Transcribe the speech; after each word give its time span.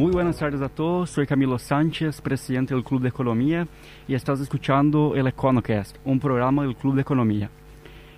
Muy 0.00 0.12
buenas 0.12 0.38
tardes 0.38 0.62
a 0.62 0.70
todos, 0.70 1.10
soy 1.10 1.26
Camilo 1.26 1.58
Sánchez, 1.58 2.22
presidente 2.22 2.72
del 2.72 2.82
Club 2.82 3.02
de 3.02 3.10
Economía 3.10 3.68
y 4.08 4.14
estás 4.14 4.40
escuchando 4.40 5.14
el 5.14 5.26
EconoCast, 5.26 5.98
un 6.06 6.18
programa 6.18 6.62
del 6.62 6.74
Club 6.74 6.94
de 6.94 7.02
Economía. 7.02 7.50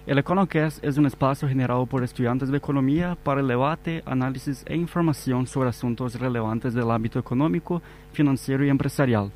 El 0.06 0.16
EconoCast 0.18 0.84
es 0.84 0.96
un 0.96 1.06
espacio 1.06 1.48
generado 1.48 1.84
por 1.86 2.04
estudiantes 2.04 2.50
de 2.50 2.56
economía 2.56 3.18
para 3.24 3.40
el 3.40 3.48
debate, 3.48 4.00
análisis 4.06 4.62
e 4.68 4.76
información 4.76 5.48
sobre 5.48 5.70
asuntos 5.70 6.20
relevantes 6.20 6.72
del 6.72 6.88
ámbito 6.88 7.18
económico, 7.18 7.82
financiero 8.12 8.64
y 8.64 8.68
empresarial. 8.68 9.32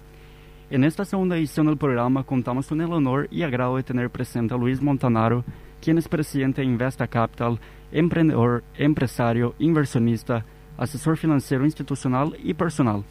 En 0.71 0.85
esta 0.85 1.05
segunda 1.05 1.37
edición 1.37 1.67
del 1.67 1.77
programa 1.77 2.23
contamos 2.23 2.69
con 2.69 2.81
el 2.81 2.93
honor 2.93 3.27
y 3.33 3.43
agrado 3.43 3.77
de 3.77 3.83
tener 3.83 4.09
presente 4.09 4.55
a 4.55 4.57
Luis 4.57 4.81
Montanaro, 4.81 5.43
quien 5.83 5.99
es 5.99 6.07
presidente 6.07 6.61
de 6.61 6.69
Investa 6.69 7.09
Capital, 7.09 7.59
emprendedor, 7.91 8.63
empresario, 8.77 9.57
inversionista, 9.59 10.45
asesor 10.77 11.17
financiero 11.17 11.65
institucional 11.65 12.37
y 12.43 12.55
personal. 12.55 13.05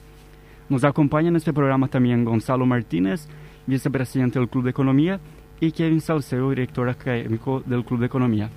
Nos 0.69 0.83
acompaña 0.83 1.29
en 1.29 1.35
este 1.35 1.53
programa 1.53 1.87
también 1.87 2.25
Gonzalo 2.25 2.65
Martínez, 2.65 3.27
vicepresidente 3.67 4.39
del 4.39 4.49
Club 4.49 4.63
de 4.63 4.71
Economía, 4.71 5.19
y 5.59 5.71
Kevin 5.71 6.01
Salcedo, 6.01 6.49
director 6.49 6.89
académico 6.89 7.63
del 7.65 7.85
Club 7.85 7.99
de 7.99 8.05
Economía. 8.07 8.49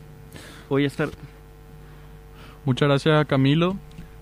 Hoy 0.68 0.84
está... 0.84 1.06
Muchas 2.64 2.88
gracias 2.88 3.26
Camilo. 3.26 3.76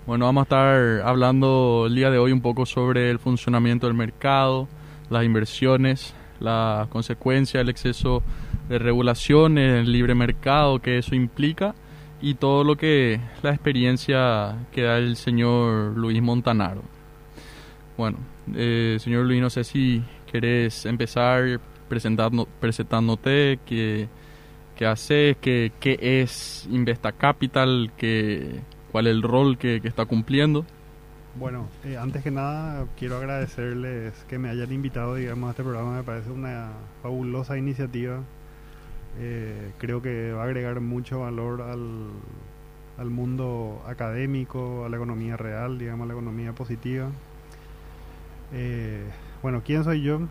Bueno, 0.05 0.25
vamos 0.25 0.41
a 0.41 0.43
estar 0.43 1.01
hablando 1.07 1.85
el 1.87 1.95
día 1.95 2.09
de 2.09 2.17
hoy 2.17 2.31
un 2.31 2.41
poco 2.41 2.65
sobre 2.65 3.09
el 3.09 3.19
funcionamiento 3.19 3.87
del 3.87 3.95
mercado, 3.95 4.69
las 5.09 5.25
inversiones, 5.25 6.13
la 6.39 6.87
consecuencia 6.89 7.59
del 7.59 7.69
exceso 7.69 8.23
de 8.69 8.79
regulación, 8.79 9.57
el 9.57 9.91
libre 9.91 10.15
mercado 10.15 10.79
que 10.79 10.97
eso 10.97 11.15
implica 11.15 11.75
y 12.21 12.35
todo 12.35 12.63
lo 12.63 12.75
que 12.75 13.19
la 13.43 13.51
experiencia 13.51 14.55
que 14.71 14.83
da 14.83 14.97
el 14.97 15.15
señor 15.15 15.97
Luis 15.97 16.21
Montanaro. 16.21 16.81
Bueno, 17.97 18.17
eh, 18.55 18.97
señor 18.99 19.25
Luis, 19.25 19.41
no 19.41 19.49
sé 19.49 19.63
si 19.63 20.03
querés 20.31 20.85
empezar 20.85 21.59
presentando, 21.89 22.47
presentándote, 22.59 23.59
qué, 23.65 24.07
qué 24.75 24.85
haces, 24.85 25.37
qué, 25.41 25.71
qué 25.79 25.97
es 26.21 26.67
Investa 26.69 27.11
Capital, 27.11 27.91
qué 27.97 28.61
cuál 28.91 29.07
es 29.07 29.11
el 29.11 29.21
rol 29.21 29.57
que, 29.57 29.79
está 29.83 30.05
cumpliendo. 30.05 30.65
Bueno, 31.35 31.67
eh, 31.83 31.97
antes 31.97 32.23
que 32.23 32.31
nada 32.31 32.87
quiero 32.97 33.17
agradecerles 33.17 34.13
que 34.27 34.39
me 34.39 34.49
hayan 34.49 34.71
invitado, 34.71 35.15
digamos, 35.15 35.49
a 35.49 35.51
este 35.51 35.61
programa. 35.63 35.97
Me 35.97 36.03
parece 36.03 36.31
una 36.31 36.71
fabulosa 37.03 37.57
iniciativa. 37.57 38.23
Eh, 39.19 39.71
creo 39.77 40.01
que 40.01 40.31
va 40.31 40.43
a 40.43 40.45
agregar 40.45 40.79
mucho 40.79 41.21
valor 41.21 41.61
al, 41.61 42.09
al 42.97 43.09
mundo 43.09 43.83
académico, 43.87 44.85
a 44.85 44.89
la 44.89 44.97
economía 44.97 45.37
real, 45.37 45.77
digamos, 45.79 46.05
a 46.05 46.07
la 46.07 46.13
economía 46.13 46.53
positiva. 46.53 47.09
Eh, 48.53 49.03
bueno, 49.41 49.61
¿quién 49.65 49.83
soy 49.83 50.01
yo? 50.01 50.21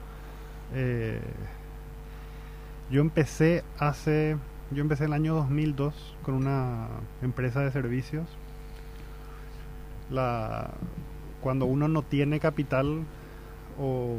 yo 2.90 3.00
empecé 3.00 3.62
hace, 3.78 4.36
yo 4.72 4.82
empecé 4.82 5.04
el 5.04 5.12
año 5.12 5.34
2002 5.34 6.16
con 6.24 6.34
una 6.34 6.88
empresa 7.22 7.60
de 7.60 7.70
servicios 7.70 8.26
la 10.10 10.70
cuando 11.40 11.66
uno 11.66 11.88
no 11.88 12.02
tiene 12.02 12.40
capital 12.40 13.04
o, 13.78 14.18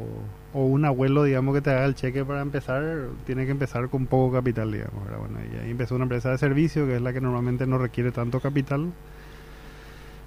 un 0.54 0.84
abuelo, 0.84 1.24
digamos, 1.24 1.54
que 1.54 1.60
te 1.60 1.70
haga 1.70 1.84
el 1.84 1.94
cheque 1.94 2.24
para 2.24 2.40
empezar, 2.40 3.08
tiene 3.26 3.44
que 3.44 3.52
empezar 3.52 3.88
con 3.88 4.06
poco 4.06 4.36
capital, 4.36 4.72
digamos. 4.72 5.04
Bueno, 5.04 5.38
y 5.52 5.56
ahí 5.56 5.70
empezó 5.70 5.94
una 5.94 6.04
empresa 6.04 6.30
de 6.30 6.38
servicio, 6.38 6.86
que 6.86 6.96
es 6.96 7.02
la 7.02 7.12
que 7.12 7.20
normalmente 7.20 7.66
no 7.66 7.78
requiere 7.78 8.12
tanto 8.12 8.40
capital. 8.40 8.92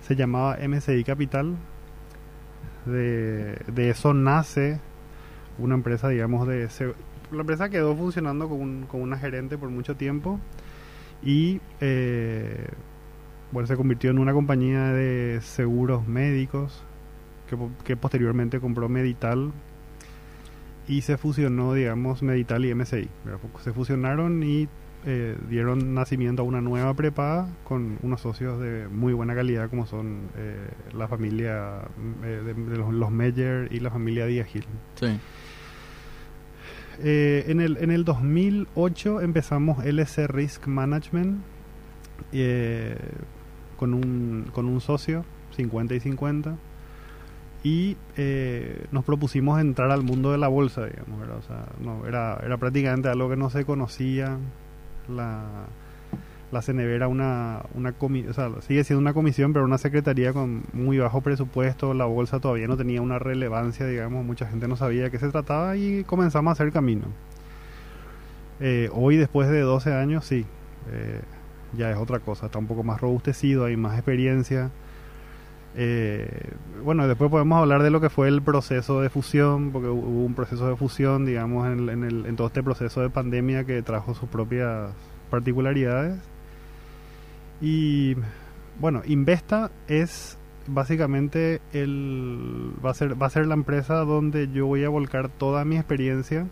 Se 0.07 0.15
llamaba 0.15 0.57
MCI 0.57 1.03
Capital. 1.03 1.55
De, 2.85 3.57
de 3.67 3.89
eso 3.89 4.13
nace 4.13 4.79
una 5.57 5.75
empresa, 5.75 6.09
digamos, 6.09 6.47
de... 6.47 6.67
La 7.31 7.41
empresa 7.41 7.69
quedó 7.69 7.95
funcionando 7.95 8.49
con, 8.49 8.87
con 8.87 9.01
una 9.01 9.17
gerente 9.17 9.57
por 9.57 9.69
mucho 9.69 9.95
tiempo 9.95 10.39
y 11.23 11.61
eh, 11.79 12.67
bueno, 13.51 13.67
se 13.67 13.75
convirtió 13.75 14.11
en 14.11 14.19
una 14.19 14.33
compañía 14.33 14.91
de 14.93 15.39
seguros 15.41 16.07
médicos 16.07 16.83
que, 17.83 17.97
posteriormente 17.97 18.61
compró 18.61 18.87
Medital 18.87 19.51
y 20.87 21.01
se 21.01 21.17
fusionó, 21.17 21.73
digamos, 21.73 22.23
Medital 22.23 22.65
y 22.65 22.73
MSI. 22.73 23.09
Se 23.63 23.73
fusionaron 23.73 24.43
y 24.43 24.67
eh, 25.05 25.35
dieron 25.49 25.95
nacimiento 25.95 26.43
a 26.43 26.45
una 26.45 26.61
nueva 26.61 26.93
prepaga 26.93 27.47
con 27.63 27.97
unos 28.03 28.21
socios 28.21 28.59
de 28.59 28.87
muy 28.87 29.13
buena 29.13 29.33
calidad 29.33 29.67
como 29.67 29.87
son 29.87 30.29
eh, 30.37 30.67
la 30.93 31.07
familia 31.07 31.87
eh, 32.23 32.43
de, 32.45 32.77
los, 32.77 33.09
Meyer 33.09 33.67
y 33.71 33.79
la 33.79 33.89
familia 33.89 34.27
Diagil. 34.27 34.63
Sí. 34.93 35.19
en, 36.99 37.61
el, 37.61 37.77
en 37.77 37.89
el 37.89 38.05
2008 38.05 39.21
empezamos 39.21 39.83
LC 39.83 40.27
Risk 40.27 40.67
Management 40.67 41.41
con 43.77 43.95
un, 43.95 44.51
con 44.53 44.67
un 44.67 44.81
socio, 44.81 45.25
50 45.55 45.95
y 45.95 45.99
50, 45.99 46.57
y 47.63 47.95
eh, 48.17 48.85
nos 48.91 49.05
propusimos 49.05 49.59
entrar 49.59 49.91
al 49.91 50.03
mundo 50.03 50.31
de 50.31 50.37
la 50.37 50.47
bolsa, 50.47 50.85
digamos, 50.85 51.27
O 51.29 51.41
sea, 51.43 51.67
no, 51.79 52.07
era, 52.07 52.39
era 52.43 52.57
prácticamente 52.57 53.09
algo 53.09 53.29
que 53.29 53.35
no 53.35 53.49
se 53.49 53.65
conocía. 53.65 54.37
La, 55.07 55.67
la 56.51 56.61
CNB 56.61 56.89
era 56.89 57.07
una, 57.07 57.61
una 57.75 57.93
o 57.99 58.33
sea, 58.33 58.49
sigue 58.61 58.83
siendo 58.83 58.99
una 58.99 59.13
comisión, 59.13 59.53
pero 59.53 59.63
una 59.65 59.77
secretaría 59.77 60.33
con 60.33 60.63
muy 60.73 60.97
bajo 60.97 61.21
presupuesto. 61.21 61.93
La 61.93 62.05
bolsa 62.05 62.39
todavía 62.39 62.67
no 62.67 62.77
tenía 62.77 63.01
una 63.01 63.19
relevancia, 63.19 63.85
digamos, 63.85 64.25
mucha 64.25 64.47
gente 64.47 64.67
no 64.67 64.75
sabía 64.75 65.03
de 65.03 65.11
qué 65.11 65.19
se 65.19 65.29
trataba 65.29 65.77
y 65.77 66.03
comenzamos 66.03 66.49
a 66.49 66.53
hacer 66.53 66.71
camino. 66.71 67.05
Eh, 68.59 68.89
hoy, 68.93 69.17
después 69.17 69.49
de 69.49 69.61
12 69.61 69.93
años, 69.93 70.25
sí. 70.25 70.45
Eh, 70.91 71.21
ya 71.73 71.91
es 71.91 71.97
otra 71.97 72.19
cosa, 72.19 72.47
está 72.47 72.59
un 72.59 72.67
poco 72.67 72.83
más 72.83 72.99
robustecido, 72.99 73.65
hay 73.65 73.77
más 73.77 73.95
experiencia. 73.95 74.71
Eh, 75.75 76.51
bueno, 76.83 77.07
después 77.07 77.31
podemos 77.31 77.59
hablar 77.59 77.83
de 77.83 77.91
lo 77.91 78.01
que 78.01 78.09
fue 78.09 78.27
el 78.27 78.41
proceso 78.41 79.01
de 79.01 79.09
fusión, 79.09 79.71
porque 79.71 79.87
hubo 79.87 80.25
un 80.25 80.33
proceso 80.33 80.67
de 80.67 80.75
fusión, 80.75 81.25
digamos, 81.25 81.67
en, 81.67 81.89
en 81.89 82.35
todo 82.35 82.47
este 82.47 82.63
proceso 82.63 83.01
de 83.01 83.09
pandemia 83.09 83.63
que 83.63 83.81
trajo 83.81 84.13
sus 84.13 84.29
propias 84.29 84.91
particularidades. 85.29 86.19
Y 87.61 88.15
bueno, 88.79 89.01
Investa 89.05 89.71
es 89.87 90.37
básicamente 90.67 91.61
el 91.73 92.71
va 92.83 92.91
a 92.91 92.93
ser 92.93 93.21
va 93.21 93.27
a 93.27 93.29
ser 93.29 93.47
la 93.47 93.55
empresa 93.55 93.95
donde 93.95 94.49
yo 94.51 94.67
voy 94.67 94.83
a 94.83 94.89
volcar 94.89 95.29
toda 95.29 95.65
mi 95.65 95.75
experiencia 95.75 96.45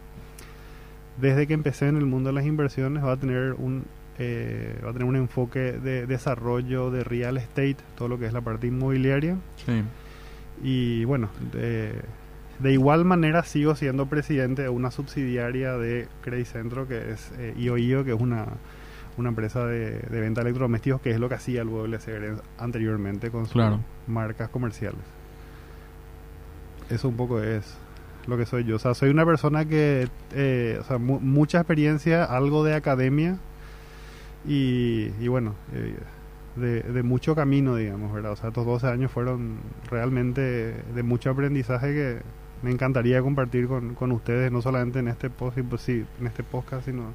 desde 1.19 1.47
que 1.47 1.53
empecé 1.53 1.88
en 1.88 1.97
el 1.97 2.06
mundo 2.06 2.29
de 2.29 2.34
las 2.34 2.46
inversiones 2.46 3.03
va 3.03 3.13
a 3.13 3.18
tener 3.18 3.53
un 3.53 3.85
eh, 4.22 4.78
va 4.84 4.90
a 4.90 4.94
tener 4.94 5.07
un 5.07 5.16
enfoque 5.16 5.72
de 5.72 6.06
desarrollo 6.06 6.91
de 6.91 7.06
real 7.06 7.38
estate, 7.38 7.78
todo 7.96 8.09
lo 8.09 8.19
que 8.19 8.25
es 8.25 8.34
la 8.34 8.41
parte 8.41 8.68
inmobiliaria. 8.68 9.38
Y 10.62 11.06
bueno, 11.06 11.30
de, 11.53 12.72
igual 12.72 13.06
manera 13.06 13.44
sigo 13.44 13.75
siendo 13.75 14.08
presidente 14.08 14.63
de 14.63 14.69
una 14.69 14.91
subsidiaria 14.91 15.78
de 15.78 16.09
Credit 16.22 16.46
Centro, 16.46 16.88
que 16.88 17.12
es 17.12 17.31
eh, 17.38 17.53
IOIO, 17.58 18.03
que 18.03 18.13
es 18.13 18.19
una, 18.19 18.46
una 19.18 19.29
empresa 19.29 19.66
de, 19.66 20.00
venta 20.09 20.41
de 20.41 20.50
electrodomésticos, 20.50 21.00
que 21.00 21.12
es 21.12 21.19
lo 21.19 21.29
que 21.29 21.35
hacía 21.35 21.62
el 21.62 21.69
WLC 21.69 22.41
anteriormente 22.58 23.31
con 23.31 23.46
sus 23.46 23.62
marcas 24.08 24.50
comerciales. 24.50 25.00
Eso 26.90 27.08
un 27.08 27.16
poco 27.16 27.41
es 27.41 27.78
lo 28.28 28.38
que 28.38 28.46
soy 28.46 28.66
yo. 28.66 28.75
O 28.75 28.79
sea, 28.79 28.94
soy 28.96 29.12
una 29.12 29.25
persona 29.25 29.63
que, 29.63 30.09
eh, 30.34 30.78
o 30.81 30.84
sea, 30.84 30.97
mucha 30.97 31.59
experiencia, 31.59 32.25
algo 32.25 32.66
de 32.66 32.75
academia, 32.75 33.38
y, 34.51 35.28
bueno, 35.28 35.53
eh, 35.73 35.96
de, 36.55 37.03
mucho 37.03 37.35
camino, 37.35 37.75
digamos, 37.75 38.11
¿verdad? 38.11 38.31
O 38.31 38.35
sea, 38.35 38.49
estos 38.49 38.66
12 38.66 38.87
años 38.87 39.11
fueron 39.11 39.59
realmente 39.91 40.41
de 40.41 41.03
mucho 41.03 41.29
aprendizaje 41.29 41.93
que 41.93 42.22
me 42.63 42.72
encantaría 42.72 43.22
compartir 43.22 43.67
con, 43.67 43.93
con 43.93 44.11
ustedes, 44.11 44.51
no 44.51 44.63
solamente 44.63 44.99
en 44.99 45.07
este, 45.07 45.29
post, 45.29 45.59
pues 45.69 45.81
sí, 45.81 46.03
en 46.19 46.25
este 46.25 46.41
podcast, 46.41 46.85
sino 46.85 47.13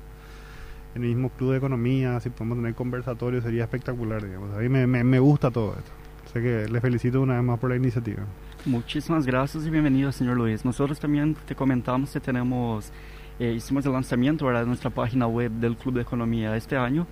en 0.94 1.02
el 1.02 1.08
mismo 1.08 1.30
club 1.30 1.50
de 1.50 1.58
economía, 1.58 2.20
si 2.20 2.30
podemos 2.30 2.58
tener 2.58 2.74
conversatorios, 2.76 3.42
sería 3.42 3.64
espectacular, 3.64 4.24
digamos. 4.24 4.54
A 4.54 4.60
mí 4.60 4.68
me, 4.68 4.86
me, 4.86 5.18
gusta 5.18 5.50
todo 5.50 5.72
esto. 5.76 5.90
Así 6.26 6.34
que 6.34 6.68
les 6.68 6.80
felicito 6.80 7.20
una 7.20 7.34
vez 7.34 7.42
más 7.42 7.58
por 7.58 7.70
la 7.70 7.76
iniciativa. 7.76 8.22
Muchísimas 8.64 9.26
gracias 9.26 9.66
y 9.66 9.70
bienvenido, 9.70 10.12
señor 10.12 10.36
Luis. 10.36 10.64
Nosotros 10.64 11.00
también 11.00 11.34
te 11.34 11.56
comentamos 11.56 12.12
que 12.12 12.20
tenemos 12.20 12.92
eh, 13.38 13.52
hicimos 13.52 13.84
el 13.86 13.92
lanzamiento 13.92 14.48
de 14.48 14.66
nuestra 14.66 14.90
página 14.90 15.26
web 15.26 15.50
del 15.52 15.76
Club 15.76 15.94
de 15.94 16.02
Economía 16.02 16.56
este 16.56 16.76
año. 16.76 17.06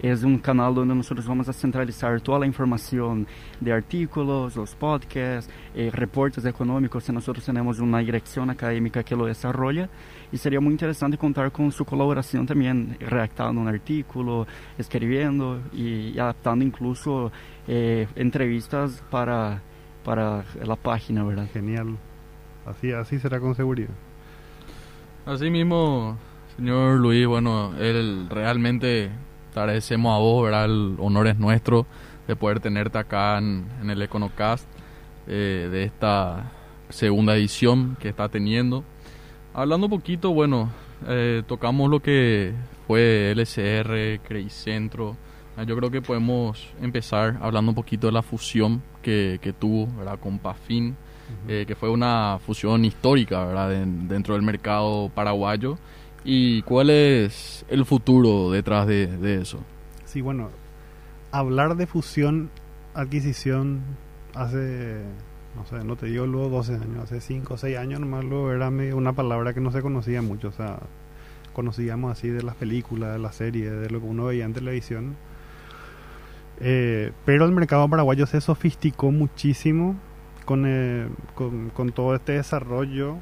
Es 0.00 0.22
un 0.22 0.38
canal 0.38 0.74
donde 0.74 0.94
nosotros 0.94 1.26
vamos 1.26 1.48
a 1.48 1.52
centralizar 1.52 2.20
toda 2.20 2.38
la 2.38 2.46
información 2.46 3.26
de 3.60 3.72
artículos, 3.72 4.54
los 4.54 4.74
podcasts, 4.76 5.50
eh, 5.74 5.90
reportes 5.92 6.44
económicos. 6.44 7.08
Y 7.08 7.12
nosotros 7.12 7.44
tenemos 7.44 7.80
una 7.80 7.98
dirección 7.98 8.50
académica 8.50 9.02
que 9.02 9.16
lo 9.16 9.26
desarrolla. 9.26 9.88
Y 10.30 10.36
sería 10.36 10.60
muy 10.60 10.72
interesante 10.72 11.18
contar 11.18 11.50
con 11.50 11.72
su 11.72 11.84
colaboración 11.84 12.46
también, 12.46 12.96
redactando 13.00 13.60
un 13.60 13.68
artículo, 13.68 14.46
escribiendo 14.78 15.60
y, 15.72 16.18
adaptando 16.18 16.64
incluso 16.64 17.32
eh, 17.66 18.06
entrevistas 18.14 19.02
para 19.10 19.62
para 20.08 20.42
la 20.64 20.76
página, 20.76 21.22
¿verdad? 21.22 21.48
Genial. 21.52 21.98
Así, 22.64 22.92
así 22.92 23.18
será 23.18 23.38
con 23.40 23.54
seguridad. 23.54 23.90
Así 25.28 25.50
mismo, 25.50 26.16
señor 26.56 26.98
Luis, 26.98 27.26
bueno, 27.26 27.74
él 27.78 28.28
realmente 28.30 29.10
te 29.52 29.60
agradecemos 29.60 30.16
a 30.16 30.18
vos, 30.18 30.42
¿verdad? 30.42 30.64
El 30.64 30.96
honor 30.98 31.26
es 31.26 31.38
nuestro 31.38 31.86
de 32.26 32.34
poder 32.34 32.60
tenerte 32.60 32.96
acá 32.96 33.36
en, 33.36 33.68
el 33.90 34.00
Econocast 34.00 34.66
eh, 35.26 35.68
de 35.70 35.84
esta 35.84 36.50
segunda 36.88 37.36
edición 37.36 37.98
que 38.00 38.08
está 38.08 38.30
teniendo. 38.30 38.84
Hablando 39.52 39.88
un 39.88 39.90
poquito, 39.90 40.32
bueno, 40.32 40.70
eh, 41.06 41.42
tocamos 41.46 41.90
lo 41.90 42.00
que 42.00 42.54
fue 42.86 43.32
LCR, 43.32 44.22
Centro. 44.48 45.14
Ah, 45.58 45.64
yo 45.64 45.76
creo 45.76 45.90
que 45.90 46.00
podemos 46.00 46.68
empezar 46.80 47.38
hablando 47.42 47.72
un 47.72 47.74
poquito 47.74 48.06
de 48.06 48.14
la 48.14 48.22
fusión 48.22 48.82
que, 49.02 49.38
que 49.42 49.52
tuvo 49.52 49.94
¿verdad? 49.94 50.18
con 50.18 50.38
Pafin, 50.38 50.96
eh, 51.46 51.64
que 51.66 51.74
fue 51.74 51.90
una 51.90 52.38
fusión 52.44 52.84
histórica 52.84 53.44
¿verdad? 53.44 53.70
dentro 53.70 54.34
del 54.34 54.42
mercado 54.42 55.10
paraguayo. 55.14 55.78
¿Y 56.24 56.62
cuál 56.62 56.90
es 56.90 57.64
el 57.68 57.84
futuro 57.84 58.50
detrás 58.50 58.86
de, 58.86 59.06
de 59.06 59.42
eso? 59.42 59.60
Sí, 60.04 60.20
bueno, 60.20 60.50
hablar 61.30 61.76
de 61.76 61.86
fusión, 61.86 62.50
adquisición 62.94 63.82
hace 64.34 65.02
no 65.58 65.66
sé, 65.66 65.84
no 65.84 65.96
te 65.96 66.06
digo 66.06 66.26
luego 66.26 66.48
12 66.50 66.74
años, 66.74 67.04
hace 67.04 67.20
5 67.20 67.54
o 67.54 67.56
6 67.56 67.76
años 67.78 68.00
nomás 68.00 68.24
luego 68.24 68.52
era 68.52 68.68
una 68.68 69.12
palabra 69.12 69.54
que 69.54 69.60
no 69.60 69.72
se 69.72 69.82
conocía 69.82 70.22
mucho, 70.22 70.48
o 70.48 70.52
sea, 70.52 70.78
conocíamos 71.52 72.12
así 72.12 72.28
de 72.28 72.42
las 72.42 72.54
películas, 72.54 73.12
de 73.12 73.18
las 73.18 73.34
series, 73.34 73.72
de 73.72 73.90
lo 73.90 74.00
que 74.00 74.06
uno 74.06 74.26
veía 74.26 74.44
en 74.44 74.52
televisión. 74.52 75.16
Eh, 76.60 77.12
pero 77.24 77.44
el 77.44 77.52
mercado 77.52 77.88
paraguayo 77.88 78.26
se 78.26 78.40
sofisticó 78.40 79.10
muchísimo 79.10 79.96
con, 80.48 80.64
eh, 80.66 81.06
con, 81.34 81.92
todo 81.92 82.14
este 82.14 82.32
desarrollo 82.32 83.18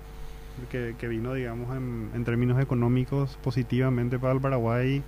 que, 0.70 1.08
vino, 1.08 1.34
digamos, 1.34 1.76
en, 1.76 2.24
términos 2.24 2.62
económicos 2.62 3.36
positivamente 3.42 4.16
para 4.16 4.34
el 4.34 4.40
Paraguay 4.40 5.02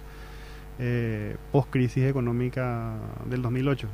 eh, 0.81 1.37
post 1.53 1.71
crisis 1.71 2.03
económica 2.07 2.95
del 3.31 3.41
2008. 3.43 3.87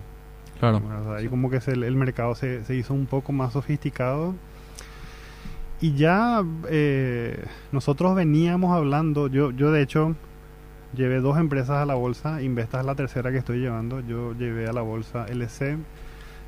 Claro. 0.58 0.80
ahí 1.14 1.28
como 1.28 1.50
que 1.50 1.60
el, 1.66 1.96
mercado 1.96 2.34
se, 2.34 2.64
se, 2.64 2.74
hizo 2.74 2.94
un 2.94 3.04
poco 3.04 3.32
más 3.32 3.52
sofisticado. 3.52 4.34
Y 5.82 5.94
ya 5.94 6.42
eh, 6.70 7.44
nosotros 7.72 8.14
veníamos 8.14 8.74
hablando, 8.74 9.26
yo, 9.26 9.50
yo 9.50 9.70
de 9.70 9.82
hecho 9.82 10.16
llevé 10.96 11.20
dos 11.20 11.36
empresas 11.36 11.76
a 11.76 11.84
la 11.84 11.94
bolsa, 11.94 12.40
Investa 12.40 12.80
es 12.80 12.86
la 12.86 12.94
tercera 12.94 13.30
que 13.32 13.36
estoy 13.36 13.58
llevando, 13.58 14.00
yo 14.00 14.32
llevé 14.32 14.66
a 14.66 14.72
la 14.72 14.80
bolsa 14.80 15.26
LC, 15.26 15.76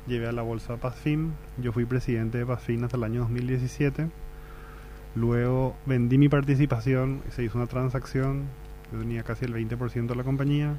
llevé 0.07 0.27
a 0.27 0.31
la 0.31 0.41
bolsa 0.41 0.77
Pazfin, 0.77 1.33
yo 1.61 1.71
fui 1.71 1.85
presidente 1.85 2.37
de 2.37 2.45
Pazfin 2.45 2.83
hasta 2.83 2.97
el 2.97 3.03
año 3.03 3.21
2017, 3.21 4.07
luego 5.15 5.75
vendí 5.85 6.17
mi 6.17 6.29
participación, 6.29 7.21
se 7.29 7.43
hizo 7.43 7.57
una 7.57 7.67
transacción, 7.67 8.43
yo 8.91 8.99
tenía 8.99 9.23
casi 9.23 9.45
el 9.45 9.53
20% 9.53 10.07
de 10.07 10.15
la 10.15 10.23
compañía, 10.23 10.73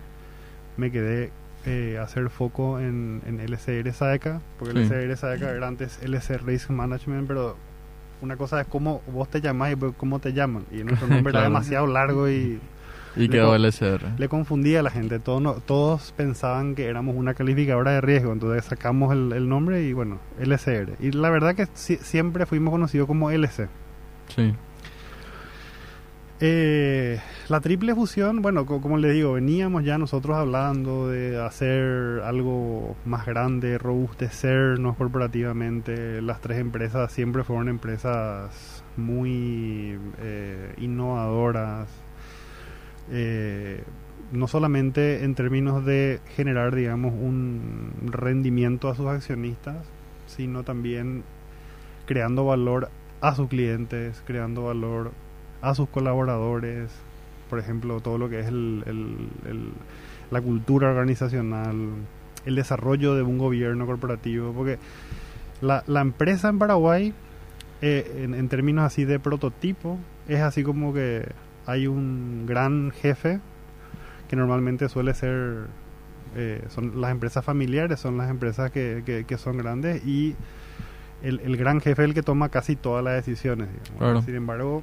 me 0.77 0.91
quedé 0.91 1.31
eh, 1.67 1.99
hacer 2.01 2.31
foco 2.31 2.79
en, 2.79 3.21
en 3.27 3.41
LCR 3.41 3.93
SAECA, 3.93 4.41
porque 4.59 4.79
LCR 4.79 5.17
SAECA 5.17 5.51
era 5.51 5.69
antes 5.69 5.99
LC 6.03 6.39
Risk 6.39 6.71
Management, 6.71 7.27
pero 7.27 7.57
una 8.21 8.37
cosa 8.37 8.61
es 8.61 8.67
cómo 8.67 9.03
vos 9.13 9.29
te 9.29 9.41
llamás 9.41 9.73
y 9.73 9.77
cómo 9.97 10.19
te 10.19 10.33
llaman. 10.33 10.65
Y 10.71 10.85
nuestro 10.85 11.09
nombre 11.09 11.33
era 11.33 11.43
demasiado 11.43 11.87
largo 11.87 12.29
y... 12.29 12.61
Y 13.19 13.29
quedó 13.29 13.55
LCR. 13.55 14.19
Le 14.19 14.29
confundía 14.29 14.81
a 14.81 14.83
la 14.83 14.91
gente. 14.91 15.19
Todos, 15.19 15.63
todos 15.65 16.13
pensaban 16.17 16.75
que 16.75 16.87
éramos 16.87 17.17
una 17.17 17.35
calificadora 17.35 17.93
de 17.93 18.01
riesgo. 18.01 18.33
Entonces 18.33 18.65
sacamos 18.65 19.13
el, 19.13 19.33
el 19.33 19.49
nombre 19.49 19.83
y 19.83 19.93
bueno, 19.93 20.19
LCR. 20.39 20.97
Y 21.01 21.13
la 21.13 21.31
verdad 21.31 21.55
que 21.55 21.67
siempre 21.75 22.47
fuimos 22.47 22.73
conocidos 22.73 23.07
como 23.07 23.31
LC. 23.31 23.69
Sí. 24.35 24.55
Eh, 26.41 27.21
la 27.49 27.61
triple 27.61 27.95
fusión, 27.97 28.43
bueno, 28.43 28.65
como 28.65 28.97
les 28.97 29.13
digo, 29.13 29.33
veníamos 29.33 29.83
ya 29.85 29.99
nosotros 29.99 30.37
hablando 30.37 31.09
de 31.09 31.43
hacer 31.43 32.23
algo 32.25 32.95
más 33.05 33.27
grande, 33.27 33.77
robustecernos 33.77 34.97
corporativamente. 34.97 36.23
Las 36.23 36.41
tres 36.41 36.59
empresas 36.59 37.11
siempre 37.11 37.43
fueron 37.43 37.69
empresas 37.69 38.85
muy 38.97 39.99
eh, 40.21 40.75
innovadoras, 40.79 41.89
eh, 43.11 43.83
no 44.33 44.47
solamente 44.49 45.25
en 45.25 45.35
términos 45.35 45.85
de 45.85 46.21
generar, 46.37 46.75
digamos, 46.75 47.13
un 47.13 47.93
rendimiento 48.07 48.89
a 48.89 48.95
sus 48.95 49.07
accionistas, 49.07 49.77
sino 50.27 50.63
también 50.63 51.25
creando 52.07 52.45
valor 52.45 52.91
a 53.21 53.35
sus 53.35 53.49
clientes, 53.49 54.23
creando 54.27 54.65
valor 54.65 55.13
a 55.61 55.75
sus 55.75 55.89
colaboradores, 55.89 56.91
por 57.51 57.59
ejemplo, 57.59 58.01
todo 58.01 58.19
lo 58.19 58.29
que 58.29 58.41
es 58.41 58.47
el, 58.47 58.83
la 60.31 60.41
cultura 60.41 60.91
organizacional, 60.91 61.77
el 62.45 62.55
desarrollo 62.55 63.15
de 63.15 63.23
un 63.23 63.39
gobierno 63.39 63.87
corporativo, 63.87 64.53
porque 64.53 64.79
la, 65.61 65.83
la 65.87 66.01
empresa 66.01 66.49
en 66.49 66.59
Paraguay, 66.59 67.15
eh, 67.81 68.25
en, 68.25 68.49
términos 68.49 68.85
así 68.85 69.05
de 69.05 69.19
prototipo, 69.19 69.99
es 70.29 70.41
así 70.41 70.63
como 70.63 70.93
que 70.93 71.27
hay 71.69 71.87
un 71.87 72.47
gran 72.47 72.93
jefe, 72.93 73.41
que 74.27 74.37
normalmente 74.37 74.89
suele 74.89 75.13
ser, 75.13 75.67
eh, 76.35 76.65
son 76.71 76.99
las 76.99 77.11
empresas 77.11 77.45
familiares, 77.45 78.01
son 78.01 78.17
las 78.17 78.31
empresas 78.31 78.71
que, 78.71 79.25
que, 79.27 79.39
son 79.39 79.59
grandes, 79.59 80.03
y 80.07 80.35
el, 81.23 81.41
el, 81.41 81.59
gran 81.59 81.83
jefe 81.83 82.03
es 82.03 82.09
el 82.09 82.15
que 82.15 82.23
toma 82.23 82.49
casi 82.49 82.75
todas 82.75 83.05
las 83.05 83.17
decisiones. 83.17 83.69
Sin 84.25 84.35
embargo, 84.35 84.83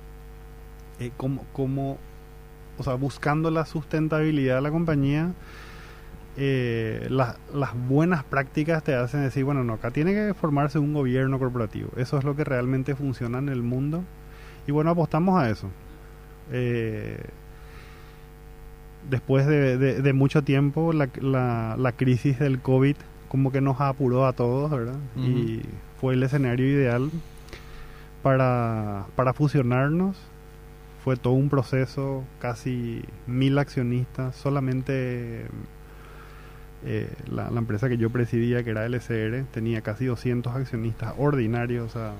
eh, 1.00 1.10
como, 1.18 1.98
o 2.78 2.84
sea, 2.84 2.94
buscando 2.94 3.50
la 3.50 3.66
sustentabilidad 3.66 4.58
de 4.58 4.62
la 4.62 4.70
compañía, 4.70 5.34
eh, 6.38 7.08
las 7.10 7.88
buenas 7.90 8.24
prácticas 8.26 8.84
te 8.84 8.94
hacen 8.94 9.24
decir, 9.24 9.44
bueno, 9.44 9.64
no, 9.64 9.74
acá 9.74 9.90
tiene 9.90 10.14
que 10.14 10.36
formarse 10.36 10.78
un 10.78 10.94
gobierno 10.94 11.40
corporativo. 11.40 11.90
Eso 11.98 12.20
es 12.20 12.24
lo 12.24 12.36
que 12.36 12.44
realmente 12.44 12.94
funciona 12.94 13.40
en 13.40 13.50
el 13.50 13.64
mundo. 13.64 14.04
Y 14.68 14.72
bueno, 14.72 14.92
apostamos 14.92 15.42
a 15.42 15.50
eso. 15.50 15.72
Eh, 16.52 17.20
después 19.10 19.46
de, 19.46 20.14
mucho 20.14 20.44
tiempo, 20.44 20.94
la, 20.94 21.10
la, 21.78 21.92
crisis 21.92 22.40
del 22.40 22.60
COVID 22.60 22.96
como 23.28 23.52
que 23.52 23.62
nos 23.62 23.82
apuró 23.82 24.26
a 24.26 24.34
todos, 24.34 24.72
¿verdad? 24.72 24.98
Y 25.18 25.62
fue 26.00 26.14
el 26.14 26.24
escenario 26.24 26.66
ideal 26.68 27.10
para, 28.22 29.06
para 29.16 29.34
fusionarnos 29.34 30.18
fue 31.06 31.18
todo 31.18 31.34
un 31.34 31.50
proceso, 31.50 32.24
casi 32.40 33.04
mil 33.28 33.60
accionistas, 33.60 34.36
solamente 34.36 35.46
eh, 36.84 37.10
la, 37.32 37.48
empresa 37.48 37.90
que 37.90 37.98
yo 37.98 38.10
presidía, 38.10 38.64
que 38.64 38.70
era 38.70 38.86
LCR, 38.86 39.46
tenía 39.52 39.82
casi 39.82 40.06
200 40.06 40.56
accionistas 40.56 41.14
ordinarios, 41.18 41.88
o 41.88 41.90
sea, 41.90 42.14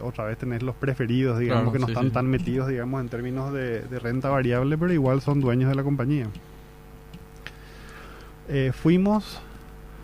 otra 0.00 0.24
vez 0.24 0.38
tenés 0.38 0.62
los 0.62 0.76
preferidos, 0.76 1.38
digamos, 1.38 1.72
que 1.72 1.78
no 1.78 1.88
están 1.88 2.12
tan 2.12 2.26
metidos, 2.26 2.68
digamos, 2.68 3.00
en 3.00 3.08
términos 3.08 3.52
de, 3.52 3.82
renta 3.98 4.28
variable, 4.28 4.78
pero 4.78 4.92
igual 4.92 5.20
son 5.20 5.40
dueños 5.40 5.70
de 5.70 5.74
la 5.74 5.82
compañía. 5.82 6.28
Eh, 8.48 8.72
fuimos 8.72 9.40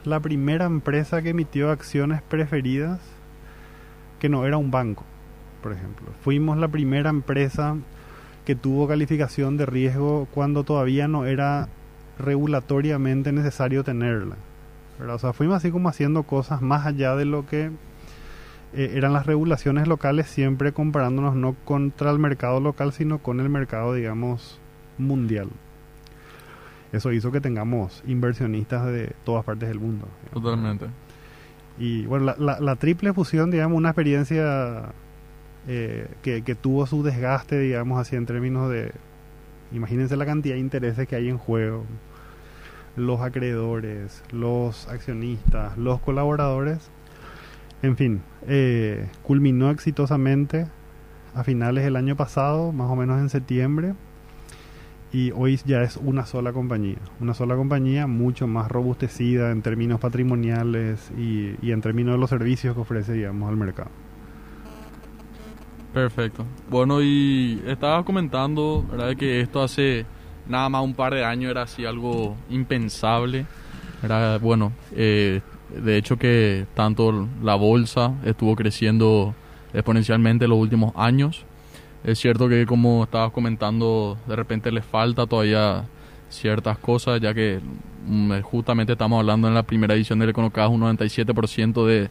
la 0.04 0.20
primera 0.20 0.64
empresa 0.64 1.22
que 1.22 1.30
emitió 1.30 1.70
acciones 1.70 2.22
preferidas 2.22 3.00
que 4.18 4.28
no 4.28 4.46
era 4.46 4.56
un 4.56 4.70
banco, 4.70 5.04
por 5.62 5.72
ejemplo. 5.72 6.08
Fuimos 6.22 6.56
la 6.58 6.68
primera 6.68 7.10
empresa 7.10 7.76
que 8.44 8.54
tuvo 8.54 8.88
calificación 8.88 9.56
de 9.56 9.66
riesgo 9.66 10.26
cuando 10.32 10.64
todavía 10.64 11.06
no 11.06 11.26
era 11.26 11.68
regulatoriamente 12.18 13.32
necesario 13.32 13.84
tenerla. 13.84 14.36
O 15.08 15.18
sea, 15.18 15.32
fuimos 15.32 15.56
así 15.56 15.70
como 15.70 15.88
haciendo 15.88 16.24
cosas 16.24 16.60
más 16.60 16.86
allá 16.86 17.14
de 17.14 17.24
lo 17.24 17.46
que 17.46 17.70
eh, 18.72 18.92
eran 18.94 19.12
las 19.12 19.26
regulaciones 19.26 19.86
locales, 19.86 20.26
siempre 20.26 20.72
comparándonos 20.72 21.36
no 21.36 21.54
contra 21.64 22.10
el 22.10 22.18
mercado 22.18 22.60
local, 22.60 22.92
sino 22.92 23.18
con 23.18 23.40
el 23.40 23.48
mercado, 23.48 23.94
digamos, 23.94 24.60
mundial. 24.98 25.48
Eso 26.92 27.12
hizo 27.12 27.30
que 27.30 27.40
tengamos 27.40 28.02
inversionistas 28.06 28.86
de 28.86 29.14
todas 29.24 29.44
partes 29.44 29.68
del 29.68 29.78
mundo. 29.78 30.08
Totalmente. 30.32 30.86
Y 31.78 32.06
bueno, 32.06 32.34
la, 32.36 32.58
la 32.58 32.76
triple 32.76 33.12
fusión, 33.12 33.50
digamos, 33.50 33.78
una 33.78 33.90
experiencia 33.90 34.92
eh, 35.70 36.08
que, 36.22 36.54
tuvo 36.54 36.86
su 36.86 37.02
desgaste, 37.02 37.58
digamos 37.58 38.00
así, 38.00 38.16
en 38.16 38.24
términos 38.24 38.70
de, 38.70 38.90
imagínense 39.70 40.16
la 40.16 40.24
cantidad 40.24 40.54
de 40.54 40.60
intereses 40.60 41.06
que 41.06 41.14
hay 41.14 41.28
en 41.28 41.36
juego, 41.36 41.84
los 42.98 43.20
acreedores, 43.20 44.22
los 44.32 44.88
accionistas, 44.88 45.76
los 45.78 46.00
colaboradores, 46.00 46.90
en 47.82 47.96
fin, 47.96 48.22
eh, 48.46 49.08
culminó 49.22 49.70
exitosamente 49.70 50.66
a 51.34 51.44
finales 51.44 51.84
del 51.84 51.96
año 51.96 52.16
pasado, 52.16 52.72
más 52.72 52.90
o 52.90 52.96
menos 52.96 53.20
en 53.20 53.28
septiembre, 53.28 53.94
y 55.12 55.30
hoy 55.30 55.58
ya 55.64 55.82
es 55.82 55.96
una 55.96 56.26
sola 56.26 56.52
compañía, 56.52 56.98
una 57.20 57.34
sola 57.34 57.56
compañía 57.56 58.06
mucho 58.06 58.46
más 58.46 58.70
robustecida 58.70 59.50
en 59.52 59.62
términos 59.62 60.00
patrimoniales 60.00 61.10
y, 61.16 61.54
y 61.62 61.72
en 61.72 61.80
términos 61.80 62.14
de 62.14 62.18
los 62.18 62.30
servicios 62.30 62.74
que 62.74 62.80
ofrece, 62.80 63.12
digamos, 63.12 63.48
al 63.48 63.56
mercado. 63.56 63.90
Perfecto. 65.94 66.44
Bueno, 66.70 67.00
y 67.00 67.62
estaba 67.66 68.04
comentando, 68.04 68.84
¿verdad? 68.90 69.16
Que 69.16 69.40
esto 69.40 69.62
hace 69.62 70.04
nada 70.48 70.68
más 70.68 70.82
un 70.82 70.94
par 70.94 71.14
de 71.14 71.24
años 71.24 71.50
era 71.50 71.62
así 71.62 71.84
algo 71.84 72.36
impensable. 72.50 73.46
Era, 74.02 74.38
bueno, 74.38 74.72
eh, 74.94 75.40
de 75.74 75.96
hecho 75.96 76.16
que 76.16 76.66
tanto 76.74 77.28
la 77.42 77.54
bolsa 77.54 78.14
estuvo 78.24 78.56
creciendo 78.56 79.34
exponencialmente 79.72 80.44
en 80.44 80.50
los 80.50 80.58
últimos 80.58 80.92
años. 80.96 81.44
Es 82.04 82.18
cierto 82.18 82.48
que 82.48 82.64
como 82.64 83.04
estabas 83.04 83.32
comentando, 83.32 84.16
de 84.26 84.36
repente 84.36 84.70
le 84.70 84.82
falta 84.82 85.26
todavía 85.26 85.84
ciertas 86.28 86.78
cosas, 86.78 87.20
ya 87.20 87.34
que 87.34 87.60
mm, 88.06 88.40
justamente 88.40 88.92
estamos 88.92 89.18
hablando 89.18 89.48
en 89.48 89.54
la 89.54 89.62
primera 89.62 89.94
edición 89.94 90.18
del 90.18 90.30
Econocast, 90.30 90.70
un 90.70 90.80
97% 90.82 91.86
de, 91.86 92.08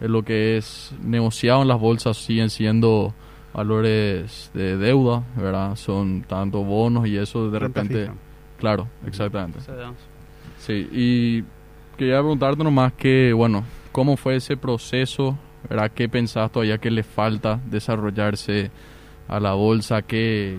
de 0.00 0.08
lo 0.08 0.22
que 0.22 0.56
es 0.56 0.92
negociado 1.02 1.62
en 1.62 1.68
las 1.68 1.78
bolsas 1.78 2.16
siguen 2.16 2.50
siendo 2.50 3.14
valores 3.56 4.50
de 4.52 4.76
deuda, 4.76 5.24
¿verdad? 5.34 5.76
Son 5.76 6.22
tanto 6.28 6.62
bonos 6.62 7.08
y 7.08 7.16
eso 7.16 7.50
de 7.50 7.58
repente... 7.58 8.10
Claro, 8.58 8.86
exactamente. 9.06 9.60
Sí, 10.58 10.88
y 10.92 11.42
quería 11.96 12.18
preguntarte 12.18 12.62
nomás 12.62 12.92
que, 12.92 13.32
bueno, 13.32 13.64
¿cómo 13.92 14.18
fue 14.18 14.36
ese 14.36 14.58
proceso? 14.58 15.38
¿verdad? 15.68 15.90
¿Qué 15.94 16.06
pensás 16.08 16.52
todavía 16.52 16.76
que 16.76 16.90
le 16.90 17.02
falta 17.02 17.58
desarrollarse 17.64 18.70
a 19.26 19.40
la 19.40 19.54
bolsa? 19.54 20.02
¿Qué, 20.02 20.58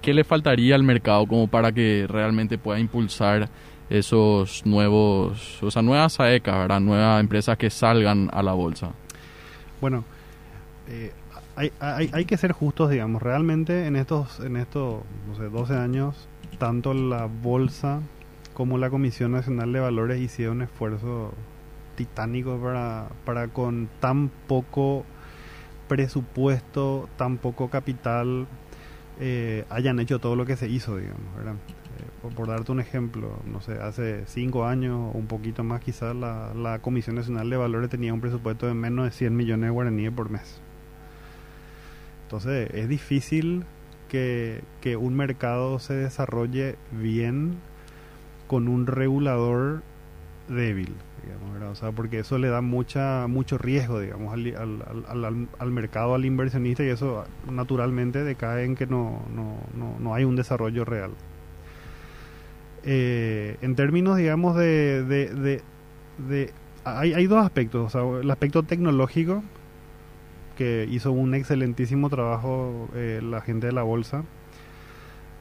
¿Qué 0.00 0.14
le 0.14 0.22
faltaría 0.22 0.76
al 0.76 0.84
mercado 0.84 1.26
como 1.26 1.48
para 1.48 1.72
que 1.72 2.06
realmente 2.08 2.58
pueda 2.58 2.78
impulsar 2.78 3.48
esos 3.88 4.64
nuevos, 4.64 5.60
o 5.64 5.70
sea, 5.70 5.82
nuevas 5.82 6.20
AECA, 6.20 6.58
¿verdad? 6.58 6.78
Nuevas 6.78 7.20
empresas 7.20 7.58
que 7.58 7.70
salgan 7.70 8.30
a 8.32 8.40
la 8.40 8.52
bolsa. 8.52 8.92
Bueno, 9.80 10.04
eh, 10.88 11.12
hay, 11.80 12.10
hay, 12.12 12.24
que 12.24 12.36
ser 12.36 12.52
justos, 12.52 12.90
digamos. 12.90 13.22
Realmente 13.22 13.86
en 13.86 13.96
estos, 13.96 14.40
en 14.40 14.56
estos 14.56 15.02
no 15.28 15.34
sé, 15.36 15.48
12 15.48 15.74
años, 15.74 16.28
tanto 16.58 16.94
la 16.94 17.26
bolsa 17.26 18.00
como 18.54 18.78
la 18.78 18.90
Comisión 18.90 19.32
Nacional 19.32 19.72
de 19.72 19.80
Valores 19.80 20.20
hicieron 20.20 20.58
un 20.58 20.62
esfuerzo 20.62 21.32
titánico 21.96 22.58
para, 22.58 23.08
para 23.24 23.48
con 23.48 23.88
tan 24.00 24.30
poco 24.46 25.04
presupuesto, 25.88 27.08
tan 27.16 27.38
poco 27.38 27.68
capital, 27.68 28.46
eh, 29.18 29.64
hayan 29.70 29.98
hecho 30.00 30.18
todo 30.18 30.36
lo 30.36 30.46
que 30.46 30.56
se 30.56 30.68
hizo, 30.68 30.96
digamos. 30.96 31.20
Eh, 31.46 32.30
por, 32.34 32.48
darte 32.48 32.72
un 32.72 32.80
ejemplo, 32.80 33.38
no 33.44 33.60
sé, 33.60 33.72
hace 33.72 34.24
cinco 34.26 34.66
años 34.66 34.96
o 35.14 35.18
un 35.18 35.26
poquito 35.26 35.64
más 35.64 35.80
quizás 35.80 36.14
la, 36.14 36.54
la 36.54 36.78
Comisión 36.78 37.16
Nacional 37.16 37.50
de 37.50 37.56
Valores 37.56 37.90
tenía 37.90 38.14
un 38.14 38.20
presupuesto 38.20 38.66
de 38.66 38.74
menos 38.74 39.04
de 39.04 39.10
100 39.10 39.36
millones 39.36 39.68
de 39.68 39.70
guaraníes 39.70 40.12
por 40.12 40.30
mes. 40.30 40.62
Entonces 42.30 42.70
es 42.74 42.88
difícil 42.88 43.64
que, 44.08 44.62
que 44.80 44.96
un 44.96 45.16
mercado 45.16 45.80
se 45.80 45.94
desarrolle 45.94 46.76
bien 46.92 47.56
con 48.46 48.68
un 48.68 48.86
regulador 48.86 49.82
débil, 50.46 50.94
digamos, 51.24 51.72
O 51.72 51.74
sea, 51.74 51.90
porque 51.90 52.20
eso 52.20 52.38
le 52.38 52.46
da 52.46 52.60
mucha 52.60 53.26
mucho 53.26 53.58
riesgo, 53.58 53.98
digamos, 53.98 54.32
al, 54.32 54.46
al, 54.56 55.24
al, 55.24 55.48
al, 55.58 55.70
mercado, 55.72 56.14
al 56.14 56.24
inversionista 56.24 56.84
y 56.84 56.90
eso 56.90 57.24
naturalmente 57.50 58.22
decae 58.22 58.64
en 58.64 58.76
que 58.76 58.86
no, 58.86 59.24
no, 59.34 59.56
no, 59.76 59.98
no 59.98 60.14
hay 60.14 60.22
un 60.22 60.36
desarrollo 60.36 60.84
real. 60.84 61.10
Eh, 62.84 63.56
en 63.60 63.74
términos, 63.74 64.16
digamos, 64.16 64.56
de... 64.56 65.02
de, 65.02 65.34
de, 65.34 65.62
de 66.28 66.52
hay, 66.84 67.12
hay 67.12 67.26
dos 67.26 67.44
aspectos, 67.44 67.86
o 67.86 67.90
sea, 67.90 68.20
el 68.20 68.30
aspecto 68.30 68.62
tecnológico, 68.62 69.42
que 70.60 70.86
hizo 70.90 71.10
un 71.10 71.34
excelentísimo 71.34 72.10
trabajo 72.10 72.90
eh, 72.94 73.22
la 73.22 73.40
gente 73.40 73.68
de 73.68 73.72
la 73.72 73.82
bolsa. 73.82 74.24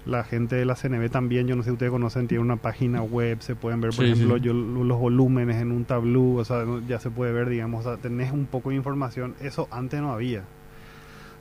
La 0.05 0.23
gente 0.23 0.55
de 0.55 0.63
la 0.63 0.75
CNB 0.75 1.09
también, 1.09 1.45
yo 1.45 1.57
no 1.57 1.61
sé 1.61 1.71
si 1.71 1.73
ustedes 1.73 1.91
conocen, 1.91 2.29
tiene 2.29 2.41
una 2.41 2.55
página 2.55 3.01
web, 3.01 3.41
se 3.41 3.53
pueden 3.53 3.81
ver, 3.81 3.93
por 3.93 4.05
ejemplo, 4.05 4.37
Yo, 4.37 4.53
los 4.53 4.97
volúmenes 4.97 5.57
en 5.57 5.73
un 5.73 5.83
tableau, 5.83 6.37
o 6.37 6.45
sea, 6.45 6.63
ya 6.87 7.01
se 7.01 7.09
puede 7.09 7.33
ver, 7.33 7.49
digamos, 7.49 7.85
o 7.85 7.89
sea, 7.89 8.01
tenés 8.01 8.31
un 8.31 8.45
poco 8.45 8.69
de 8.69 8.77
información, 8.77 9.35
eso 9.41 9.67
antes 9.71 9.99
no 9.99 10.13
había. 10.13 10.45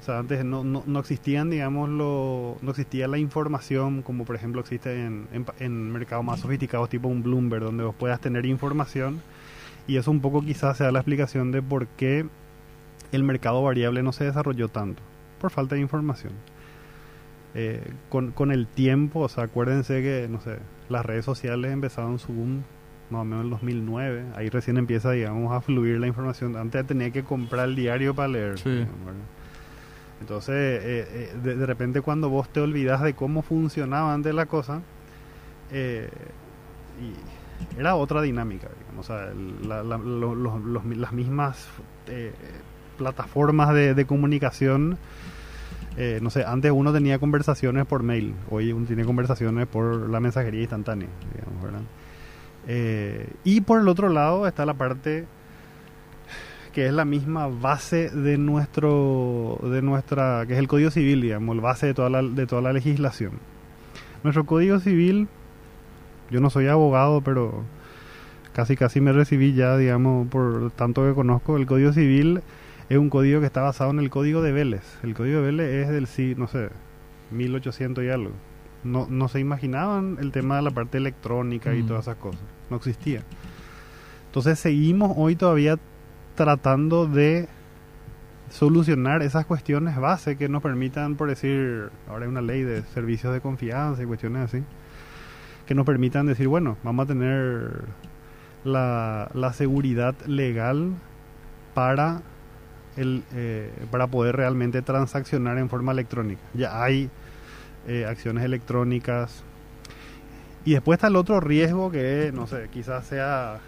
O 0.00 0.04
sea, 0.04 0.18
antes 0.18 0.44
no, 0.44 0.64
no, 0.64 0.82
no 0.85 0.99
existían, 0.99 1.49
digamos, 1.49 1.88
lo, 1.88 2.56
no 2.61 2.70
existía 2.73 3.06
la 3.06 3.18
información 3.18 4.02
como 4.02 4.25
por 4.25 4.35
ejemplo 4.35 4.61
existe 4.61 5.06
en, 5.06 5.28
en, 5.32 5.47
en 5.61 5.92
mercados 5.92 6.25
más 6.25 6.40
sofisticados 6.40 6.88
tipo 6.88 7.06
un 7.06 7.23
Bloomberg, 7.23 7.62
donde 7.62 7.85
vos 7.85 7.94
puedas 7.94 8.20
tener 8.20 8.44
información 8.44 9.23
y 9.87 9.99
eso 9.99 10.11
un 10.11 10.20
poco 10.20 10.42
quizás 10.42 10.78
sea 10.78 10.90
la 10.90 10.99
explicación 10.99 11.52
de 11.52 11.62
por 11.62 11.87
qué 11.87 12.26
el 13.12 13.23
mercado 13.25 13.62
variable 13.62 14.03
no 14.03 14.12
se 14.12 14.25
desarrolló 14.25 14.69
tanto, 14.69 15.03
por 15.41 15.50
falta 15.50 15.75
de 15.75 15.81
información. 15.81 16.33
Eh, 17.55 17.83
con, 18.09 18.33
con, 18.33 18.53
el 18.53 18.67
tiempo, 18.67 19.21
o 19.21 19.29
sea, 19.29 19.45
acuérdense 19.45 20.03
que, 20.03 20.29
no 20.31 20.41
sé, 20.41 20.59
las 20.88 21.05
redes 21.05 21.25
sociales 21.25 21.73
empezaron 21.73 22.19
su 22.19 22.33
boom 22.33 22.62
más 23.11 23.23
o 23.23 23.25
menos 23.25 23.41
en 23.41 23.45
el 23.47 23.50
2009, 23.50 24.25
ahí 24.35 24.50
recién 24.50 24.77
empieza, 24.77 25.12
digamos, 25.12 25.53
a 25.53 25.61
fluir 25.61 25.99
la 25.99 26.07
información. 26.07 26.57
Antes 26.57 26.87
tenía 26.87 27.11
que 27.11 27.25
comprar 27.25 27.69
el 27.69 27.75
diario 27.75 28.15
para 28.15 28.29
leer. 28.29 28.59
Sí. 28.59 28.85
Entonces, 30.21 30.55
eh, 30.55 31.07
eh, 31.11 31.33
de, 31.43 31.57
de, 31.57 31.67
repente 31.67 32.00
cuando 32.00 32.29
vos 32.29 32.49
te 32.50 32.61
olvidas 32.61 33.03
de 33.03 33.15
cómo 33.15 33.43
funcionaba 33.43 34.12
antes 34.12 34.35
la 34.35 34.47
cosa, 34.47 34.83
eh, 35.71 36.11
y 37.00 37.79
era 37.79 37.95
otra 37.95 38.23
dinámica, 38.23 38.69
digamos, 38.79 39.09
o 39.09 39.12
sea, 39.12 39.33
la, 39.67 39.83
la, 39.83 39.99
lo, 39.99 40.35
lo, 40.35 40.59
los, 40.59 40.85
las 40.85 41.12
mismas 41.12 41.69
eh, 42.09 42.33
plataformas 42.99 43.73
de, 43.73 44.05
comunicación. 44.05 44.99
Eh, 45.97 46.19
no 46.23 46.31
sé, 46.31 46.45
antes 46.45 46.71
uno 46.71 46.93
tenía 46.93 47.19
conversaciones 47.19 47.87
por 47.87 48.02
mail, 48.02 48.35
hoy 48.50 48.73
uno 48.73 48.87
tiene 48.87 49.05
conversaciones 49.05 49.67
por 49.67 50.09
la 50.11 50.21
mensajería 50.21 50.61
instantánea, 50.61 51.09
digamos, 51.35 51.62
¿verdad? 51.62 51.81
Eh, 52.69 53.31
y 53.45 53.62
por 53.62 53.81
el 53.81 53.88
otro 53.88 54.09
lado 54.09 54.47
está 54.47 54.67
la 54.67 54.75
parte 54.75 55.25
que 56.73 56.87
es 56.87 56.93
la 56.93 57.05
misma 57.05 57.49
base 57.49 58.11
de 58.11 58.38
nuestro, 58.38 59.59
de 59.62 59.83
nuestra, 59.83 60.45
que 60.47 60.52
es 60.52 60.59
el 60.59 60.69
Código 60.69 60.90
Civil, 60.90 61.23
digamos, 61.23 61.55
el 61.57 61.61
base 61.61 61.87
de 61.87 61.95
toda 61.95 62.11
la, 62.11 62.23
de 62.23 62.47
toda 62.47 62.62
la 62.62 62.73
legislación. 62.73 63.33
Nuestro 64.23 64.45
Código 64.45 64.78
Civil, 64.78 65.28
yo 66.31 66.40
no 66.40 66.50
soy 66.50 66.69
abogado, 66.69 67.21
pero 67.23 67.64
casi 68.52 68.76
casi 68.76 69.00
me 69.00 69.12
recibí 69.12 69.55
ya, 69.55 69.76
digamos, 69.76 70.28
por 70.28 70.71
tanto 70.73 71.05
que 71.05 71.14
conozco, 71.14 71.57
el 71.57 71.67
Código 71.67 71.93
Civil 71.93 72.43
es 72.88 72.97
un 72.97 73.11
código 73.11 73.40
que 73.40 73.47
está 73.47 73.62
basado 73.62 73.90
en 73.90 73.99
el 73.99 74.11
código 74.11 74.42
de 74.42 74.52
Vélez. 74.52 74.83
El 75.02 75.14
código 75.14 75.40
de 75.40 75.47
Vélez 75.47 75.87
es 75.87 75.88
del, 75.90 76.07
sí, 76.07 76.35
no 76.37 76.47
sé, 76.47 76.71
1800 77.30 78.04
y 78.04 78.09
algo. 78.09 78.33
No, 78.85 79.07
no 79.11 79.28
se 79.28 79.40
imaginaban 79.40 80.16
el 80.21 80.33
tema 80.33 80.57
de 80.57 80.62
la 80.62 80.71
parte 80.71 80.99
electrónica 80.99 81.75
y 81.75 81.83
mm. 81.83 81.87
todas 81.87 82.04
esas 82.04 82.16
cosas. 82.16 82.40
No 82.71 82.76
existía. 82.76 83.23
Entonces 84.26 84.59
seguimos 84.59 85.12
hoy 85.16 85.37
todavía 85.37 85.78
tratando 86.35 87.07
de 87.07 87.49
solucionar 88.50 89.23
esas 89.23 89.45
cuestiones 89.45 89.97
base 89.97 90.37
que 90.37 90.49
nos 90.49 90.62
permitan, 90.62 91.16
por 91.16 91.28
decir, 91.28 91.90
ahora 92.09 92.25
hay 92.25 92.30
una 92.30 92.40
ley 92.40 92.62
de 92.62 92.83
servicios 92.83 93.35
de 93.35 93.40
confianza 93.40 94.02
y 94.02 94.07
cuestiones 94.07 94.45
así, 94.45 94.62
que 95.66 95.75
nos 95.75 95.85
permitan 95.85 96.26
decir, 96.26 96.49
bueno, 96.49 96.78
vamos 96.83 97.04
a 97.04 97.09
tener 97.09 97.85
la, 98.64 99.30
la 99.35 99.52
seguridad 99.52 100.14
legal 100.26 100.92
para 101.75 102.23
el, 102.99 103.23
eh, 103.35 103.71
para 103.90 104.07
poder 104.09 104.37
realmente 104.37 104.83
transaccionar 104.83 105.59
en 105.59 105.69
forma 105.69 105.93
electrónica. 105.93 106.40
Ya 106.55 106.83
hay 106.83 107.09
eh, 107.87 108.05
acciones 108.07 108.45
electrónicas. 108.45 109.45
Y 110.64 110.73
después 110.73 110.99
está 110.99 111.07
el 111.07 111.17
otro 111.17 111.40
riesgo 111.40 111.90
que, 111.90 112.31
no 112.35 112.47
sé, 112.47 112.69
quizás 112.71 113.07
sea 113.07 113.61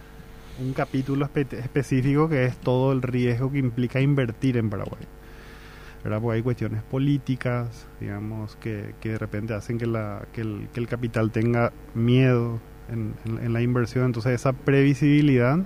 un 0.61 0.75
capítulo 0.75 1.25
espe 1.25 1.47
específico 1.59 2.29
que 2.29 2.45
es 2.45 2.57
todo 2.59 2.93
el 2.93 3.01
riesgo 3.01 3.51
que 3.51 3.59
implica 3.59 4.01
invertir 4.01 4.57
en 4.57 4.69
Paraguay. 4.69 5.07
¿verdad? 6.03 6.21
Porque 6.21 6.37
hay 6.37 6.43
cuestiones 6.43 6.83
políticas, 6.83 7.87
digamos, 8.01 8.57
que, 8.57 8.95
que 9.01 9.11
de 9.11 9.19
repente 9.19 9.55
hacen 9.55 9.79
que, 9.79 9.87
la, 9.87 10.23
que, 10.33 10.41
el, 10.41 10.69
que 10.73 10.81
el 10.81 10.89
capital 10.89 11.31
tenga 11.31 11.73
miedo 11.95 12.59
en, 12.91 13.15
en, 13.25 13.39
en 13.39 13.53
la 13.53 13.63
inversión. 13.63 14.07
Entonces 14.07 14.33
esa 14.33 14.53
previsibilidad 14.53 15.59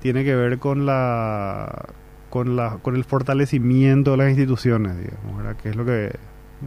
tiene 0.00 0.24
que 0.24 0.34
ver 0.34 0.58
con 0.58 0.86
la 0.86 1.88
con, 2.30 2.56
la, 2.56 2.78
con 2.80 2.96
el 2.96 3.04
fortalecimiento 3.04 4.12
de 4.12 4.16
las 4.16 4.28
instituciones, 4.30 4.96
digamos, 4.96 5.36
¿verdad? 5.36 5.56
que 5.56 5.68
es 5.68 5.76
lo 5.76 5.84
que 5.84 6.12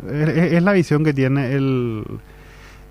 es, 0.10 0.64
la 0.64 0.74
visión 0.74 1.04
que 1.04 1.14
tiene 1.14 1.54
el 1.54 2.04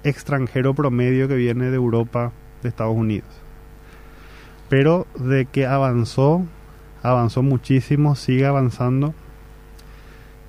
extranjero 0.05 0.75
promedio 0.75 1.29
que 1.29 1.37
viene 1.37 1.71
de 1.71 1.76
Europa, 1.76 2.33
de 2.62 2.69
Estados 2.69 2.97
Unidos. 2.97 3.29
Pero 4.69 5.07
de 5.17 5.47
que 5.47 5.67
avanzó, 5.67 6.45
avanzó 7.02 7.43
muchísimo, 7.43 8.17
sigue 8.17 8.47
avanzando 8.47 9.14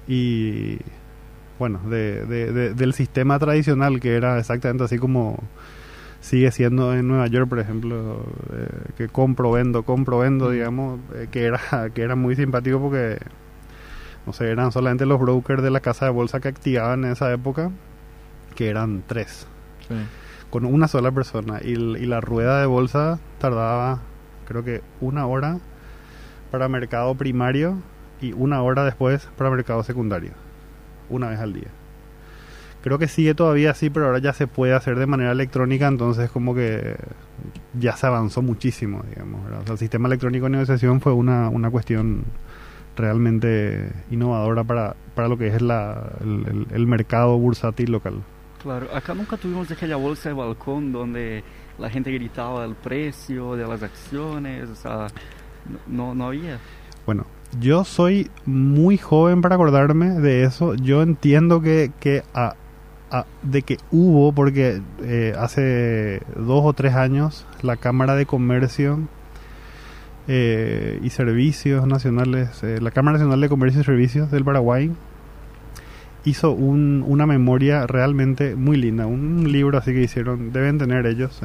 y 0.08 0.80
bueno, 1.60 1.80
de, 1.89 2.25
de, 2.25 2.74
del 2.74 2.94
sistema 2.94 3.38
tradicional 3.39 4.00
que 4.00 4.15
era 4.15 4.39
exactamente 4.39 4.84
así 4.84 4.98
como 4.98 5.38
sigue 6.24 6.51
siendo 6.51 6.94
en 6.94 7.08
Nueva 7.10 7.27
York, 7.27 7.50
por 7.50 7.60
ejemplo, 7.60 8.25
eh, 8.53 8.92
que 8.98 9.10
compro, 9.10 9.51
vendo, 9.51 9.84
compro, 9.84 10.20
vendo, 10.20 10.50
digamos, 10.50 11.00
eh, 11.15 11.27
que 11.30 11.44
era 11.44 11.60
que 11.94 12.01
era 12.01 12.15
muy 12.15 12.36
simpático 12.36 12.80
porque 12.80 13.20
no 14.25 14.32
sé, 14.32 14.50
eran 14.50 14.72
solamente 14.72 15.06
los 15.06 15.20
brokers 15.20 15.62
de 15.62 15.70
la 15.70 15.82
casa 15.82 16.06
de 16.06 16.12
bolsa 16.12 16.39
que 16.39 16.48
activaban 16.48 17.03
en 17.03 17.12
esa 17.12 17.32
época, 17.34 17.72
que 18.56 18.70
eran 18.70 19.03
tres, 19.06 19.46
con 20.50 20.63
una 20.63 20.88
sola 20.88 21.12
persona. 21.12 21.60
Y, 21.62 21.74
y 21.74 22.06
la 22.06 22.22
rueda 22.22 22.62
de 22.62 22.68
bolsa 22.68 23.20
tardaba 23.39 24.00
creo 24.48 24.63
que 24.63 24.82
una 25.01 25.25
hora 25.27 25.60
para 26.51 26.70
mercado 26.70 27.15
primario 27.15 27.80
y 28.22 28.32
una 28.32 28.62
hora 28.62 28.86
después 28.86 29.27
para 29.38 29.50
mercado 29.50 29.84
secundario, 29.84 30.32
una 31.10 31.27
vez 31.27 31.39
al 31.39 31.51
día 31.51 31.82
creo 32.83 32.99
que 32.99 33.07
sigue 33.07 33.33
todavía 33.33 33.71
así, 33.71 33.89
pero 33.89 34.07
ahora 34.07 34.19
ya 34.19 34.33
se 34.33 34.45
puede 34.45 34.73
hacer 34.73 34.99
de 34.99 35.07
manera 35.07 35.31
electrónica, 35.31 35.87
entonces 35.87 36.29
como 36.29 36.53
que 36.53 36.97
ya 37.79 37.95
se 37.95 38.07
avanzó 38.07 38.41
muchísimo, 38.41 39.01
digamos. 39.09 39.39
el 39.69 39.77
sistema 39.77 40.09
electrónico 40.09 40.45
de 40.45 40.51
negociación 40.51 40.99
fue 40.99 41.13
una, 41.13 41.47
una 41.47 41.71
cuestión 41.71 42.25
realmente 42.97 43.89
innovadora 44.11 44.65
para, 44.65 44.97
para 45.15 45.29
lo 45.29 45.37
que 45.37 45.47
es 45.47 45.61
la, 45.61 46.11
el, 46.19 46.85
mercado 46.85 47.37
bursátil 47.37 47.89
local. 47.89 48.21
Claro, 48.61 48.87
acá 48.93 49.13
nunca 49.13 49.37
tuvimos 49.37 49.71
aquella 49.71 49.95
bolsa 49.95 50.27
de 50.29 50.35
balcón 50.35 50.91
donde 50.91 51.41
la 51.79 51.89
gente 51.89 52.11
gritaba 52.11 52.65
el 52.65 52.75
precio 52.75 53.55
de 53.55 53.65
las 53.65 53.81
acciones, 53.81 54.69
o 54.69 54.75
sea, 54.75 55.07
no, 55.87 56.13
no 56.13 56.27
había. 56.27 56.59
Bueno, 57.05 57.25
yo 57.61 57.85
soy 57.85 58.29
muy 58.45 58.97
joven 58.97 59.41
para 59.41 59.55
acordarme 59.55 60.19
de 60.19 60.43
eso. 60.43 60.75
Yo 60.75 61.01
entiendo 61.01 61.61
que, 61.61 61.91
que 61.99 62.23
a, 62.33 62.55
de 63.43 63.62
que 63.62 63.77
hubo, 63.91 64.32
porque 64.32 64.82
eh, 65.01 65.36
hace 65.38 66.22
dos 66.36 66.62
o 66.65 66.74
tres 66.74 66.96
años 66.96 67.46
la 67.62 67.77
Cámara 67.77 68.15
de 68.15 68.25
Comercio 68.25 69.00
eh, 70.27 71.00
y 71.03 71.10
Servicios 71.10 71.86
Nacionales, 71.86 72.63
eh, 72.63 72.79
la 72.82 72.91
Cámara 72.91 73.17
Nacional 73.17 73.41
de 73.41 73.50
Comercio 73.50 73.82
y 73.82 73.84
Servicios 73.84 74.32
del 74.32 74.43
Paraguay, 74.43 74.91
hizo 76.25 76.51
una 76.51 77.25
memoria 77.25 77.86
realmente 77.86 78.55
muy 78.55 78.77
linda, 78.77 79.05
un 79.05 79.51
libro 79.51 79.77
así 79.77 79.91
que 79.91 80.01
hicieron, 80.03 80.53
deben 80.53 80.77
tener 80.77 81.05
ellos, 81.05 81.41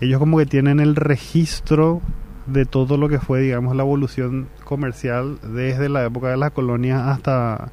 ellos 0.00 0.18
como 0.18 0.38
que 0.38 0.46
tienen 0.46 0.80
el 0.80 0.96
registro 0.96 2.02
de 2.46 2.64
todo 2.64 2.96
lo 2.96 3.08
que 3.08 3.20
fue, 3.20 3.42
digamos, 3.42 3.76
la 3.76 3.84
evolución 3.84 4.48
comercial 4.64 5.38
desde 5.42 5.88
la 5.88 6.04
época 6.04 6.28
de 6.30 6.36
las 6.36 6.50
colonias 6.50 7.00
hasta... 7.00 7.70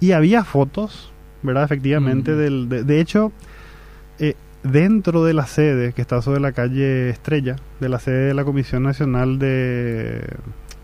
Y 0.00 0.12
había 0.12 0.44
fotos 0.44 1.09
¿verdad? 1.42 1.64
Efectivamente, 1.64 2.34
del, 2.34 2.68
de, 2.68 3.00
hecho, 3.00 3.32
eh, 4.18 4.34
dentro 4.62 5.24
de 5.24 5.34
la 5.34 5.46
sede 5.46 5.92
que 5.92 6.02
está 6.02 6.22
sobre 6.22 6.40
la 6.40 6.52
calle 6.52 7.10
Estrella, 7.10 7.56
de 7.80 7.88
la 7.88 7.98
sede 7.98 8.28
de 8.28 8.34
la 8.34 8.44
Comisión 8.44 8.82
Nacional 8.82 9.38
de 9.38 10.22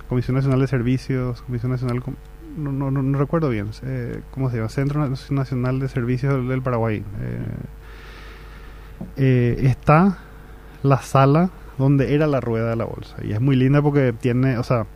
Comisión 0.08 0.36
Nacional 0.36 0.60
de 0.60 0.66
Servicios, 0.66 1.42
Comisión 1.42 1.72
Nacional, 1.72 2.02
no, 2.56 2.72
no, 2.72 2.90
no, 2.90 3.18
recuerdo 3.18 3.50
bien, 3.50 3.70
eh, 3.82 4.20
¿cómo 4.30 4.50
se 4.50 4.56
llama? 4.56 4.68
Centro 4.68 5.08
Nacional 5.30 5.80
de 5.80 5.88
Servicios 5.88 6.48
del 6.48 6.62
Paraguay. 6.62 7.02
Eh, 9.16 9.56
está 9.62 10.18
la 10.82 11.02
sala 11.02 11.50
donde 11.76 12.14
era 12.14 12.26
la 12.26 12.40
rueda 12.40 12.70
de 12.70 12.76
la 12.76 12.84
bolsa 12.84 13.16
y 13.22 13.32
es 13.32 13.40
muy 13.40 13.56
linda 13.56 13.82
porque 13.82 14.14
tiene, 14.18 14.56
o 14.56 14.62
sea, 14.62 14.86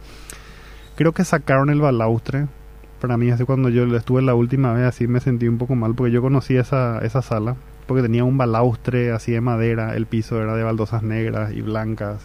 creo 0.97 1.12
que 1.12 1.25
sacaron 1.25 1.69
el 1.69 1.81
balaustre 1.81 2.47
para 3.00 3.16
mí 3.16 3.30
así 3.30 3.45
cuando 3.45 3.69
yo 3.69 3.85
estuve 3.97 4.23
la 4.23 4.35
última 4.35 4.73
vez 4.73 4.85
así 4.85 5.07
me 5.09 5.21
sentí 5.21 5.49
un 5.49 5.59
poco 5.59 5.75
mal 5.75 5.95
porque 5.95 6.12
yo 6.12 6.21
conocí 6.21 6.57
esa, 6.57 6.99
esa 6.99 7.23
sala 7.23 7.57
porque 7.90 8.02
tenía 8.02 8.23
un 8.23 8.38
balaustre 8.38 9.11
así 9.11 9.33
de 9.33 9.40
madera, 9.40 9.97
el 9.97 10.07
piso 10.07 10.40
era 10.40 10.54
de 10.54 10.62
baldosas 10.62 11.02
negras 11.02 11.52
y 11.52 11.61
blancas, 11.61 12.23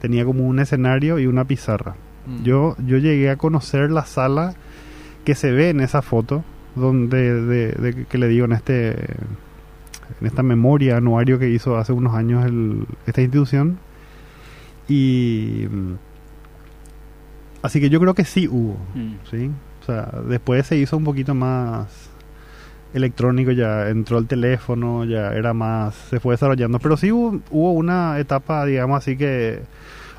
tenía 0.00 0.24
como 0.24 0.46
un 0.46 0.60
escenario 0.60 1.18
y 1.18 1.26
una 1.26 1.44
pizarra. 1.44 1.94
Mm. 2.26 2.42
Yo, 2.42 2.74
yo 2.86 2.96
llegué 2.96 3.28
a 3.28 3.36
conocer 3.36 3.90
la 3.90 4.06
sala 4.06 4.54
que 5.26 5.34
se 5.34 5.52
ve 5.52 5.68
en 5.68 5.80
esa 5.80 6.00
foto, 6.00 6.42
donde 6.74 7.34
de, 7.42 8.06
que 8.06 8.16
le 8.16 8.28
digo 8.28 8.46
en 8.46 8.52
este 8.52 8.92
en 8.92 10.26
esta 10.26 10.42
memoria 10.42 10.96
anuario 10.96 11.38
que 11.38 11.50
hizo 11.50 11.76
hace 11.76 11.92
unos 11.92 12.14
años 12.14 12.46
el, 12.46 12.86
esta 13.06 13.20
institución 13.20 13.78
y 14.88 15.68
así 17.60 17.78
que 17.78 17.90
yo 17.90 18.00
creo 18.00 18.14
que 18.14 18.24
sí 18.24 18.48
hubo, 18.48 18.78
mm. 18.94 19.14
sí 19.30 19.50
o 19.84 19.86
sea, 19.86 20.08
después 20.26 20.66
se 20.66 20.76
hizo 20.76 20.96
un 20.96 21.04
poquito 21.04 21.34
más 21.34 22.08
electrónico, 22.94 23.50
ya 23.50 23.90
entró 23.90 24.18
el 24.18 24.26
teléfono, 24.26 25.04
ya 25.04 25.34
era 25.34 25.52
más, 25.52 25.94
se 25.94 26.20
fue 26.20 26.34
desarrollando. 26.34 26.78
Pero 26.78 26.96
sí 26.96 27.12
hubo, 27.12 27.42
una 27.50 28.18
etapa, 28.18 28.64
digamos 28.64 28.96
así 28.96 29.18
que 29.18 29.60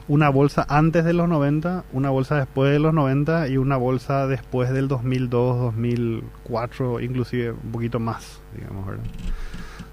una 0.07 0.29
bolsa 0.29 0.67
antes 0.69 1.03
de 1.03 1.13
los 1.13 1.27
90, 1.27 1.83
una 1.93 2.11
bolsa 2.11 2.35
después 2.35 2.71
de 2.71 2.77
los 2.77 2.93
90 2.93 3.47
y 3.47 3.57
una 3.57 3.77
bolsa 3.77 4.27
después 4.27 4.71
del 4.71 4.87
2002, 4.87 5.57
2004, 5.57 6.99
inclusive 6.99 7.51
un 7.51 7.71
poquito 7.71 7.99
más, 7.99 8.39
digamos, 8.55 8.85
¿verdad? 8.85 9.05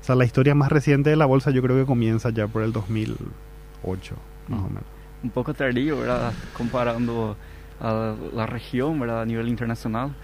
O 0.02 0.04
sea, 0.04 0.16
la 0.16 0.26
historia 0.26 0.54
más 0.54 0.70
reciente 0.70 1.08
de 1.08 1.16
la 1.16 1.24
bolsa 1.24 1.50
yo 1.50 1.62
creo 1.62 1.78
que 1.78 1.86
comienza 1.86 2.28
ya 2.28 2.46
por 2.46 2.62
el 2.62 2.72
2008, 2.72 4.16
más 4.48 4.60
o 4.60 4.68
menos. 4.68 4.84
Un 5.22 5.30
poco 5.30 5.54
tardío, 5.54 6.00
¿verdad? 6.00 6.32
Comparando 6.58 7.36
a 7.82 8.14
la 8.32 8.46
región, 8.46 8.98
¿verdad? 8.98 9.22
A 9.22 9.26
nivel 9.26 9.48
internacional. 9.48 10.14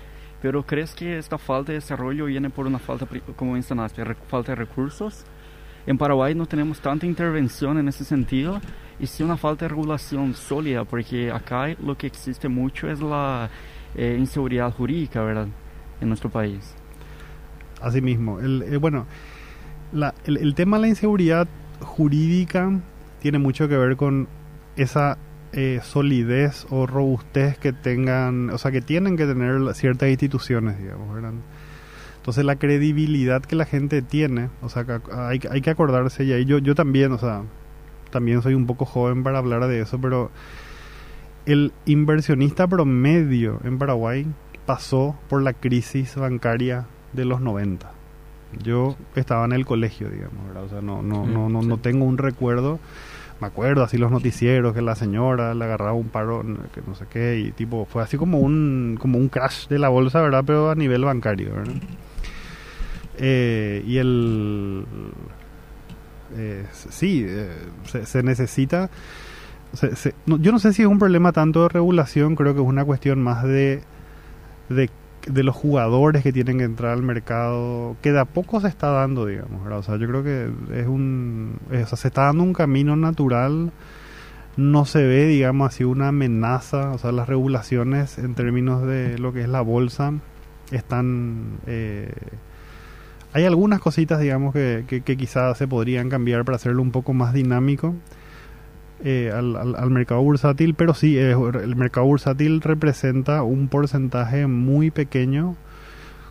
Pero 0.40 0.64
¿crees 0.64 0.94
que 0.94 1.18
esta 1.18 1.36
falta 1.36 1.72
de 1.72 1.78
desarrollo 1.78 2.26
viene 2.26 2.48
por 2.48 2.66
una 2.66 2.78
falta, 2.78 3.06
como 3.34 3.54
mencionaste, 3.54 4.04
falta 4.28 4.52
de 4.52 4.56
recursos? 4.56 5.24
En 5.84 5.98
Paraguay 5.98 6.34
no 6.34 6.46
tenemos 6.46 6.80
tanta 6.80 7.06
intervención 7.06 7.78
en 7.78 7.88
ese 7.88 8.04
sentido 8.04 8.60
y 9.00 9.06
sí 9.06 9.22
una 9.22 9.36
falta 9.36 9.64
de 9.64 9.70
regulación 9.70 10.34
sólida, 10.34 10.84
porque 10.84 11.32
acá 11.32 11.68
lo 11.84 11.96
que 11.96 12.06
existe 12.06 12.48
mucho 12.48 12.88
es 12.88 13.00
la 13.00 13.50
eh, 13.96 14.16
inseguridad 14.18 14.72
jurídica, 14.72 15.22
¿verdad? 15.22 15.48
En 16.00 16.08
nuestro 16.08 16.30
país. 16.30 16.74
Así 17.80 18.00
mismo. 18.00 18.38
El, 18.38 18.62
eh, 18.62 18.76
bueno, 18.76 19.06
la, 19.92 20.14
el, 20.24 20.36
el 20.36 20.54
tema 20.54 20.76
de 20.76 20.82
la 20.82 20.88
inseguridad 20.88 21.48
jurídica 21.80 22.70
tiene 23.20 23.38
mucho 23.38 23.68
que 23.68 23.76
ver 23.76 23.96
con 23.96 24.28
esa 24.76 25.18
eh, 25.60 25.80
solidez 25.82 26.68
o 26.70 26.86
robustez 26.86 27.58
que 27.58 27.72
tengan, 27.72 28.48
o 28.50 28.58
sea, 28.58 28.70
que 28.70 28.80
tienen 28.80 29.16
que 29.16 29.26
tener 29.26 29.74
ciertas 29.74 30.08
instituciones, 30.08 30.78
digamos, 30.78 31.12
¿verdad? 31.12 31.32
Entonces 32.18 32.44
la 32.44 32.54
credibilidad 32.60 33.42
que 33.42 33.56
la 33.56 33.64
gente 33.64 34.00
tiene, 34.00 34.50
o 34.62 34.68
sea, 34.68 34.86
hay, 35.12 35.40
hay 35.50 35.60
que 35.60 35.70
acordarse, 35.70 36.22
y 36.22 36.32
ahí 36.32 36.44
yo, 36.44 36.58
yo 36.58 36.76
también, 36.76 37.10
o 37.10 37.18
sea, 37.18 37.42
también 38.12 38.40
soy 38.40 38.54
un 38.54 38.66
poco 38.66 38.84
joven 38.84 39.24
para 39.24 39.38
hablar 39.38 39.66
de 39.66 39.80
eso, 39.80 40.00
pero 40.00 40.30
el 41.44 41.72
inversionista 41.86 42.68
promedio 42.68 43.58
en 43.64 43.78
Paraguay 43.78 44.28
pasó 44.64 45.18
por 45.28 45.42
la 45.42 45.54
crisis 45.54 46.14
bancaria 46.14 46.86
de 47.14 47.24
los 47.24 47.40
90. 47.40 47.90
Yo 48.62 48.94
estaba 49.16 49.44
en 49.44 49.54
el 49.54 49.66
colegio, 49.66 50.08
digamos, 50.08 50.46
¿verdad? 50.46 50.62
O 50.62 50.68
sea, 50.68 50.80
no, 50.82 51.02
no, 51.02 51.26
no, 51.26 51.48
no, 51.48 51.62
no 51.62 51.78
tengo 51.78 52.04
un 52.04 52.16
recuerdo 52.16 52.78
me 53.40 53.46
acuerdo 53.46 53.84
así 53.84 53.98
los 53.98 54.10
noticieros 54.10 54.74
que 54.74 54.82
la 54.82 54.94
señora 54.94 55.54
le 55.54 55.64
agarraba 55.64 55.92
un 55.92 56.08
paro 56.08 56.42
que 56.74 56.82
no 56.86 56.94
sé 56.94 57.06
qué 57.10 57.38
y 57.38 57.52
tipo 57.52 57.86
fue 57.86 58.02
así 58.02 58.16
como 58.16 58.38
un 58.38 58.98
como 59.00 59.18
un 59.18 59.28
crash 59.28 59.68
de 59.68 59.78
la 59.78 59.88
bolsa 59.88 60.20
verdad 60.20 60.42
pero 60.46 60.70
a 60.70 60.74
nivel 60.74 61.04
bancario 61.04 61.54
¿verdad? 61.54 61.74
Eh, 63.18 63.82
y 63.86 63.98
el 63.98 64.84
eh, 66.36 66.66
sí 66.72 67.24
eh, 67.26 67.50
se, 68.04 68.22
necesita 68.22 68.90
yo 70.26 70.52
no 70.52 70.58
sé 70.58 70.72
si 70.72 70.82
es 70.82 70.88
un 70.88 70.98
problema 70.98 71.32
tanto 71.32 71.62
de 71.62 71.68
regulación 71.68 72.36
creo 72.36 72.54
que 72.54 72.60
es 72.60 72.66
una 72.66 72.84
cuestión 72.84 73.22
más 73.22 73.44
de 73.44 73.82
de 74.68 74.90
de 75.26 75.42
los 75.42 75.54
jugadores 75.54 76.22
que 76.22 76.32
tienen 76.32 76.58
que 76.58 76.64
entrar 76.64 76.92
al 76.92 77.02
mercado, 77.02 77.96
que 78.02 78.12
de 78.12 78.20
a 78.20 78.24
poco 78.24 78.60
se 78.60 78.68
está 78.68 78.88
dando, 78.90 79.26
digamos, 79.26 79.66
O 79.66 79.82
sea, 79.82 79.96
yo 79.96 80.06
creo 80.06 80.22
que 80.22 80.50
es 80.74 80.86
un, 80.86 81.58
o 81.70 81.86
sea, 81.86 81.96
se 81.96 82.08
está 82.08 82.24
dando 82.24 82.42
un 82.42 82.52
camino 82.52 82.96
natural, 82.96 83.72
no 84.56 84.84
se 84.84 85.02
ve, 85.02 85.26
digamos, 85.26 85.68
así 85.68 85.84
una 85.84 86.08
amenaza, 86.08 86.90
o 86.92 86.98
sea, 86.98 87.12
las 87.12 87.28
regulaciones 87.28 88.18
en 88.18 88.34
términos 88.34 88.86
de 88.86 89.18
lo 89.18 89.32
que 89.32 89.42
es 89.42 89.48
la 89.48 89.60
bolsa 89.60 90.12
están... 90.70 91.58
Eh, 91.66 92.12
hay 93.32 93.44
algunas 93.44 93.80
cositas, 93.80 94.20
digamos, 94.20 94.54
que, 94.54 94.84
que, 94.88 95.02
que 95.02 95.16
quizás 95.16 95.58
se 95.58 95.68
podrían 95.68 96.08
cambiar 96.08 96.44
para 96.44 96.56
hacerlo 96.56 96.82
un 96.82 96.90
poco 96.90 97.12
más 97.12 97.34
dinámico 97.34 97.94
eh, 99.04 99.30
al, 99.34 99.56
al, 99.56 99.90
mercado 99.90 100.22
bursátil, 100.22 100.74
pero 100.74 100.94
sí, 100.94 101.16
eh, 101.18 101.32
el 101.32 101.76
mercado 101.76 102.06
bursátil 102.06 102.60
representa 102.60 103.42
un 103.42 103.68
porcentaje 103.68 104.46
muy 104.46 104.90
pequeño 104.90 105.56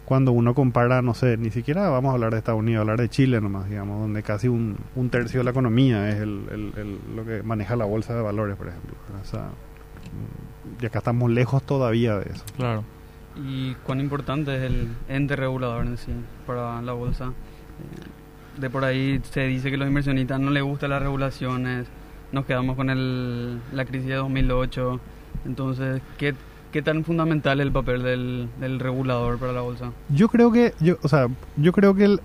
cuando 0.08 0.32
uno 0.32 0.54
compara, 0.54 1.02
no 1.02 1.14
sé, 1.14 1.36
ni 1.36 1.52
siquiera 1.52 1.90
vamos 1.90 2.12
a 2.12 2.14
hablar 2.14 2.32
de 2.32 2.38
Estados 2.38 2.60
Unidos, 2.60 2.80
hablar 2.82 3.00
de 3.00 3.10
Chile 3.10 3.42
nomás, 3.42 3.70
digamos, 3.70 4.00
donde 4.00 4.24
casi 4.24 4.48
un, 4.48 4.78
un 4.96 5.10
tercio 5.10 5.42
de 5.42 5.44
la 5.44 5.52
economía 5.52 6.10
es 6.10 6.16
el, 6.16 6.46
el, 6.50 6.98
lo 7.14 7.26
que 7.26 7.44
maneja 7.44 7.76
la 7.76 7.84
bolsa 7.84 8.16
de 8.16 8.22
valores, 8.22 8.56
por 8.56 8.70
ejemplo. 8.70 8.96
O 9.22 9.26
sea, 9.26 9.50
y 10.82 10.86
acá 10.86 11.00
estamos 11.00 11.30
lejos 11.30 11.62
todavía 11.64 12.16
de 12.16 12.32
eso. 12.32 12.46
Claro. 12.56 12.86
¿Y 13.36 13.74
cuán 13.84 14.00
importante 14.00 14.56
es 14.56 14.64
el 14.64 14.88
ente 15.10 15.36
regulador 15.36 15.86
en 15.86 15.98
sí 15.98 16.14
para 16.46 16.82
la 16.82 16.94
bolsa? 16.94 17.26
Eh, 17.26 18.62
de 18.62 18.70
por 18.70 18.86
ahí 18.86 19.20
se 19.30 19.42
dice 19.42 19.70
que 19.70 19.76
a 19.76 19.80
los 19.80 19.88
inversionistas 19.90 20.40
no 20.40 20.52
les 20.52 20.64
gustan 20.64 20.92
las 20.92 21.02
regulaciones, 21.02 21.88
nos 22.32 22.46
quedamos 22.46 22.76
con 22.76 22.90
el, 22.90 23.60
la 23.72 23.86
crisis 23.86 24.08
de 24.08 24.16
2008, 24.16 25.00
entonces, 25.46 26.02
¿qué, 26.18 26.36
¿qué 26.72 26.82
tan 26.82 27.04
fundamental 27.04 27.60
es 27.60 27.66
el 27.66 27.72
papel 27.72 28.04
del, 28.04 28.50
del, 28.60 28.80
regulador 28.80 29.38
para 29.38 29.54
la 29.54 29.62
bolsa? 29.62 29.92
Yo 30.10 30.28
creo 30.28 30.52
que, 30.52 30.74
yo, 30.80 30.98
o 31.02 31.08
sea, 31.08 31.28
yo 31.56 31.72
creo 31.72 31.96
que 31.96 32.18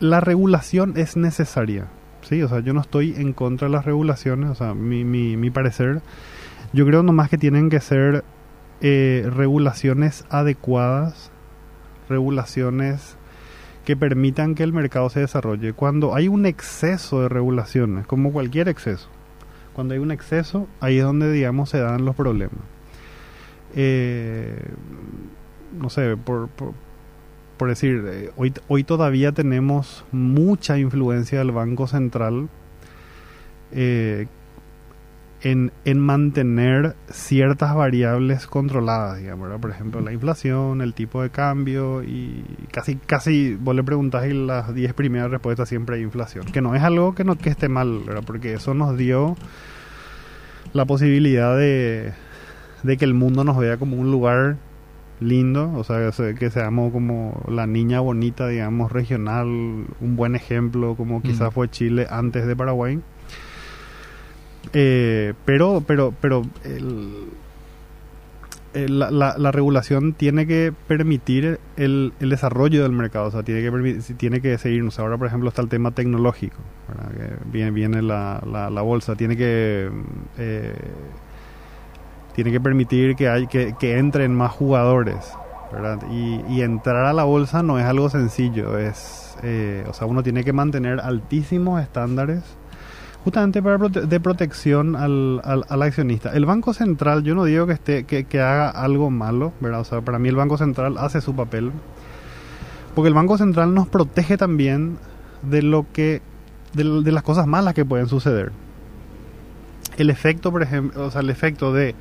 la 0.00 0.20
regulación 0.20 0.94
es 0.96 1.16
necesaria, 1.16 1.86
¿sí? 2.22 2.42
O 2.42 2.48
sea, 2.48 2.60
yo 2.60 2.72
no 2.72 2.80
estoy 2.80 3.14
en 3.16 3.32
contra 3.32 3.68
de 3.68 3.72
las 3.72 3.84
regulaciones, 3.84 4.50
o 4.50 4.54
sea, 4.54 4.74
mi, 4.74 5.04
mi, 5.04 5.36
mi 5.36 5.50
parecer, 5.50 6.02
yo 6.72 6.86
creo 6.86 7.02
nomás 7.02 7.30
que 7.30 7.38
tienen 7.38 7.70
que 7.70 7.80
ser 7.80 8.24
eh, 8.80 9.30
regulaciones 9.34 10.24
adecuadas, 10.28 11.30
regulaciones 12.08 13.16
que 13.84 13.96
permitan 13.96 14.54
que 14.54 14.62
el 14.62 14.72
mercado 14.72 15.08
se 15.10 15.20
desarrolle. 15.20 15.72
Cuando 15.72 16.14
hay 16.14 16.28
un 16.28 16.46
exceso 16.46 17.22
de 17.22 17.28
regulaciones, 17.28 18.06
como 18.06 18.32
cualquier 18.32 18.68
exceso, 18.68 19.08
cuando 19.74 19.94
hay 19.94 20.00
un 20.00 20.10
exceso, 20.10 20.68
ahí 20.80 20.98
es 20.98 21.04
donde, 21.04 21.30
digamos, 21.30 21.70
se 21.70 21.78
dan 21.78 22.04
los 22.04 22.14
problemas. 22.14 22.60
Eh, 23.74 24.56
no 25.78 25.90
sé, 25.90 26.16
por, 26.16 26.48
por, 26.48 27.68
decir, 27.68 28.04
eh, 28.06 28.30
hoy, 28.36 28.52
hoy 28.68 28.84
todavía 28.84 29.32
tenemos 29.32 30.04
mucha 30.12 30.78
influencia 30.78 31.38
del 31.38 31.50
Banco 31.50 31.86
Central 31.86 32.48
eh, 33.72 34.28
en, 35.44 35.72
en, 35.84 36.00
mantener 36.00 36.96
ciertas 37.10 37.74
variables 37.74 38.46
controladas, 38.46 39.18
digamos, 39.18 39.60
por 39.60 39.70
ejemplo, 39.70 40.00
la 40.00 40.12
inflación, 40.12 40.80
el 40.80 40.94
tipo 40.94 41.22
de 41.22 41.28
cambio 41.28 42.02
y 42.02 42.42
casi, 42.72 42.96
casi 42.96 43.54
vos 43.54 43.76
le 43.76 43.84
preguntás 43.84 44.26
y 44.26 44.32
las 44.32 44.74
10 44.74 44.94
primeras 44.94 45.30
respuestas 45.30 45.68
siempre 45.68 45.96
hay 45.96 46.02
inflación, 46.02 46.46
que 46.46 46.62
no 46.62 46.74
es 46.74 46.82
algo 46.82 47.14
que, 47.14 47.24
no, 47.24 47.36
que 47.36 47.50
esté 47.50 47.68
mal, 47.68 48.00
porque 48.26 48.54
eso 48.54 48.72
nos 48.72 48.96
dio 48.96 49.36
la 50.72 50.86
posibilidad 50.86 51.54
de, 51.56 52.14
de 52.82 52.96
que 52.96 53.04
el 53.04 53.12
mundo 53.12 53.44
nos 53.44 53.58
vea 53.58 53.76
como 53.76 53.96
un 53.96 54.10
lugar 54.10 54.56
lindo, 55.20 55.72
o 55.74 55.84
sea, 55.84 56.10
que 56.38 56.50
seamos 56.50 56.90
como 56.90 57.42
la 57.48 57.66
niña 57.66 58.00
bonita, 58.00 58.48
digamos, 58.48 58.90
regional, 58.90 59.46
un 59.46 60.16
buen 60.16 60.36
ejemplo, 60.36 60.94
como 60.96 61.20
quizás 61.22 61.52
fue 61.52 61.68
Chile 61.68 62.06
antes 62.08 62.46
de 62.46 62.56
Paraguay. 62.56 63.00
Eh, 64.72 65.34
pero, 65.44 65.82
pero, 65.86 66.12
pero 66.20 66.42
la, 68.74 69.34
la, 69.38 69.52
regulación 69.52 70.14
tiene 70.14 70.46
que 70.46 70.72
permitir 70.88 71.60
el, 71.76 72.12
desarrollo 72.18 72.82
del 72.82 72.92
mercado, 72.92 73.26
o 73.26 73.30
sea, 73.30 73.42
tiene 73.42 73.62
que, 73.62 74.00
tiene 74.16 74.40
que 74.40 74.58
seguirnos. 74.58 74.98
Ahora, 74.98 75.16
por 75.16 75.26
ejemplo, 75.26 75.48
está 75.48 75.62
el 75.62 75.68
tema 75.68 75.92
tecnológico, 75.92 76.58
viene, 77.52 77.70
viene 77.70 78.02
la, 78.02 78.42
la, 78.44 78.82
bolsa, 78.82 79.14
tiene 79.14 79.36
que... 79.36 79.90
Eh, 80.38 80.74
tiene 82.34 82.50
que 82.50 82.60
permitir 82.60 83.14
que, 83.14 83.28
hay, 83.28 83.46
que, 83.46 83.76
que 83.78 83.96
entren 83.96 84.34
más 84.34 84.50
jugadores. 84.50 85.32
Y, 86.10 86.40
y, 86.48 86.62
entrar 86.62 87.04
a 87.04 87.12
la 87.12 87.24
bolsa 87.24 87.62
no 87.62 87.78
es 87.78 87.84
algo 87.84 88.08
sencillo, 88.08 88.78
es, 88.78 89.36
eh, 89.42 89.84
o 89.88 89.92
sea, 89.92 90.06
uno 90.06 90.22
tiene 90.22 90.44
que 90.44 90.52
mantener 90.52 91.00
altísimos 91.00 91.82
estándares 91.82 92.42
justamente 93.24 93.62
para 93.62 93.78
de 93.88 94.20
protección 94.20 94.96
al, 94.96 95.40
al, 95.44 95.82
accionista. 95.82 96.30
El 96.34 96.44
Banco 96.44 96.74
Central, 96.74 97.22
yo 97.22 97.34
no 97.34 97.44
digo 97.44 97.66
que, 97.66 97.72
esté, 97.72 98.04
que, 98.04 98.24
que, 98.24 98.40
haga 98.40 98.68
algo 98.68 99.10
malo, 99.10 99.52
¿verdad? 99.60 99.80
O 99.80 99.84
sea, 99.84 100.02
para 100.02 100.18
mí 100.18 100.28
el 100.28 100.36
Banco 100.36 100.58
Central 100.58 100.98
hace 100.98 101.22
su 101.22 101.34
papel, 101.34 101.72
porque 102.94 103.08
el 103.08 103.14
Banco 103.14 103.38
Central 103.38 103.72
nos 103.74 103.88
protege 103.88 104.36
también 104.36 104.98
de 105.42 105.62
lo 105.62 105.86
que, 105.90 106.20
de, 106.74 107.02
de 107.02 107.12
las 107.12 107.22
cosas 107.22 107.46
malas 107.46 107.72
que 107.72 107.86
pueden 107.86 108.08
suceder. 108.08 108.52
El 109.96 110.10
efecto, 110.10 110.50
por 110.52 110.62
ejemplo, 110.62 111.06
o 111.06 111.10
sea, 111.10 111.22
el 111.22 111.30
efecto 111.30 111.72
de 111.72 111.94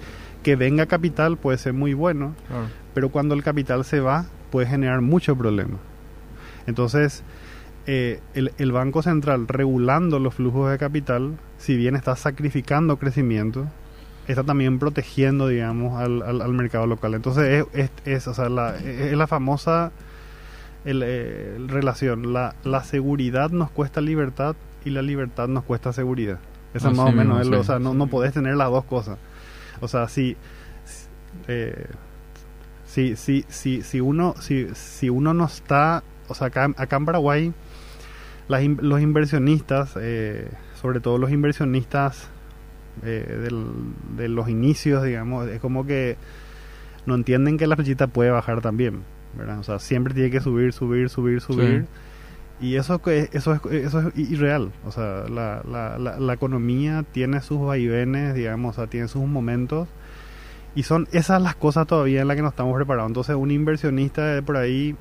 que 0.44 0.58
venga 0.58 0.86
capital 0.88 1.38
puede 1.38 1.58
ser 1.58 1.74
muy 1.74 1.94
bueno, 1.94 2.34
pero 2.94 3.10
cuando 3.10 3.34
el 3.34 3.44
capital 3.44 3.86
se 3.86 4.02
va 4.02 4.26
puede 4.52 4.68
generar 4.68 5.02
mucho 5.02 5.36
problema. 5.36 5.78
Entonces, 6.68 7.24
eh, 7.86 8.22
el, 8.34 8.72
Banco 8.72 9.02
Central 9.02 9.48
regulando 9.48 10.20
los 10.20 10.36
flujos 10.36 10.72
de 10.72 10.78
capital, 10.78 11.38
si 11.58 11.76
bien 11.76 11.96
está 11.96 12.16
sacrificando 12.16 12.98
crecimiento, 12.98 13.68
está 14.28 14.44
también 14.44 14.80
protegiendo, 14.80 15.50
digamos, 15.50 16.02
al, 16.02 16.22
al, 16.22 16.54
mercado 16.54 16.88
local. 16.88 17.14
Entonces, 17.14 17.66
es, 17.74 17.92
es, 18.06 18.28
o 18.28 18.34
sea, 18.34 18.48
la, 18.48 18.78
es 18.78 19.18
la 19.18 19.28
famosa 19.28 19.92
el, 20.86 21.04
eh, 21.06 21.58
relación. 21.68 22.32
La, 22.32 22.56
la 22.64 22.84
seguridad 22.86 23.50
nos 23.50 23.70
cuesta 23.70 24.00
libertad 24.00 24.56
y 24.86 24.92
la 24.92 25.02
libertad 25.02 25.50
nos 25.50 25.66
cuesta 25.66 25.92
seguridad. 25.92 26.40
Esa 26.74 26.90
más 26.90 27.10
o 27.10 27.12
menos, 27.12 27.46
o 27.48 27.64
sea, 27.64 27.80
no, 27.80 27.94
no 27.94 28.08
podés 28.08 28.34
tener 28.34 28.56
las 28.56 28.70
dos 28.70 28.86
cosas. 28.86 29.18
O 29.82 29.88
sea, 29.88 30.08
si... 30.08 30.38
Eh, 31.48 31.88
si, 32.86 33.16
si, 33.16 33.44
si, 33.50 33.82
si, 33.82 34.02
uno, 34.02 34.36
si, 34.40 34.68
si 34.76 35.10
uno 35.10 35.34
no 35.34 35.46
está, 35.46 36.04
o 36.28 36.36
sea, 36.36 36.48
acá, 36.48 36.72
acá 36.78 36.96
en 36.98 37.06
Paraguay 37.06 37.54
los 38.48 39.02
inversionistas, 39.02 39.98
eh, 40.00 40.50
sobre 40.82 41.00
todo 41.00 41.18
los 41.18 41.32
inversionistas 41.32 42.30
eh, 43.04 43.50
de 44.18 44.30
los 44.30 44.50
inicios, 44.50 45.04
digamos, 45.04 45.48
es 45.48 45.60
como 45.60 45.86
que 45.86 46.18
no 47.06 47.16
entienden 47.16 47.58
que 47.58 47.68
la 47.68 47.76
flechita 47.76 48.08
puede 48.08 48.30
bajar 48.30 48.62
también, 48.62 49.02
¿verdad? 49.38 49.60
O 49.60 49.64
sea, 49.64 49.80
siempre 49.80 50.14
tiene 50.14 50.30
que 50.30 50.42
subir, 50.42 50.74
subir, 50.74 51.10
subir, 51.10 51.42
subir. 51.42 51.86
Y 52.62 52.76
eso, 52.76 53.02
eso, 53.06 53.54
es, 53.54 53.66
eso 53.72 54.00
es 54.00 54.18
irreal. 54.18 54.72
O 54.86 54.92
sea, 54.92 55.26
la, 55.28 55.62
la, 55.70 55.98
la, 55.98 56.34
economía 56.34 57.04
tiene 57.12 57.42
sus 57.42 57.60
vaivenes, 57.60 58.36
digamos, 58.36 58.78
o 58.78 58.82
sea, 58.82 58.88
tiene 58.88 59.08
sus 59.08 59.26
momentos. 59.26 59.88
Y 60.76 60.84
son 60.84 61.08
esas 61.12 61.42
las 61.42 61.56
cosas 61.56 61.88
todavía 61.88 62.22
en 62.22 62.28
las 62.28 62.36
que 62.36 62.42
nos 62.42 62.54
estamos 62.54 62.76
preparando. 62.76 63.08
Entonces, 63.08 63.36
un 63.36 63.52
inversionista 63.52 64.26
de 64.28 64.42
por 64.42 64.58
ahí 64.58 64.96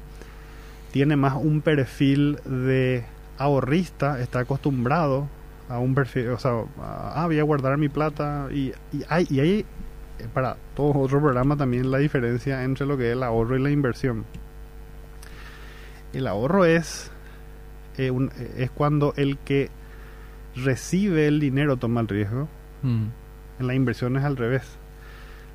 tiene 0.91 1.17
más 1.17 1.35
un 1.35 1.61
perfil 1.61 2.39
de 2.45 3.05
ahorrista 3.43 4.21
está 4.21 4.41
acostumbrado 4.41 5.29
a 5.69 5.79
un 5.79 5.95
perfil, 5.95 6.29
o 6.29 6.39
sea, 6.39 6.65
ah, 6.81 7.25
voy 7.27 7.39
a 7.39 7.43
guardar 7.43 7.79
mi 7.79 7.89
plata 7.89 8.49
y, 8.51 8.73
y 8.93 9.05
hay, 9.09 9.27
y 9.31 9.41
hay 9.41 9.67
eh, 10.19 10.29
para 10.33 10.57
todos 10.75 10.97
otros 10.97 11.23
programas 11.23 11.59
también 11.59 11.91
la 11.91 11.99
diferencia 11.99 12.65
entre 12.65 12.87
lo 12.87 12.97
que 12.97 13.09
es 13.09 13.13
el 13.13 13.23
ahorro 13.23 13.57
y 13.57 13.63
la 13.63 13.71
inversión. 13.71 14.25
El 16.13 16.27
ahorro 16.27 16.65
es, 16.65 17.11
eh, 17.97 18.11
un, 18.11 18.31
es 18.57 18.71
cuando 18.71 19.15
el 19.17 19.39
que 19.39 19.71
recibe 20.55 21.27
el 21.27 21.41
dinero 21.41 21.77
toma 21.77 22.01
el 22.03 22.09
riesgo. 22.09 22.49
Mm. 22.83 23.07
En 23.61 23.67
la 23.67 23.75
inversión 23.75 24.17
es 24.17 24.25
al 24.25 24.37
revés. 24.37 24.79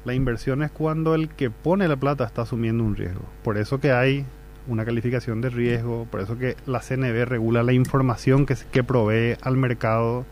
La 0.06 0.14
inversión 0.14 0.64
es 0.64 0.72
cuando 0.72 1.16
el 1.16 1.30
que 1.30 1.50
pone 1.50 1.88
la 1.88 1.98
plata 1.98 2.24
está 2.24 2.44
asumiendo 2.44 2.84
un 2.84 2.96
riesgo. 2.96 3.26
Por 3.44 3.58
eso 3.58 3.80
que 3.80 3.92
hay 3.92 4.26
una 4.68 4.86
calificación 4.86 5.42
de 5.42 5.50
riesgo, 5.50 6.08
por 6.10 6.22
eso 6.22 6.38
que 6.38 6.56
la 6.66 6.80
CNB 6.80 7.26
regula 7.26 7.64
la 7.64 7.74
información 7.74 8.46
que, 8.46 8.56
que 8.72 8.84
provee 8.84 9.38
al 9.42 9.58
mercado 9.58 10.26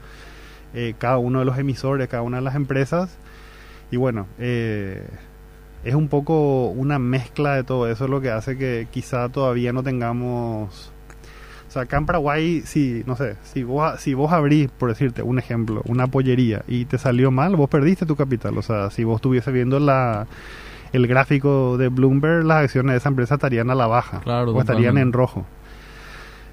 eh, 0.77 0.93
cada 0.97 1.17
uno 1.17 1.39
de 1.39 1.45
los 1.45 1.57
emisores, 1.57 2.09
cada 2.09 2.21
una 2.21 2.37
de 2.37 2.43
las 2.43 2.55
empresas. 2.55 3.17
Y 3.91 3.97
bueno, 3.97 4.27
eh, 4.39 5.07
es 5.85 5.95
un 5.95 6.09
poco 6.09 6.67
una 6.67 6.99
mezcla 6.99 7.55
de 7.55 7.63
todo 7.63 7.89
eso 7.89 8.09
lo 8.09 8.19
que 8.19 8.29
hace 8.29 8.57
que 8.57 8.87
quizá 8.91 9.29
todavía 9.29 9.71
no 9.71 9.83
tengamos... 9.83 10.91
O 11.67 11.71
sea, 11.71 11.83
acá 11.83 11.97
en 11.97 12.05
Paraguay, 12.05 12.61
si, 12.65 13.03
no 13.05 13.15
sé, 13.15 13.35
si 13.43 13.63
vos, 13.63 13.99
si 13.99 14.13
vos 14.13 14.31
abrís, 14.31 14.69
por 14.69 14.89
decirte 14.89 15.21
un 15.21 15.39
ejemplo, 15.39 15.81
una 15.85 16.07
pollería 16.07 16.63
y 16.67 16.85
te 16.85 16.97
salió 16.97 17.31
mal, 17.31 17.55
vos 17.55 17.69
perdiste 17.69 18.05
tu 18.05 18.15
capital. 18.15 18.57
O 18.57 18.61
sea, 18.61 18.89
si 18.91 19.03
vos 19.03 19.17
estuviese 19.17 19.51
viendo 19.51 19.79
la 19.79 20.27
el 20.95 21.07
gráfico 21.07 21.77
de 21.77 21.89
Bloomberg, 21.89 22.45
las 22.45 22.63
acciones 22.63 22.93
de 22.93 22.97
esa 22.97 23.09
empresa 23.09 23.35
estarían 23.35 23.69
a 23.69 23.75
la 23.75 23.87
baja 23.87 24.21
o 24.25 24.59
estarían 24.59 24.97
en 24.97 25.11
rojo. 25.11 25.45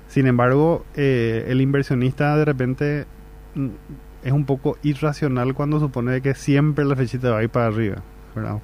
Sin 0.08 0.26
embargo, 0.26 0.84
eh, 0.94 1.46
el 1.48 1.60
inversionista 1.60 2.36
de 2.36 2.44
repente 2.44 3.06
mm, 3.54 3.68
es 4.24 4.32
un 4.32 4.44
poco 4.44 4.76
irracional 4.82 5.54
cuando 5.54 5.78
supone 5.80 6.20
que 6.20 6.34
siempre 6.34 6.84
la 6.84 6.96
flechita 6.96 7.30
va 7.30 7.38
a 7.38 7.42
ir 7.42 7.50
para 7.50 7.66
arriba. 7.66 8.02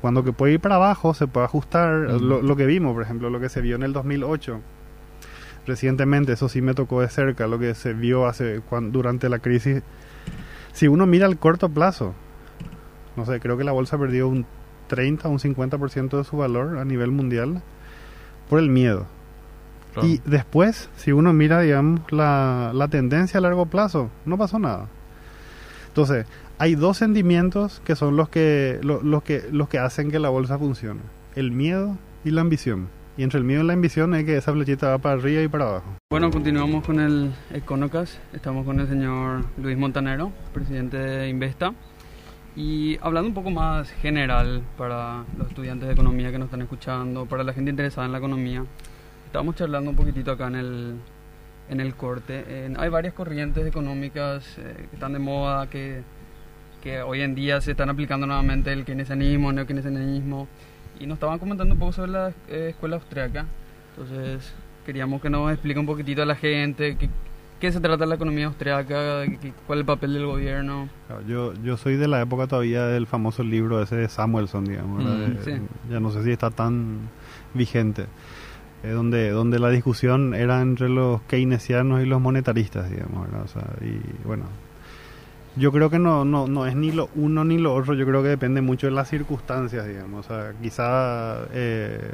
Cuando 0.00 0.24
que 0.24 0.32
puede 0.32 0.54
ir 0.54 0.60
para 0.60 0.76
abajo 0.76 1.12
se 1.14 1.26
puede 1.26 1.44
ajustar. 1.44 1.92
lo, 1.92 2.56
que 2.56 2.66
vimos, 2.66 2.94
por 2.94 3.02
ejemplo, 3.02 3.28
lo 3.28 3.38
que 3.38 3.50
se 3.50 3.60
vio 3.60 3.76
en 3.76 3.82
el 3.82 3.92
2008 3.92 4.60
recientemente, 5.66 6.32
eso 6.32 6.48
sí 6.48 6.62
me 6.62 6.72
tocó 6.72 7.02
de 7.02 7.08
cerca, 7.08 7.46
lo 7.46 7.58
que 7.58 7.74
se 7.74 7.92
vio 7.92 8.26
hace 8.26 8.62
durante 8.90 9.28
la 9.28 9.38
crisis. 9.38 9.82
Si 10.72 10.88
uno 10.88 11.06
mira 11.06 11.26
al 11.26 11.38
corto 11.38 11.68
plazo, 11.68 12.14
no 13.16 13.26
sé, 13.26 13.38
creo 13.38 13.58
que 13.58 13.64
la 13.64 13.72
bolsa 13.72 13.98
perdió 13.98 14.28
un 14.28 14.46
30 14.88 15.28
o 15.28 15.30
un 15.30 15.38
50% 15.38 16.16
de 16.18 16.24
su 16.24 16.36
valor 16.36 16.78
a 16.78 16.84
nivel 16.84 17.10
mundial 17.10 17.62
por 18.48 18.58
el 18.58 18.68
miedo. 18.68 19.06
Y 20.02 20.20
después, 20.24 20.88
si 20.96 21.10
uno 21.10 21.32
mira, 21.32 21.60
digamos, 21.60 22.00
la, 22.12 22.70
la 22.72 22.88
tendencia 22.88 23.38
a 23.38 23.40
largo 23.40 23.66
plazo, 23.66 24.10
no 24.26 24.38
pasó 24.38 24.58
nada. 24.58 24.86
Entonces, 25.88 26.26
hay 26.58 26.74
dos 26.74 26.96
sentimientos 26.96 27.80
que 27.84 27.96
son 27.96 28.16
los 28.16 28.28
que, 28.28 28.78
los 28.82 29.22
que, 29.22 29.44
los 29.50 29.68
que 29.68 29.78
hacen 29.78 30.10
que 30.10 30.18
la 30.18 30.28
bolsa 30.28 30.58
funcione. 30.58 31.00
El 31.34 31.52
miedo 31.52 31.96
y 32.24 32.30
la 32.30 32.40
ambición. 32.40 32.88
Y 33.16 33.24
entre 33.24 33.38
el 33.38 33.44
miedo 33.44 33.64
y 33.64 33.66
la 33.66 33.72
ambición 33.72 34.14
es 34.14 34.24
que 34.24 34.36
esa 34.36 34.52
flechita 34.52 34.90
va 34.90 34.98
para 34.98 35.16
arriba 35.16 35.42
y 35.42 35.48
para 35.48 35.68
abajo. 35.68 35.86
Bueno, 36.10 36.30
continuamos 36.30 36.84
con 36.84 37.00
el 37.00 37.32
Econocas. 37.52 38.20
Estamos 38.32 38.64
con 38.64 38.78
el 38.78 38.88
señor 38.88 39.44
Luis 39.60 39.76
Montanero, 39.76 40.32
presidente 40.52 40.96
de 40.96 41.28
Investa. 41.28 41.74
Y 42.58 42.98
hablando 43.02 43.28
un 43.28 43.34
poco 43.34 43.50
más 43.52 43.88
general 43.88 44.62
para 44.76 45.24
los 45.36 45.46
estudiantes 45.46 45.86
de 45.86 45.94
economía 45.94 46.32
que 46.32 46.40
nos 46.40 46.46
están 46.46 46.60
escuchando, 46.60 47.24
para 47.24 47.44
la 47.44 47.52
gente 47.52 47.70
interesada 47.70 48.04
en 48.04 48.10
la 48.10 48.18
economía, 48.18 48.64
estamos 49.26 49.54
charlando 49.54 49.90
un 49.90 49.96
poquitito 49.96 50.32
acá 50.32 50.48
en 50.48 50.56
el, 50.56 50.94
en 51.70 51.78
el 51.78 51.94
corte. 51.94 52.68
hay 52.76 52.88
varias 52.88 53.14
corrientes 53.14 53.64
económicas 53.64 54.58
eh, 54.58 54.88
que 54.90 54.96
están 54.96 55.12
de 55.12 55.20
moda, 55.20 55.70
que, 55.70 56.02
que 56.82 57.00
hoy 57.00 57.20
en 57.20 57.36
día 57.36 57.60
se 57.60 57.70
están 57.70 57.90
aplicando 57.90 58.26
nuevamente 58.26 58.72
el 58.72 58.84
keynesianismo, 58.84 59.50
el 59.50 59.54
neokeynesianismo 59.54 60.48
y 60.98 61.06
nos 61.06 61.14
estaban 61.14 61.38
comentando 61.38 61.74
un 61.74 61.78
poco 61.78 61.92
sobre 61.92 62.10
la 62.10 62.32
eh, 62.48 62.70
escuela 62.70 62.96
austriaca. 62.96 63.46
Entonces, 63.90 64.52
queríamos 64.84 65.22
que 65.22 65.30
nos 65.30 65.52
explique 65.52 65.78
un 65.78 65.86
poquitito 65.86 66.22
a 66.22 66.26
la 66.26 66.34
gente 66.34 66.96
qué, 66.96 67.08
qué 67.60 67.72
se 67.72 67.80
trata 67.80 68.04
de 68.04 68.06
la 68.06 68.14
economía 68.14 68.46
austriaca, 68.46 69.24
cuál 69.66 69.78
es 69.78 69.80
el 69.80 69.84
papel 69.84 70.14
del 70.14 70.26
gobierno. 70.26 70.88
Yo, 71.26 71.54
yo 71.62 71.76
soy 71.76 71.96
de 71.96 72.08
la 72.08 72.20
época 72.20 72.46
todavía 72.46 72.86
del 72.86 73.06
famoso 73.06 73.42
libro 73.42 73.82
ese 73.82 73.96
de 73.96 74.08
Samuelson, 74.08 74.64
digamos. 74.64 75.04
Mm, 75.04 75.90
ya 75.90 76.00
no 76.00 76.10
sé 76.10 76.22
si 76.24 76.30
está 76.30 76.50
tan 76.50 77.08
vigente. 77.54 78.06
Eh, 78.84 78.90
donde, 78.90 79.30
donde 79.30 79.58
la 79.58 79.70
discusión 79.70 80.34
era 80.34 80.60
entre 80.60 80.88
los 80.88 81.20
keynesianos 81.22 82.00
y 82.00 82.06
los 82.06 82.20
monetaristas, 82.20 82.88
digamos. 82.90 83.28
O 83.44 83.48
sea, 83.48 83.64
y 83.80 83.98
bueno, 84.24 84.44
yo 85.56 85.72
creo 85.72 85.90
que 85.90 85.98
no, 85.98 86.24
no, 86.24 86.46
no 86.46 86.66
es 86.66 86.76
ni 86.76 86.92
lo 86.92 87.10
uno 87.16 87.44
ni 87.44 87.58
lo 87.58 87.74
otro, 87.74 87.94
yo 87.94 88.06
creo 88.06 88.22
que 88.22 88.28
depende 88.28 88.60
mucho 88.60 88.86
de 88.86 88.92
las 88.92 89.08
circunstancias, 89.08 89.86
digamos. 89.86 90.26
O 90.26 90.28
sea, 90.28 90.52
quizá 90.62 91.38
eh, 91.52 92.12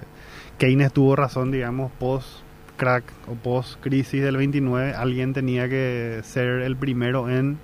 Keynes 0.56 0.92
tuvo 0.92 1.14
razón, 1.16 1.50
digamos, 1.50 1.92
post 1.92 2.43
crack 2.76 3.04
o 3.28 3.34
post 3.34 3.80
crisis 3.80 4.22
del 4.22 4.36
29, 4.36 4.94
alguien 4.94 5.32
tenía 5.32 5.68
que 5.68 6.20
ser 6.22 6.60
el 6.62 6.76
primero 6.76 7.28
en 7.28 7.58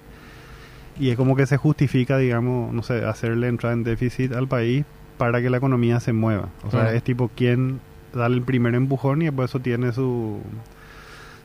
y 0.98 1.10
es 1.10 1.16
como 1.16 1.34
que 1.34 1.46
se 1.46 1.56
justifica, 1.56 2.18
digamos, 2.18 2.74
no 2.74 2.82
sé, 2.82 3.04
hacerle 3.04 3.48
entrar 3.48 3.72
en 3.72 3.84
déficit 3.84 4.32
al 4.32 4.48
país 4.48 4.84
para 5.16 5.40
que 5.40 5.48
la 5.48 5.56
economía 5.56 5.98
se 5.98 6.12
mueva. 6.12 6.50
O 6.62 6.70
sea, 6.70 6.92
es 6.92 7.02
tipo 7.02 7.30
quien 7.34 7.80
da 8.12 8.26
el 8.26 8.42
primer 8.42 8.74
empujón 8.74 9.22
y 9.22 9.26
después 9.26 9.50
eso 9.50 9.60
tiene 9.60 9.92
su 9.92 10.40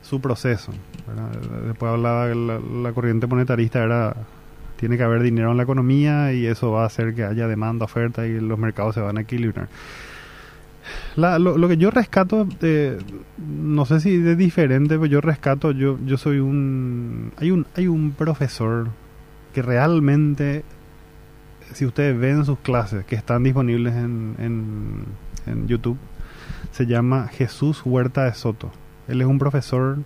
su 0.02 0.20
proceso. 0.20 0.72
Después 1.66 1.90
hablaba 1.90 2.28
que 2.28 2.34
la, 2.34 2.92
corriente 2.92 3.26
monetarista 3.26 3.82
era 3.82 4.14
tiene 4.76 4.96
que 4.98 5.02
haber 5.02 5.22
dinero 5.22 5.50
en 5.50 5.56
la 5.56 5.62
economía 5.62 6.32
y 6.32 6.46
eso 6.46 6.70
va 6.70 6.82
a 6.82 6.86
hacer 6.86 7.14
que 7.14 7.24
haya 7.24 7.48
demanda, 7.48 7.86
oferta 7.86 8.26
y 8.26 8.38
los 8.40 8.58
mercados 8.58 8.94
se 8.94 9.00
van 9.00 9.18
a 9.18 9.22
equilibrar. 9.22 9.68
Lo, 11.16 11.68
que 11.68 11.76
yo 11.76 11.90
rescato, 11.90 12.46
eh, 12.62 12.98
no 13.38 13.86
sé 13.86 14.00
si 14.00 14.14
es 14.14 14.36
diferente, 14.36 14.96
pero 14.96 15.06
yo 15.06 15.20
rescato, 15.20 15.70
yo, 15.72 15.98
yo 16.04 16.16
soy 16.18 16.38
un 16.38 17.32
hay, 17.38 17.50
un... 17.50 17.66
hay 17.74 17.88
un 17.88 18.12
profesor 18.12 18.88
que 19.54 19.62
realmente, 19.62 20.64
si 21.72 21.86
ustedes 21.86 22.18
ven 22.18 22.44
sus 22.44 22.58
clases 22.58 23.06
que 23.06 23.14
están 23.14 23.42
disponibles 23.42 23.94
en, 23.94 24.34
en, 24.38 25.04
en 25.46 25.66
YouTube, 25.66 25.96
se 26.72 26.86
llama 26.86 27.28
Jesús 27.28 27.80
Huerta 27.84 28.24
de 28.24 28.34
Soto 28.34 28.70
él 29.08 29.20
es 29.20 29.26
un 29.26 29.38
profesor. 29.38 29.98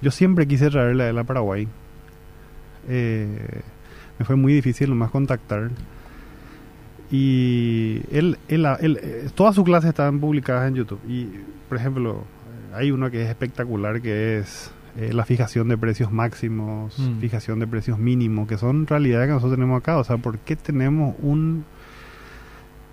Yo 0.00 0.10
siempre 0.10 0.46
quise 0.46 0.70
traerle 0.70 1.04
a 1.04 1.08
él 1.10 1.18
a 1.18 1.24
Paraguay. 1.24 1.68
Eh, 2.88 3.60
me 4.18 4.24
fue 4.24 4.36
muy 4.36 4.52
difícil 4.52 4.90
nomás 4.90 5.10
contactar. 5.10 5.70
Y 7.10 8.02
él, 8.10 8.38
él, 8.48 8.66
él, 8.80 9.00
todas 9.34 9.54
sus 9.54 9.64
clases 9.64 9.90
están 9.90 10.20
publicadas 10.20 10.68
en 10.68 10.74
YouTube. 10.74 11.00
Y, 11.08 11.28
por 11.68 11.78
ejemplo, 11.78 12.24
hay 12.74 12.90
uno 12.90 13.10
que 13.10 13.22
es 13.22 13.28
espectacular, 13.28 14.02
que 14.02 14.38
es 14.38 14.70
eh, 14.96 15.12
la 15.12 15.24
fijación 15.24 15.68
de 15.68 15.78
precios 15.78 16.12
máximos, 16.12 16.98
mm. 16.98 17.20
fijación 17.20 17.60
de 17.60 17.66
precios 17.66 17.98
mínimos, 17.98 18.48
que 18.48 18.58
son 18.58 18.86
realidades 18.86 19.28
que 19.28 19.32
nosotros 19.32 19.56
tenemos 19.56 19.80
acá. 19.80 19.96
O 19.98 20.04
sea, 20.04 20.18
¿por 20.18 20.38
qué 20.38 20.56
tenemos 20.56 21.14
un 21.20 21.64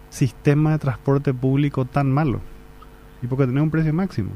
sistema 0.10 0.72
de 0.74 0.80
transporte 0.80 1.34
público 1.34 1.86
tan 1.86 2.12
malo? 2.12 2.40
Y 3.22 3.28
porque 3.28 3.46
tenemos 3.46 3.66
un 3.66 3.72
precio 3.72 3.94
máximo. 3.94 4.32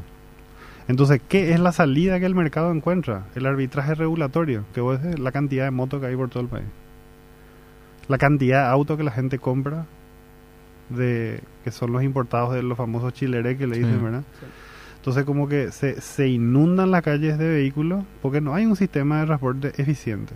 Entonces, 0.90 1.22
¿qué 1.30 1.54
es 1.54 1.60
la 1.60 1.72
salida 1.72 2.20
que 2.20 2.26
el 2.26 2.34
mercado 2.34 2.72
encuentra? 2.72 3.28
El 3.36 3.46
arbitraje 3.46 3.94
regulatorio, 3.94 4.66
que 4.74 4.82
es 4.94 5.20
la 5.20 5.32
cantidad 5.32 5.66
de 5.66 5.72
motos 5.72 6.02
que 6.02 6.08
hay 6.08 6.16
por 6.16 6.30
todo 6.30 6.42
el 6.42 6.50
país. 6.50 6.66
La 8.10 8.18
cantidad 8.18 8.66
de 8.66 8.70
autos 8.70 8.98
que 8.98 9.04
la 9.04 9.12
gente 9.12 9.40
compra, 9.40 9.86
de 10.90 11.42
que 11.64 11.72
son 11.72 11.94
los 11.94 12.04
importados 12.04 12.54
de 12.54 12.62
los 12.62 12.78
famosos 12.78 13.14
chileres 13.14 13.58
que 13.58 13.68
le 13.68 13.78
dicen, 13.78 14.04
¿verdad? 14.04 14.24
Entonces, 14.98 15.24
como 15.24 15.48
que 15.48 15.72
se, 15.72 16.02
se 16.02 16.28
inundan 16.28 16.92
las 16.92 17.04
calles 17.04 17.38
de 17.38 17.48
vehículos 17.48 18.04
porque 18.22 18.42
no 18.42 18.54
hay 18.54 18.66
un 18.66 18.76
sistema 18.76 19.22
de 19.22 19.28
transporte 19.28 19.72
eficiente. 19.82 20.34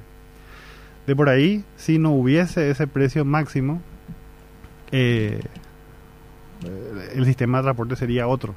De 1.05 1.15
por 1.15 1.27
ahí, 1.27 1.65
si 1.75 1.99
no 1.99 2.11
hubiese 2.11 2.69
ese 2.69 2.87
precio 2.87 3.25
máximo, 3.25 3.81
eh, 4.91 5.41
el 7.13 7.25
sistema 7.25 7.57
de 7.57 7.63
transporte 7.63 7.97
sería 7.97 8.27
otro 8.27 8.55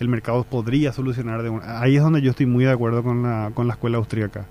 el 0.00 0.08
mercado 0.08 0.44
podría 0.44 0.92
solucionar 0.92 1.42
de 1.42 1.60
ahí 1.64 1.96
es 1.96 2.02
donde 2.02 2.20
yo 2.20 2.30
estoy 2.30 2.46
muy 2.46 2.64
de 2.64 2.72
acuerdo 2.72 3.02
con 3.02 3.22
la, 3.22 3.50
con 3.54 3.66
la 3.66 3.74
escuela 3.74 3.98
austríaca 3.98 4.46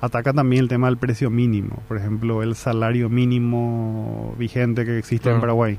ataca 0.00 0.32
también 0.32 0.62
el 0.62 0.68
tema 0.68 0.86
del 0.86 0.96
precio 0.96 1.30
mínimo 1.30 1.82
por 1.88 1.96
ejemplo 1.96 2.42
el 2.42 2.54
salario 2.54 3.08
mínimo 3.08 4.34
vigente 4.38 4.84
que 4.84 4.98
existe 4.98 5.30
en 5.30 5.40
Paraguay 5.40 5.78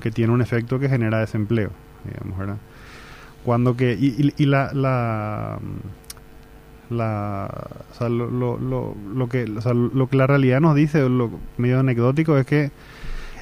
que 0.00 0.10
tiene 0.10 0.32
un 0.32 0.42
efecto 0.42 0.78
que 0.78 0.88
genera 0.88 1.20
desempleo 1.20 1.70
digamos 2.04 2.38
verdad 2.38 2.58
cuando 3.44 3.76
que 3.76 3.94
y, 3.94 4.32
y, 4.36 4.46
la, 4.46 4.72
la 4.72 5.58
la 6.90 7.48
o 7.90 7.94
sea, 7.94 8.08
lo, 8.08 8.30
lo, 8.30 8.58
lo, 8.58 9.28
que 9.28 9.44
o 9.44 9.60
sea, 9.60 9.74
lo 9.74 10.08
que 10.08 10.16
la 10.16 10.26
realidad 10.26 10.60
nos 10.60 10.74
dice 10.74 11.08
lo 11.08 11.30
medio 11.56 11.80
anecdótico 11.80 12.36
es 12.38 12.46
que 12.46 12.70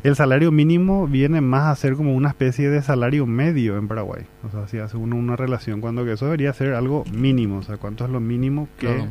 el 0.04 0.16
salario 0.16 0.52
mínimo 0.52 1.08
viene 1.08 1.40
más 1.40 1.64
a 1.64 1.76
ser 1.76 1.94
como 1.94 2.14
una 2.14 2.28
especie 2.28 2.68
de 2.68 2.82
salario 2.82 3.24
medio 3.24 3.78
en 3.78 3.88
Paraguay. 3.88 4.24
O 4.46 4.50
sea, 4.50 4.68
si 4.68 4.76
hace 4.76 4.98
uno 4.98 5.16
una 5.16 5.34
relación, 5.34 5.80
cuando 5.80 6.04
que 6.04 6.12
eso 6.12 6.26
debería 6.26 6.52
ser 6.52 6.74
algo 6.74 7.04
mínimo. 7.10 7.56
O 7.56 7.62
sea, 7.62 7.78
¿cuánto 7.78 8.04
es 8.04 8.10
lo 8.10 8.20
mínimo 8.20 8.68
que... 8.78 9.08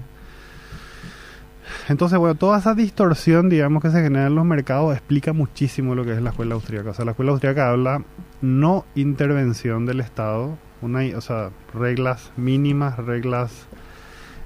Entonces, 1.90 2.18
bueno, 2.20 2.36
toda 2.36 2.60
esa 2.60 2.74
distorsión, 2.74 3.50
digamos, 3.50 3.82
que 3.82 3.90
se 3.90 4.02
genera 4.02 4.28
en 4.28 4.36
los 4.36 4.46
mercados 4.46 4.94
explica 4.94 5.34
muchísimo 5.34 5.96
lo 5.96 6.06
que 6.06 6.14
es 6.14 6.22
la 6.22 6.32
escuela 6.32 6.56
austríaca. 6.56 6.92
O 6.92 6.94
sea, 6.94 7.06
la 7.06 7.12
escuela 7.12 7.32
austríaca 7.32 7.70
habla 7.70 8.04
no 8.42 8.86
intervención 8.96 9.86
del 9.86 10.00
Estado, 10.00 10.58
una, 10.82 11.02
o 11.16 11.22
sea, 11.22 11.52
reglas 11.74 12.32
mínimas, 12.36 12.98
reglas 12.98 13.68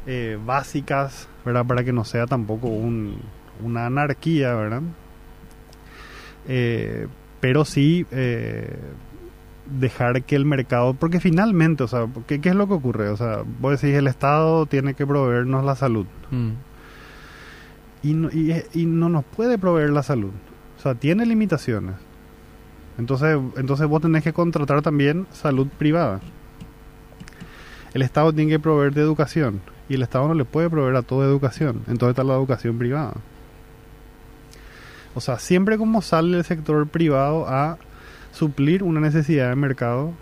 eh, 0.06 0.38
básicas, 0.44 1.28
¿verdad? 1.44 1.66
Para 1.66 1.84
que 1.84 1.94
no 1.94 2.06
sea 2.06 2.28
tampoco 2.28 2.68
un, 2.68 3.18
una 3.64 3.88
anarquía, 3.88 4.54
¿verdad? 4.54 4.82
Eh, 6.48 7.08
pero 7.40 7.66
sí 7.66 8.06
eh, 8.12 8.78
dejar 9.66 10.24
que 10.24 10.36
el 10.36 10.46
mercado, 10.46 10.94
porque 10.94 11.20
finalmente, 11.20 11.84
o 11.84 11.88
sea, 11.88 12.08
¿qué, 12.26 12.40
es 12.42 12.56
lo 12.56 12.68
que 12.68 12.74
ocurre? 12.74 13.10
O 13.10 13.18
sea, 13.18 13.44
vos 13.60 13.80
decís, 13.80 13.96
el 13.96 14.08
Estado 14.08 14.66
tiene 14.66 14.94
que 14.94 15.06
proveernos 15.06 15.66
la 15.66 15.76
salud. 15.76 16.06
Mm. 16.32 16.52
Y, 18.04 18.14
no, 18.14 18.30
y, 18.32 18.86
no 18.86 19.10
nos 19.10 19.26
puede 19.26 19.58
proveer 19.58 19.90
la 19.90 20.04
salud. 20.04 20.32
O 20.78 20.82
sea, 20.82 20.96
tiene 20.96 21.26
limitaciones. 21.26 21.96
Entonces, 22.98 23.38
entonces 23.58 23.88
vos 23.88 24.02
tenés 24.02 24.24
que 24.24 24.34
contratar 24.34 24.82
también 24.82 25.28
salud 25.32 25.68
privada. 25.78 26.20
El 27.94 28.02
Estado 28.02 28.34
tiene 28.34 28.52
que 28.52 28.60
proveer 28.60 28.94
de 28.94 29.02
educación 29.02 29.62
y 29.90 29.96
el 29.96 30.02
Estado 30.02 30.28
no 30.28 30.34
le 30.34 30.46
puede 30.46 30.70
proveer 30.70 30.96
a 30.96 31.02
toda 31.02 31.26
educación. 31.26 31.82
Entonces 31.88 32.10
está 32.10 32.24
la 32.24 32.36
educación 32.36 32.78
privada. 32.78 33.14
O 35.16 35.22
sea, 35.22 35.40
siempre 35.40 35.78
como 35.78 36.02
sale 36.02 36.38
el 36.38 36.44
sector 36.44 36.88
privado 36.88 37.48
a 37.48 37.78
suplir 38.32 38.84
una 38.84 39.00
necesidad 39.00 39.50
de 39.50 39.56
mercado 39.56 40.14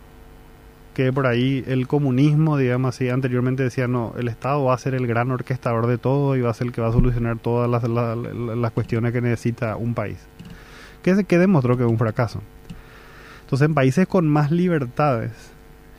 que 0.96 1.12
por 1.12 1.28
ahí 1.28 1.62
el 1.68 1.88
comunismo, 1.88 2.58
digamos 2.58 2.96
así, 2.96 3.10
anteriormente 3.10 3.64
decía, 3.64 3.86
no, 3.86 4.14
el 4.18 4.30
Estado 4.30 4.64
va 4.64 4.74
a 4.74 4.78
ser 4.78 4.96
el 4.96 5.06
gran 5.06 5.30
orquestador 5.30 5.88
de 5.88 5.98
todo 5.98 6.38
y 6.38 6.42
va 6.42 6.52
a 6.52 6.54
ser 6.54 6.68
el 6.68 6.74
que 6.74 6.80
va 6.80 6.88
a 6.88 6.94
solucionar 6.94 7.38
todas 7.38 7.70
las, 7.70 8.72
cuestiones 8.72 9.12
que 9.12 9.20
necesita 9.20 9.76
un 9.76 9.94
país. 9.94 10.18
Que, 11.04 11.26
que 11.26 11.38
demostró 11.38 11.76
que 11.76 11.84
es 11.84 11.90
un 11.90 11.98
fracaso. 11.98 12.42
Entonces, 13.42 13.68
en 13.68 13.74
países 13.76 14.08
con 14.08 14.26
más 14.26 14.52
libertades, 14.52 15.34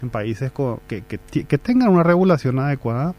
en 0.00 0.08
países 0.08 0.50
que, 0.88 1.02
que, 1.04 1.58
tengan 1.58 1.90
una 1.90 2.02
regulación 2.02 2.58
adecuada, 2.58 3.14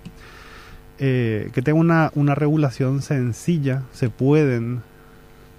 eh, 0.97 1.51
que 1.53 1.61
tengan 1.61 1.81
una, 1.81 2.11
una 2.15 2.33
regulación 2.33 3.03
sencilla, 3.03 3.83
se 3.93 4.09
pueden 4.09 4.81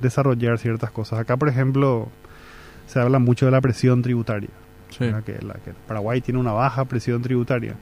desarrollar 0.00 0.58
ciertas 0.58 0.90
cosas. 0.90 1.20
Acá, 1.20 1.36
por 1.36 1.48
ejemplo, 1.48 2.08
se 2.88 2.98
habla 2.98 3.20
mucho 3.20 3.46
de 3.46 3.52
la 3.52 3.60
presión 3.60 4.02
tributaria. 4.02 4.50
Que, 4.96 5.10
la, 5.12 5.54
que 5.54 5.72
Paraguay 5.86 6.20
tiene 6.20 6.40
una 6.40 6.52
baja 6.52 6.84
presión 6.84 7.22
tributaria. 7.22 7.74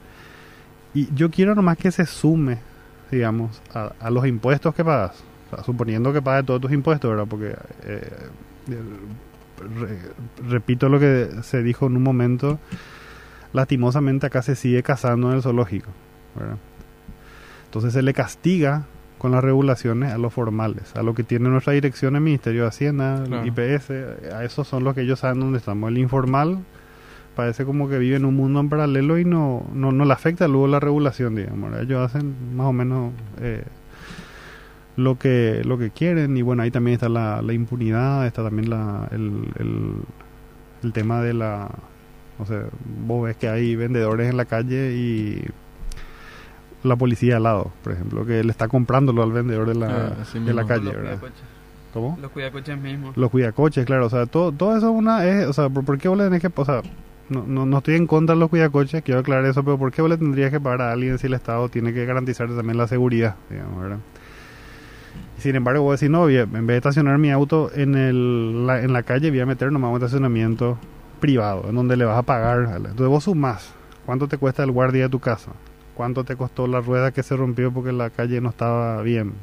Y 0.95 1.13
yo 1.15 1.31
quiero 1.31 1.55
nomás 1.55 1.77
que 1.77 1.91
se 1.91 2.07
sume, 2.07 2.59
digamos, 3.11 3.61
a, 3.73 4.11
los 4.11 4.27
impuestos 4.27 4.75
que 4.75 4.85
pagas. 4.85 5.23
suponiendo 5.65 6.13
que 6.13 6.23
pagues 6.23 6.47
todos 6.47 6.61
tus 6.61 6.73
impuestos, 6.73 7.11
¿verdad? 7.11 7.27
Porque 7.29 7.55
eh, 7.85 8.11
repito 10.49 10.89
lo 10.89 10.99
que 10.99 11.31
se 11.43 11.63
dijo 11.63 11.87
en 11.87 11.97
un 11.97 12.03
momento, 12.03 12.59
lastimosamente 13.53 14.27
acá 14.27 14.43
se 14.43 14.57
sigue 14.57 14.83
cazando 14.83 15.31
en 15.31 15.37
el 15.37 15.43
zoológico. 15.43 15.91
Entonces 17.67 17.93
se 17.93 18.03
le 18.03 18.13
castiga 18.13 18.87
con 19.19 19.33
las 19.33 19.43
regulaciones 19.43 20.13
a 20.13 20.19
los 20.19 20.33
formales, 20.33 20.95
a 20.95 21.03
lo 21.03 21.15
que 21.15 21.25
tiene 21.25 21.49
nuestra 21.49 21.73
dirección, 21.73 22.17
el 22.17 22.23
Ministerio 22.23 22.63
de 22.63 22.69
Hacienda, 22.69 23.25
IPS, 23.45 23.91
a 24.33 24.45
esos 24.45 24.69
son 24.69 24.85
los 24.85 24.95
que 24.95 25.03
ellos 25.03 25.21
saben 25.21 25.41
dónde 25.41 25.59
estamos. 25.59 25.91
El 25.91 25.99
informal 25.99 26.59
parece 27.37 27.65
como 27.65 27.89
que 27.89 27.99
vive 27.99 28.17
en 28.17 28.25
un 28.25 28.35
mundo 28.35 28.59
en 28.59 28.69
paralelo 28.69 29.19
y 29.19 29.25
no, 29.25 29.65
no, 29.73 29.93
no 29.93 30.05
le 30.05 30.13
afecta 30.13 30.49
luego 30.49 30.67
la 30.67 30.81
regulación, 30.81 31.37
digamos. 31.37 31.79
Ellos 31.79 32.01
hacen 32.05 32.57
más 32.57 32.67
o 32.67 32.73
menos 32.73 33.13
eh, 33.41 33.63
lo 34.97 35.19
que 35.19 35.63
lo 35.65 35.79
que 35.79 35.91
quieren 35.91 36.37
y 36.37 36.43
bueno, 36.43 36.63
ahí 36.63 36.71
también 36.73 36.95
está 36.95 37.09
la, 37.09 37.43
la 37.43 37.53
impunidad, 37.53 38.27
está 38.27 38.43
también 38.43 38.71
la, 38.71 39.09
el, 39.13 39.49
el, 39.59 39.93
el 40.83 40.93
tema 40.93 41.21
de 41.21 41.35
la... 41.35 41.71
O 42.39 42.45
sea, 42.45 42.65
vos 43.07 43.25
ves 43.25 43.37
que 43.37 43.49
hay 43.49 43.77
vendedores 43.77 44.29
en 44.29 44.37
la 44.37 44.45
calle 44.47 44.93
y 44.95 45.43
la 46.83 46.97
policía 46.97 47.37
al 47.37 47.43
lado, 47.43 47.73
por 47.83 47.93
ejemplo, 47.93 48.25
que 48.25 48.43
le 48.43 48.51
está 48.51 48.69
comprándolo 48.69 49.23
al 49.23 49.33
vendedor 49.33 49.69
de 49.69 49.75
la, 49.75 50.15
ah, 50.19 50.39
de 50.39 50.55
la 50.55 50.67
calle, 50.67 50.91
¿verdad? 50.91 51.19
¿Cómo? 51.93 52.19
Los 52.21 52.31
cuidacoches 52.31 52.79
mismos. 52.79 53.17
Los 53.17 53.31
cuidacoches, 53.31 53.87
claro, 53.87 54.07
o 54.07 54.11
sea, 54.11 54.27
todo, 54.27 54.53
todo 54.53 54.77
eso 54.77 54.91
una 54.91 55.25
es, 55.25 55.47
o 55.47 55.53
sea, 55.53 55.69
¿por, 55.71 55.99
qué 55.99 56.09
vos 56.09 56.19
le 56.19 56.25
tenés 56.25 56.43
que, 56.43 56.51
o 56.55 56.65
sea, 56.65 56.83
no, 57.29 57.45
no, 57.47 57.67
no, 57.67 57.79
estoy 57.79 57.97
en 57.97 58.07
contra 58.07 58.35
de 58.35 58.41
los 58.41 58.51
cuidacoches, 58.51 59.03
quiero 59.03 59.21
aclarar 59.21 59.45
eso, 59.47 59.65
pero 59.65 59.79
¿por 59.79 59.93
qué 59.93 60.03
vos 60.03 60.11
le 60.11 60.17
tendrías 60.17 60.51
que 60.51 60.61
pagar 60.61 60.83
a 60.83 60.93
alguien 60.93 61.19
si 61.19 61.27
el 61.27 61.35
Estado 61.35 61.69
tiene 61.69 61.93
que 61.93 62.05
garantizar 62.07 62.49
también 62.49 62.79
la 62.79 62.87
seguridad, 62.87 63.37
digamos, 63.51 63.83
¿verdad? 63.83 63.99
Sin 65.39 65.55
embargo, 65.55 65.83
voy 65.83 65.91
a 65.91 65.95
decir, 65.95 66.11
no, 66.11 66.29
en 66.29 66.51
vez 66.51 66.67
de 66.67 66.77
estacionar 66.77 67.19
mi 67.19 67.31
auto 67.31 67.71
en, 67.75 67.95
el, 67.95 68.67
la, 68.67 68.83
en 68.83 68.93
la 68.93 69.03
calle, 69.03 69.31
voy 69.31 69.41
a 69.41 69.47
meter 69.47 69.71
nomás 69.71 69.91
un 69.91 69.97
estacionamiento 69.97 70.79
privado, 71.21 71.69
en 71.69 71.75
donde 71.75 71.97
le 71.97 72.05
vas 72.05 72.19
a 72.19 72.23
pagar. 72.23 72.61
Entonces 72.77 73.07
vos 73.07 73.25
sumás, 73.25 73.75
¿cuánto 74.05 74.29
te 74.29 74.39
cuesta 74.39 74.63
el 74.63 74.71
guardia 74.71 75.05
de 75.05 75.09
tu 75.09 75.21
casa? 75.21 75.53
¿Cuánto 75.95 76.25
te 76.25 76.37
costó 76.37 76.67
la 76.67 76.81
rueda 76.81 77.13
que 77.13 77.23
se 77.23 77.37
rompió 77.37 77.73
porque 77.73 77.93
la 77.93 78.11
calle 78.11 78.41
no 78.41 78.51
estaba 78.51 79.01
bien? 79.03 79.35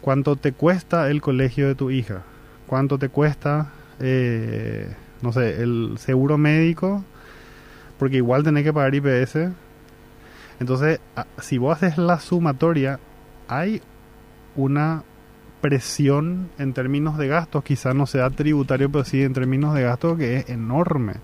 ¿Cuánto 0.00 0.36
te 0.36 0.52
cuesta 0.52 1.10
el 1.10 1.20
colegio 1.20 1.68
de 1.68 1.74
tu 1.74 1.90
hija? 1.90 2.22
¿Cuánto 2.66 2.98
te 2.98 3.08
cuesta, 3.08 3.72
eh, 4.00 4.94
no 5.22 5.32
sé, 5.32 5.62
el 5.62 5.94
seguro 5.98 6.36
médico? 6.36 7.04
Porque 7.98 8.16
igual 8.16 8.42
tenés 8.42 8.64
que 8.64 8.72
pagar 8.72 8.94
IPS. 8.94 9.50
Entonces, 10.60 11.00
si 11.40 11.58
vos 11.58 11.76
haces 11.76 11.98
la 11.98 12.20
sumatoria, 12.20 13.00
hay 13.48 13.80
una 14.56 15.04
presión 15.60 16.50
en 16.58 16.72
términos 16.72 17.16
de 17.16 17.28
gastos, 17.28 17.64
quizás 17.64 17.94
no 17.94 18.06
sea 18.06 18.28
tributario, 18.30 18.90
pero 18.90 19.04
sí 19.04 19.22
en 19.22 19.32
términos 19.32 19.74
de 19.74 19.82
gastos 19.82 20.18
que 20.18 20.36
es 20.36 20.50
enorme 20.50 21.14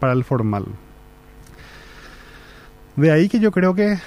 para 0.00 0.12
el 0.12 0.24
formal. 0.24 0.66
De 2.96 3.12
ahí 3.12 3.28
que 3.28 3.38
yo 3.38 3.52
creo 3.52 3.74
que 3.74 3.98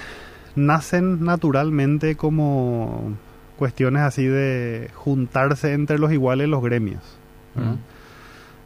nacen 0.54 1.24
naturalmente 1.24 2.16
como 2.16 3.12
cuestiones 3.56 4.02
así 4.02 4.24
de 4.26 4.90
juntarse 4.94 5.72
entre 5.72 5.98
los 5.98 6.12
iguales 6.12 6.48
los 6.48 6.62
gremios. 6.62 7.02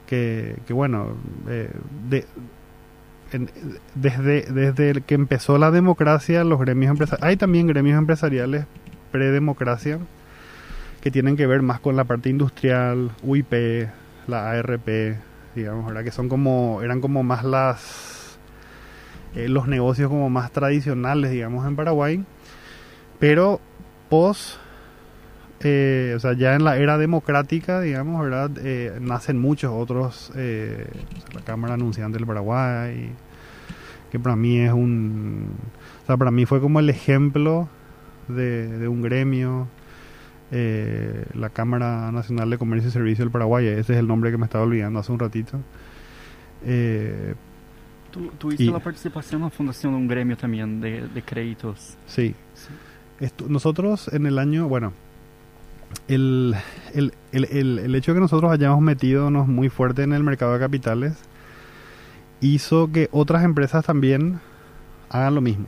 Que, 0.06 0.56
bueno, 0.70 1.16
eh, 1.48 1.70
desde, 3.94 4.42
desde 4.42 5.00
que 5.02 5.14
empezó 5.14 5.58
la 5.58 5.70
democracia, 5.70 6.44
los 6.44 6.60
gremios 6.60 6.90
empresariales, 6.90 7.28
hay 7.28 7.36
también 7.36 7.66
gremios 7.66 7.98
empresariales 7.98 8.66
predemocracia 9.10 9.98
que 11.00 11.10
tienen 11.10 11.36
que 11.36 11.46
ver 11.46 11.62
más 11.62 11.80
con 11.80 11.96
la 11.96 12.04
parte 12.04 12.30
industrial, 12.30 13.10
UIP, 13.22 13.88
la 14.26 14.50
ARP, 14.50 15.16
digamos, 15.54 15.86
¿verdad? 15.86 16.04
que 16.04 16.10
son 16.10 16.28
como, 16.28 16.80
eran 16.82 17.00
como 17.00 17.22
más 17.22 17.44
las 17.44 18.14
eh, 19.34 19.48
los 19.48 19.66
negocios 19.66 20.08
como 20.08 20.30
más 20.30 20.52
tradicionales, 20.52 21.30
digamos, 21.30 21.66
en 21.66 21.76
Paraguay. 21.76 22.24
Pero 23.18 23.60
post, 24.08 24.58
eh, 25.64 26.12
o 26.16 26.20
sea, 26.20 26.34
ya 26.34 26.54
en 26.54 26.64
la 26.64 26.76
era 26.76 26.98
democrática, 26.98 27.80
digamos, 27.80 28.22
¿verdad? 28.22 28.50
Eh, 28.62 28.98
nacen 29.00 29.40
muchos 29.40 29.72
otros, 29.72 30.30
la 30.34 31.40
Cámara 31.44 31.74
Anunciante 31.74 32.18
del 32.18 32.26
Paraguay, 32.26 33.10
que 34.12 34.18
para 34.18 34.36
mí 34.36 34.58
es 34.58 34.72
un, 34.72 35.48
o 36.02 36.06
sea, 36.06 36.16
para 36.16 36.30
mí 36.30 36.46
fue 36.46 36.60
como 36.60 36.80
el 36.80 36.90
ejemplo 36.90 37.68
de, 38.28 38.86
un 38.86 39.02
gremio. 39.02 39.68
la 40.50 41.48
Cámara 41.50 42.12
Nacional 42.12 42.50
de 42.50 42.58
Comercio 42.58 42.90
y 42.90 42.92
Servicio 42.92 43.24
del 43.24 43.32
Paraguay, 43.32 43.66
ese 43.66 43.94
es 43.94 43.98
el 43.98 44.06
nombre 44.06 44.30
que 44.30 44.38
me 44.38 44.44
estaba 44.44 44.64
olvidando 44.64 45.00
hace 45.00 45.10
un 45.10 45.18
ratito. 45.18 45.58
Eh, 46.64 47.34
¿Tú, 48.10 48.30
¿Tuviste 48.38 48.64
la 48.66 48.78
participación 48.78 49.40
en 49.40 49.46
la 49.46 49.50
fundación 49.50 49.92
de 49.92 49.98
un 49.98 50.08
gremio 50.08 50.36
también 50.36 50.80
de, 50.80 51.08
de 51.08 51.22
créditos? 51.22 51.96
Sí. 52.06 52.34
nosotros 53.48 54.12
en 54.12 54.26
el 54.26 54.38
año, 54.38 54.68
bueno, 54.68 54.92
el, 56.08 56.54
el, 56.94 57.12
el, 57.32 57.78
el, 57.78 57.94
hecho 57.94 58.12
de 58.12 58.16
que 58.16 58.20
nosotros 58.20 58.50
hayamos 58.50 58.80
metido 58.80 59.30
muy 59.30 59.68
fuerte 59.68 60.02
en 60.02 60.12
el 60.12 60.22
mercado 60.22 60.52
de 60.52 60.60
capitales 60.60 61.14
hizo 62.40 62.90
que 62.92 63.08
otras 63.12 63.44
empresas 63.44 63.84
también 63.84 64.40
hagan 65.08 65.34
lo 65.34 65.40
mismo. 65.40 65.66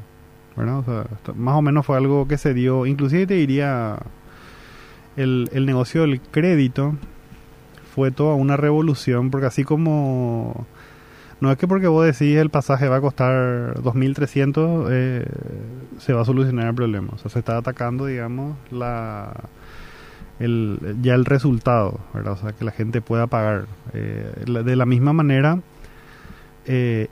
¿verdad? 0.57 0.79
O 0.79 0.85
sea, 0.85 1.35
más 1.35 1.55
o 1.57 1.63
menos 1.63 1.85
fue 1.85 1.97
algo 1.97 2.27
que 2.27 2.39
se 2.39 2.55
dio, 2.55 2.87
inclusive 2.87 3.27
te 3.27 3.35
diría, 3.35 3.99
el, 5.17 5.51
el 5.53 5.67
negocio 5.67 6.03
del 6.03 6.21
crédito 6.21 6.95
fue 7.95 8.11
toda 8.11 8.35
una 8.35 8.57
revolución, 8.57 9.31
porque 9.31 9.47
así 9.47 9.65
como 9.65 10.67
no 11.41 11.53
es 11.53 11.59
que 11.59 11.69
porque 11.69 11.87
vos 11.87 12.05
decís 12.05 12.37
el 12.39 12.49
pasaje 12.49 12.89
va 12.89 12.97
a 12.97 13.01
costar 13.01 13.75
2.300 13.83 14.87
eh, 14.91 15.27
se 15.99 16.13
va 16.15 16.23
a 16.23 16.25
solucionar 16.25 16.69
el 16.69 16.75
problema. 16.75 17.11
O 17.13 17.19
sea, 17.19 17.31
se 17.31 17.39
está 17.39 17.59
atacando, 17.59 18.07
digamos, 18.07 18.57
la 18.71 19.33
el, 20.39 20.97
ya 21.03 21.15
el 21.15 21.25
resultado, 21.25 22.01
¿verdad? 22.13 22.35
O 22.35 22.37
sea, 22.37 22.53
que 22.53 22.65
la 22.65 22.73
gente 22.73 23.01
pueda 23.01 23.27
pagar. 23.27 23.67
Eh, 23.93 24.45
de 24.47 24.77
la 24.77 24.87
misma 24.87 25.13
manera, 25.13 25.61
eh, 26.67 27.09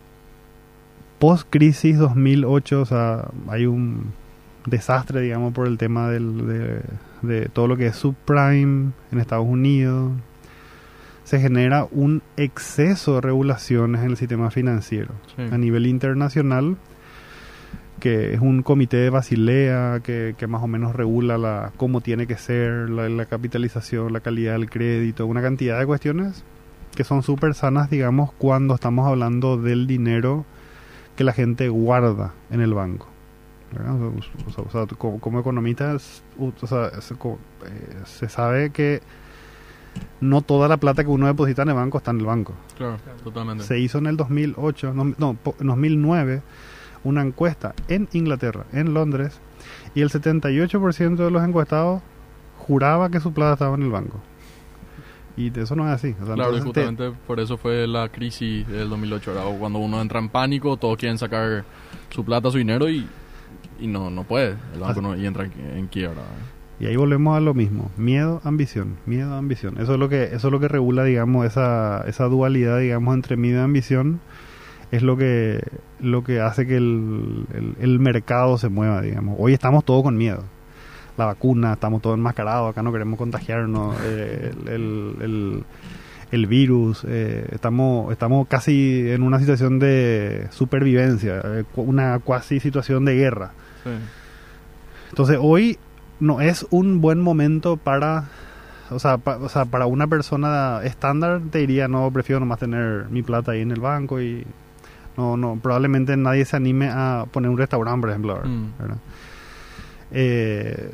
post-crisis 1.19 1.99
2008, 1.99 2.81
o 2.81 2.87
sea, 2.87 3.29
hay 3.49 3.67
un 3.67 4.13
desastre, 4.67 5.21
digamos, 5.21 5.53
por 5.53 5.67
el 5.67 5.79
tema 5.79 6.11
del, 6.11 6.47
de, 6.47 6.81
de 7.23 7.49
todo 7.49 7.69
lo 7.69 7.77
que 7.77 7.87
es 7.87 7.97
subprime 7.97 8.93
en 9.13 9.21
Estados 9.21 9.47
Unidos, 9.47 10.13
se 11.25 11.41
genera 11.41 11.87
un 11.91 12.23
exceso 12.37 13.15
de 13.15 13.21
regulaciones 13.23 14.03
en 14.03 14.11
el 14.11 14.17
sistema 14.17 14.51
financiero 14.51 15.15
a 15.39 15.57
nivel 15.57 15.87
internacional 15.87 16.77
que 18.05 18.35
es 18.35 18.40
un 18.43 18.62
comité 18.62 18.99
de 18.99 19.09
Basilea 19.09 20.01
que, 20.05 20.37
más 20.47 20.62
o 20.62 20.67
menos 20.67 20.95
regula 20.95 21.38
la 21.38 21.73
cómo 21.79 22.03
tiene 22.03 22.27
que 22.27 22.37
ser 22.37 22.90
la, 22.90 23.25
capitalización, 23.25 24.12
la 24.12 24.21
calidad 24.21 24.53
del 24.53 24.69
crédito, 24.69 25.25
una 25.25 25.40
cantidad 25.40 25.79
de 25.79 25.87
cuestiones 25.87 26.45
que 26.95 27.03
son 27.03 27.23
súper 27.23 27.55
sanas, 27.55 27.88
digamos, 27.88 28.31
cuando 28.35 28.75
estamos 28.75 29.09
hablando 29.09 29.57
del 29.57 29.87
dinero 29.87 30.45
que 31.17 31.25
la 31.25 31.33
gente 31.33 31.71
guarda 31.71 32.35
en 32.51 32.61
el 32.61 32.75
banco. 32.75 33.09
O 33.73 34.71
sea, 34.71 34.85
como, 34.99 35.40
economistas, 35.40 36.23
eh, 36.38 36.90
se 38.05 38.29
sabe 38.29 38.69
que 38.69 39.01
no 40.21 40.43
toda 40.43 40.69
la 40.69 40.77
plata 40.77 41.05
que 41.05 41.11
uno 41.11 41.27
deposita 41.27 41.62
en 41.62 41.71
el 41.71 41.75
banco 41.75 41.97
está 41.97 42.11
en 42.11 42.21
el 42.21 42.27
banco. 42.27 42.53
Claro, 42.77 42.99
totalmente. 43.25 43.64
Se 43.64 43.79
hizo 43.79 43.97
en 43.97 44.09
el 44.09 44.19
2008, 44.19 44.93
no, 44.93 45.14
no, 45.17 45.38
en 45.59 45.67
2009, 45.67 46.43
una 47.05 47.23
encuesta 47.23 47.75
en 47.88 48.09
Inglaterra, 48.12 48.64
en 48.73 48.95
Londres, 48.95 49.40
y 49.95 50.01
el 50.01 50.11
78% 50.11 51.17
de 51.17 51.31
los 51.31 51.45
encuestados 51.45 52.03
juraba 52.59 53.11
que 53.11 53.21
su 53.21 53.33
plata 53.33 53.53
estaba 53.55 53.77
en 53.77 53.83
el 53.83 53.90
banco. 53.90 54.21
Y 55.37 55.51
de 55.51 55.62
eso 55.62 55.75
no 55.75 55.87
es 55.87 55.95
así. 55.95 56.14
claro, 56.14 56.59
justamente 56.61 57.12
por 57.26 57.41
eso 57.41 57.57
fue 57.57 57.87
la 57.87 58.09
crisis 58.09 58.66
del 58.68 58.89
2008. 58.89 59.33
Cuando 59.59 59.81
uno 59.81 60.01
entra 60.01 60.20
en 60.20 60.28
pánico, 60.28 60.76
todos 60.76 60.97
quieren 60.97 61.18
sacar 61.18 61.64
su 62.11 62.24
plata, 62.24 62.51
su 62.51 62.59
dinero 62.59 62.89
y, 62.89 63.07
y 63.81 63.87
no, 63.87 64.11
no 64.11 64.22
puede. 64.24 64.57
El 64.72 64.81
banco 64.81 65.03
no, 65.03 65.16
y 65.16 65.26
entra 65.26 65.45
en, 65.45 65.53
en 65.76 65.87
quiebra. 65.89 66.22
Y 66.78 66.87
ahí 66.87 66.97
volvemos 66.97 67.37
a 67.37 67.41
lo 67.41 67.55
mismo, 67.55 67.91
miedo, 67.97 68.41
ambición, 68.45 68.97
miedo, 69.07 69.35
ambición. 69.35 69.81
Eso 69.81 69.95
es 69.95 69.99
lo 69.99 70.09
que 70.09 70.24
eso 70.24 70.49
es 70.49 70.53
lo 70.53 70.61
que 70.61 70.68
regula, 70.68 71.05
digamos, 71.05 71.47
esa 71.47 72.05
esa 72.07 72.24
dualidad, 72.24 72.78
digamos, 72.78 73.14
entre 73.14 73.37
miedo 73.37 73.61
y 73.61 73.64
ambición 73.64 74.20
es 74.95 75.03
lo 75.03 75.16
que 75.16 75.61
lo 76.01 76.22
que 76.22 76.40
hace 76.40 76.66
que 76.66 76.76
el, 76.76 77.47
el, 77.80 77.99
mercado 77.99 78.59
se 78.59 78.68
mueva, 78.68 79.01
digamos. 79.01 79.36
Hoy 79.38 79.53
estamos 79.55 79.84
todos 79.84 80.03
con 80.03 80.16
miedo. 80.16 80.42
La 81.16 81.26
vacuna, 81.26 81.74
estamos 81.74 82.03
todos 82.03 82.16
enmascarados, 82.16 82.70
acá 82.70 82.82
no 82.82 82.92
queremos 82.92 83.18
contagiarnos, 83.18 83.97
eh, 84.03 84.53
el, 84.66 85.64
el, 86.32 86.47
virus, 86.49 87.07
eh, 87.09 87.47
estamos, 87.53 88.11
estamos 88.11 88.49
casi 88.49 89.11
en 89.11 89.22
una 89.22 89.38
situación 89.38 89.78
de 89.78 90.49
supervivencia, 90.51 91.40
eh, 91.45 91.64
una 91.76 92.18
cuasi 92.18 92.59
situación 92.59 93.05
de 93.05 93.14
guerra. 93.14 93.53
Entonces 95.11 95.38
hoy 95.40 95.78
no 96.20 96.40
es 96.40 96.66
un 96.70 97.01
buen 97.01 97.20
momento 97.20 97.76
para, 97.76 98.24
o 98.90 98.99
sea, 98.99 99.18
pa- 99.18 99.36
o 99.36 99.49
sea, 99.49 99.64
para 99.66 99.86
una 99.86 100.09
persona 100.09 100.80
estándar 100.82 101.40
te 101.51 101.59
diría, 101.59 101.86
no, 101.86 102.11
prefiero 102.11 102.40
nomás 102.40 102.59
tener 102.59 103.07
mi 103.11 103.22
plata 103.22 103.53
ahí 103.53 103.61
en 103.61 103.70
el 103.70 103.80
banco 103.80 104.20
y 104.20 104.45
no, 105.17 105.37
no, 105.37 105.59
probablemente 105.62 106.17
nadie 106.17 106.45
se 106.45 106.57
anime 106.57 106.89
a 106.91 107.27
poner 107.31 107.51
un 107.51 107.59
restaurante, 107.59 108.01
por 108.01 108.11
ejemplo. 108.11 108.41
Mm. 108.45 108.79
¿verdad? 108.79 108.97
Eh, 110.11 110.91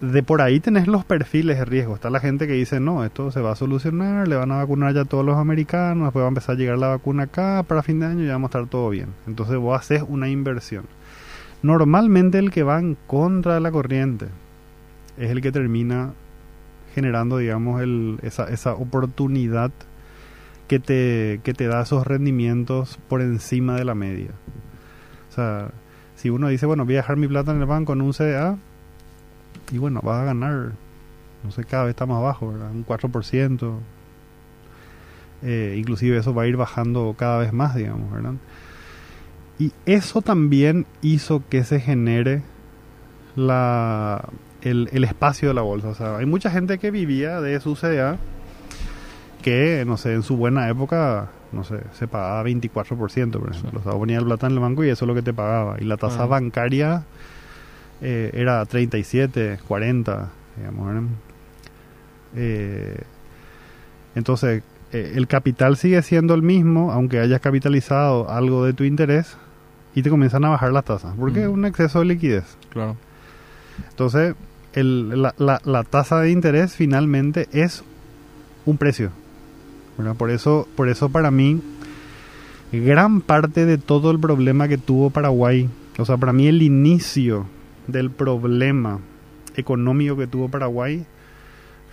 de 0.00 0.22
por 0.22 0.40
ahí 0.40 0.60
tenés 0.60 0.86
los 0.86 1.04
perfiles 1.04 1.58
de 1.58 1.64
riesgo. 1.64 1.94
Está 1.94 2.10
la 2.10 2.20
gente 2.20 2.46
que 2.46 2.52
dice, 2.52 2.80
no, 2.80 3.04
esto 3.04 3.30
se 3.30 3.40
va 3.40 3.52
a 3.52 3.56
solucionar, 3.56 4.28
le 4.28 4.36
van 4.36 4.52
a 4.52 4.56
vacunar 4.56 4.94
ya 4.94 5.02
a 5.02 5.04
todos 5.04 5.24
los 5.24 5.36
americanos, 5.36 6.06
después 6.06 6.22
va 6.22 6.26
a 6.26 6.28
empezar 6.28 6.54
a 6.54 6.58
llegar 6.58 6.78
la 6.78 6.88
vacuna 6.88 7.24
acá 7.24 7.64
para 7.66 7.82
fin 7.82 8.00
de 8.00 8.06
año 8.06 8.24
ya 8.24 8.32
vamos 8.32 8.48
a 8.48 8.58
estar 8.58 8.70
todo 8.70 8.90
bien. 8.90 9.08
Entonces 9.26 9.56
vos 9.56 9.78
haces 9.78 10.04
una 10.06 10.28
inversión. 10.28 10.84
Normalmente 11.62 12.38
el 12.38 12.50
que 12.50 12.62
va 12.62 12.78
en 12.78 12.96
contra 13.06 13.54
de 13.54 13.60
la 13.60 13.70
corriente 13.70 14.26
es 15.16 15.30
el 15.30 15.40
que 15.40 15.52
termina 15.52 16.12
generando, 16.94 17.38
digamos, 17.38 17.80
el, 17.80 18.18
esa, 18.22 18.48
esa 18.48 18.74
oportunidad 18.74 19.70
que 20.72 20.80
te, 20.80 21.40
que 21.44 21.52
te 21.52 21.66
da 21.66 21.82
esos 21.82 22.06
rendimientos 22.06 22.98
por 23.10 23.20
encima 23.20 23.76
de 23.76 23.84
la 23.84 23.94
media. 23.94 24.30
O 25.28 25.34
sea, 25.34 25.70
si 26.16 26.30
uno 26.30 26.48
dice, 26.48 26.64
bueno, 26.64 26.86
voy 26.86 26.94
a 26.94 27.02
dejar 27.02 27.18
mi 27.18 27.28
plata 27.28 27.50
en 27.52 27.60
el 27.60 27.66
banco 27.66 27.92
en 27.92 28.00
un 28.00 28.14
CDA, 28.14 28.56
y 29.70 29.76
bueno, 29.76 30.00
vas 30.02 30.22
a 30.22 30.24
ganar, 30.24 30.72
no 31.44 31.50
sé, 31.50 31.64
cada 31.64 31.84
vez 31.84 31.90
está 31.90 32.06
más 32.06 32.22
bajo, 32.22 32.52
¿verdad? 32.52 32.70
Un 32.70 32.86
4%. 32.86 33.74
Eh, 35.42 35.74
inclusive 35.76 36.16
eso 36.16 36.32
va 36.32 36.44
a 36.44 36.46
ir 36.46 36.56
bajando 36.56 37.14
cada 37.18 37.36
vez 37.36 37.52
más, 37.52 37.74
digamos, 37.74 38.10
¿verdad? 38.10 38.32
Y 39.58 39.72
eso 39.84 40.22
también 40.22 40.86
hizo 41.02 41.42
que 41.50 41.64
se 41.64 41.80
genere 41.80 42.44
la, 43.36 44.26
el, 44.62 44.88
el 44.92 45.04
espacio 45.04 45.48
de 45.48 45.54
la 45.54 45.60
bolsa. 45.60 45.88
O 45.88 45.94
sea, 45.94 46.16
hay 46.16 46.24
mucha 46.24 46.50
gente 46.50 46.78
que 46.78 46.90
vivía 46.90 47.42
de 47.42 47.60
su 47.60 47.74
CDA 47.74 48.16
que, 49.42 49.84
no 49.86 49.96
sé, 49.96 50.14
en 50.14 50.22
su 50.22 50.36
buena 50.36 50.68
época, 50.68 51.28
no 51.52 51.64
sé, 51.64 51.80
se 51.92 52.06
pagaba 52.08 52.42
24%, 52.44 53.38
por 53.38 53.50
ejemplo. 53.50 53.70
Sí. 53.72 53.76
O 53.78 53.82
sea, 53.82 53.92
ponía 53.92 54.18
el 54.18 54.24
plata 54.24 54.46
en 54.46 54.52
el 54.54 54.58
banco 54.60 54.84
y 54.84 54.88
eso 54.88 55.04
es 55.04 55.08
lo 55.08 55.14
que 55.14 55.22
te 55.22 55.32
pagaba. 55.34 55.76
Y 55.80 55.84
la 55.84 55.96
tasa 55.96 56.22
Ah. 56.22 56.26
bancaria 56.26 57.02
eh, 58.00 58.30
era 58.34 58.64
37, 58.66 59.58
40, 59.68 60.28
digamos. 60.56 61.04
Eh, 62.34 62.96
entonces, 64.14 64.62
eh, 64.92 65.12
el 65.14 65.26
capital 65.26 65.76
sigue 65.76 66.02
siendo 66.02 66.34
el 66.34 66.42
mismo, 66.42 66.92
aunque 66.92 67.18
hayas 67.20 67.40
capitalizado 67.40 68.30
algo 68.30 68.64
de 68.64 68.72
tu 68.72 68.84
interés, 68.84 69.36
y 69.94 70.02
te 70.02 70.10
comienzan 70.10 70.44
a 70.44 70.48
bajar 70.50 70.72
las 70.72 70.84
tasas, 70.84 71.14
porque 71.18 71.40
es 71.42 71.46
Ujú. 71.46 71.54
un 71.54 71.64
exceso 71.66 71.98
de 72.00 72.06
liquidez. 72.06 72.56
Claro. 72.70 72.96
Entonces, 73.90 74.34
el- 74.72 75.20
la, 75.22 75.34
la- 75.38 75.60
la 75.64 75.84
tasa 75.84 76.20
de 76.20 76.30
interés 76.30 76.74
finalmente 76.74 77.46
es 77.52 77.84
un 78.64 78.78
precio. 78.78 79.10
¿Verdad? 79.98 80.16
Por 80.16 80.30
eso, 80.30 80.68
por 80.76 80.88
eso 80.88 81.08
para 81.08 81.30
mí, 81.30 81.60
gran 82.72 83.20
parte 83.20 83.66
de 83.66 83.78
todo 83.78 84.10
el 84.10 84.18
problema 84.18 84.68
que 84.68 84.78
tuvo 84.78 85.10
Paraguay, 85.10 85.68
o 85.98 86.04
sea, 86.04 86.16
para 86.16 86.32
mí 86.32 86.46
el 86.46 86.62
inicio 86.62 87.46
del 87.86 88.10
problema 88.10 89.00
económico 89.56 90.16
que 90.16 90.26
tuvo 90.26 90.48
Paraguay 90.48 91.04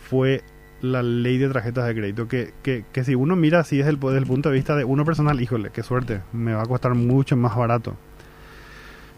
fue 0.09 0.43
la 0.81 1.03
ley 1.03 1.37
de 1.37 1.49
tarjetas 1.49 1.87
de 1.87 1.95
crédito, 1.95 2.27
que, 2.27 2.53
que, 2.63 2.85
que 2.91 3.03
si 3.03 3.15
uno 3.15 3.35
mira 3.35 3.59
así 3.59 3.77
desde 3.77 3.91
el, 3.91 3.99
desde 3.99 4.17
el 4.17 4.25
punto 4.25 4.49
de 4.49 4.55
vista 4.55 4.75
de 4.75 4.85
uno 4.85 5.03
personal, 5.03 5.41
híjole, 5.41 5.71
qué 5.71 5.83
suerte, 5.83 6.21
me 6.31 6.53
va 6.53 6.63
a 6.63 6.65
costar 6.65 6.95
mucho 6.95 7.35
más 7.35 7.55
barato. 7.55 7.97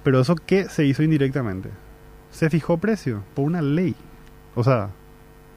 Pero 0.03 0.19
eso 0.19 0.35
que 0.35 0.65
se 0.65 0.85
hizo 0.85 1.03
indirectamente, 1.03 1.69
se 2.31 2.49
fijó 2.49 2.77
precio 2.77 3.23
por 3.35 3.45
una 3.45 3.61
ley. 3.61 3.95
O 4.55 4.63
sea, 4.63 4.89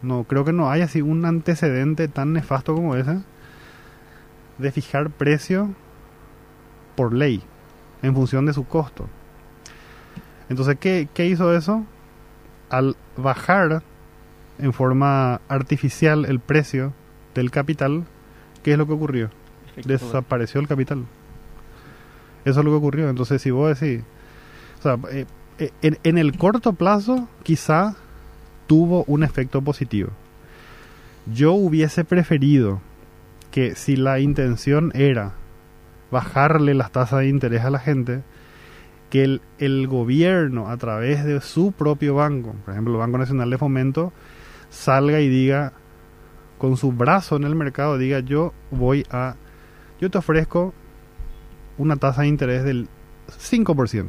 no 0.04 0.24
creo 0.24 0.44
que 0.44 0.52
no 0.52 0.70
haya 0.70 0.84
así 0.84 1.02
un 1.02 1.24
antecedente 1.24 2.08
tan 2.08 2.32
nefasto 2.32 2.74
como 2.74 2.94
ese 2.94 3.20
de 4.58 4.70
fijar 4.70 5.10
precio 5.10 5.74
por 6.94 7.12
ley 7.12 7.42
en 8.02 8.14
función 8.14 8.46
de 8.46 8.52
su 8.52 8.66
costo. 8.66 9.08
Entonces, 10.48 10.76
¿qué, 10.78 11.08
qué 11.12 11.26
hizo 11.26 11.54
eso? 11.54 11.84
Al 12.70 12.96
bajar 13.16 13.82
en 14.58 14.72
forma 14.72 15.40
artificial 15.48 16.24
el 16.26 16.38
precio 16.38 16.92
del 17.34 17.50
capital, 17.50 18.04
¿qué 18.62 18.72
es 18.72 18.78
lo 18.78 18.86
que 18.86 18.92
ocurrió? 18.92 19.30
Desapareció 19.84 20.60
el 20.60 20.68
capital. 20.68 21.04
Eso 22.44 22.60
es 22.60 22.64
lo 22.64 22.70
que 22.70 22.76
ocurrió. 22.76 23.08
Entonces, 23.08 23.42
si 23.42 23.50
vos 23.50 23.80
decís, 23.80 24.04
o 24.78 24.82
sea, 24.82 24.98
eh, 25.10 25.26
eh, 25.58 25.70
en, 25.82 25.98
en 26.04 26.18
el 26.18 26.36
corto 26.36 26.74
plazo, 26.74 27.28
quizá 27.42 27.96
tuvo 28.66 29.04
un 29.06 29.22
efecto 29.22 29.62
positivo. 29.62 30.10
Yo 31.32 31.52
hubiese 31.52 32.04
preferido 32.04 32.80
que 33.50 33.74
si 33.74 33.96
la 33.96 34.18
intención 34.20 34.90
era 34.94 35.34
bajarle 36.10 36.74
las 36.74 36.92
tasas 36.92 37.20
de 37.20 37.28
interés 37.28 37.64
a 37.64 37.70
la 37.70 37.78
gente, 37.78 38.22
que 39.10 39.40
el, 39.58 39.86
gobierno 39.86 40.68
a 40.68 40.76
través 40.76 41.24
de 41.24 41.40
su 41.40 41.72
propio 41.72 42.16
banco, 42.16 42.54
por 42.64 42.72
ejemplo 42.72 42.94
el 42.94 42.98
Banco 42.98 43.18
Nacional 43.18 43.48
de 43.48 43.58
Fomento, 43.58 44.12
salga 44.70 45.20
y 45.20 45.28
diga 45.28 45.72
con 46.58 46.76
su 46.76 46.92
brazo 46.92 47.36
en 47.36 47.44
el 47.44 47.54
mercado, 47.54 47.96
diga 47.96 48.20
yo 48.20 48.52
voy 48.70 49.06
a, 49.10 49.36
yo 50.00 50.10
te 50.10 50.18
ofrezco 50.18 50.74
una 51.78 51.96
tasa 51.96 52.22
de 52.22 52.28
interés 52.28 52.64
del 52.64 52.88
5%. 53.28 54.04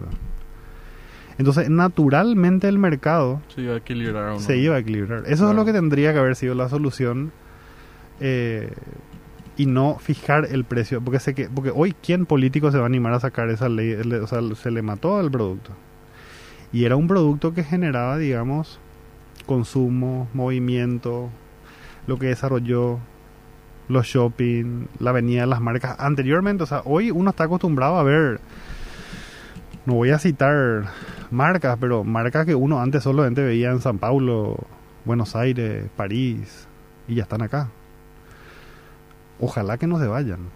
Entonces, 1.38 1.70
naturalmente 1.70 2.68
el 2.68 2.78
mercado 2.80 3.42
Se 3.54 3.62
iba 3.62 3.74
a 3.74 3.78
equilibrar. 3.78 4.24
¿o 4.30 4.34
no? 4.36 4.40
se 4.40 4.58
iba 4.58 4.76
a 4.76 4.80
equilibrar. 4.80 5.24
Eso 5.28 5.50
es 5.50 5.56
lo 5.56 5.66
que 5.66 5.74
tendría 5.74 6.14
que 6.14 6.20
haber 6.20 6.36
sido 6.36 6.56
la 6.56 6.70
solución 6.70 7.32
eh, 8.22 8.72
y 9.58 9.66
no 9.66 9.98
fijar 10.00 10.48
el 10.50 10.64
precio. 10.64 11.02
Porque 11.02 11.20
sé 11.20 11.34
que 11.36 11.50
porque 11.50 11.72
hoy, 11.76 11.94
¿quién 12.02 12.26
político 12.26 12.72
se 12.72 12.78
va 12.78 12.84
a 12.84 12.88
animar 12.88 13.14
a 13.14 13.20
sacar 13.20 13.50
esa 13.50 13.68
ley? 13.70 13.96
Le- 14.04 14.20
O 14.20 14.28
sea, 14.28 14.40
se 14.56 14.72
le 14.72 14.82
mató 14.82 15.18
al 15.18 15.30
producto. 15.30 15.72
Y 16.72 16.86
era 16.86 16.96
un 16.96 17.08
producto 17.08 17.54
que 17.54 17.64
generaba, 17.64 18.18
digamos, 18.18 18.80
consumo, 19.46 20.28
movimiento, 20.34 21.30
lo 22.08 22.18
que 22.18 22.28
desarrolló 22.28 23.00
los 23.88 24.08
shopping, 24.08 24.88
la 25.00 25.12
venida 25.12 25.42
de 25.42 25.48
las 25.48 25.62
marcas. 25.62 25.96
Anteriormente, 26.00 26.64
o 26.64 26.66
sea, 26.66 26.82
hoy 26.86 27.12
uno 27.12 27.30
está 27.30 27.44
acostumbrado 27.44 27.98
a 27.98 28.04
ver, 28.04 28.40
no 29.86 29.94
voy 29.94 30.10
a 30.10 30.18
citar 30.20 30.86
marcas, 31.36 31.78
pero 31.80 32.04
marcas 32.04 32.46
que 32.46 32.56
uno 32.56 32.82
antes 32.82 33.04
solamente 33.04 33.44
veía 33.44 33.72
en 33.72 33.82
San 33.82 34.00
Paulo, 34.00 34.58
Buenos 35.04 35.36
Aires, 35.36 35.90
París, 35.96 36.68
y 37.08 37.16
ya 37.16 37.24
están 37.24 37.42
acá. 37.42 37.70
Ojalá 39.40 39.78
que 39.78 39.88
no 39.88 40.00
se 40.00 40.08
vayan. 40.08 40.50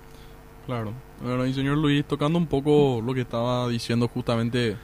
Claro. 0.65 0.93
Bueno, 1.21 1.45
y 1.45 1.53
señor 1.53 1.77
Luis, 1.77 2.05
tocando 2.05 2.37
un 2.37 2.47
poco 2.47 3.01
lo 3.05 3.13
que 3.13 3.21
estaba 3.21 3.67
diciendo 3.67 4.07
justamente 4.07 4.77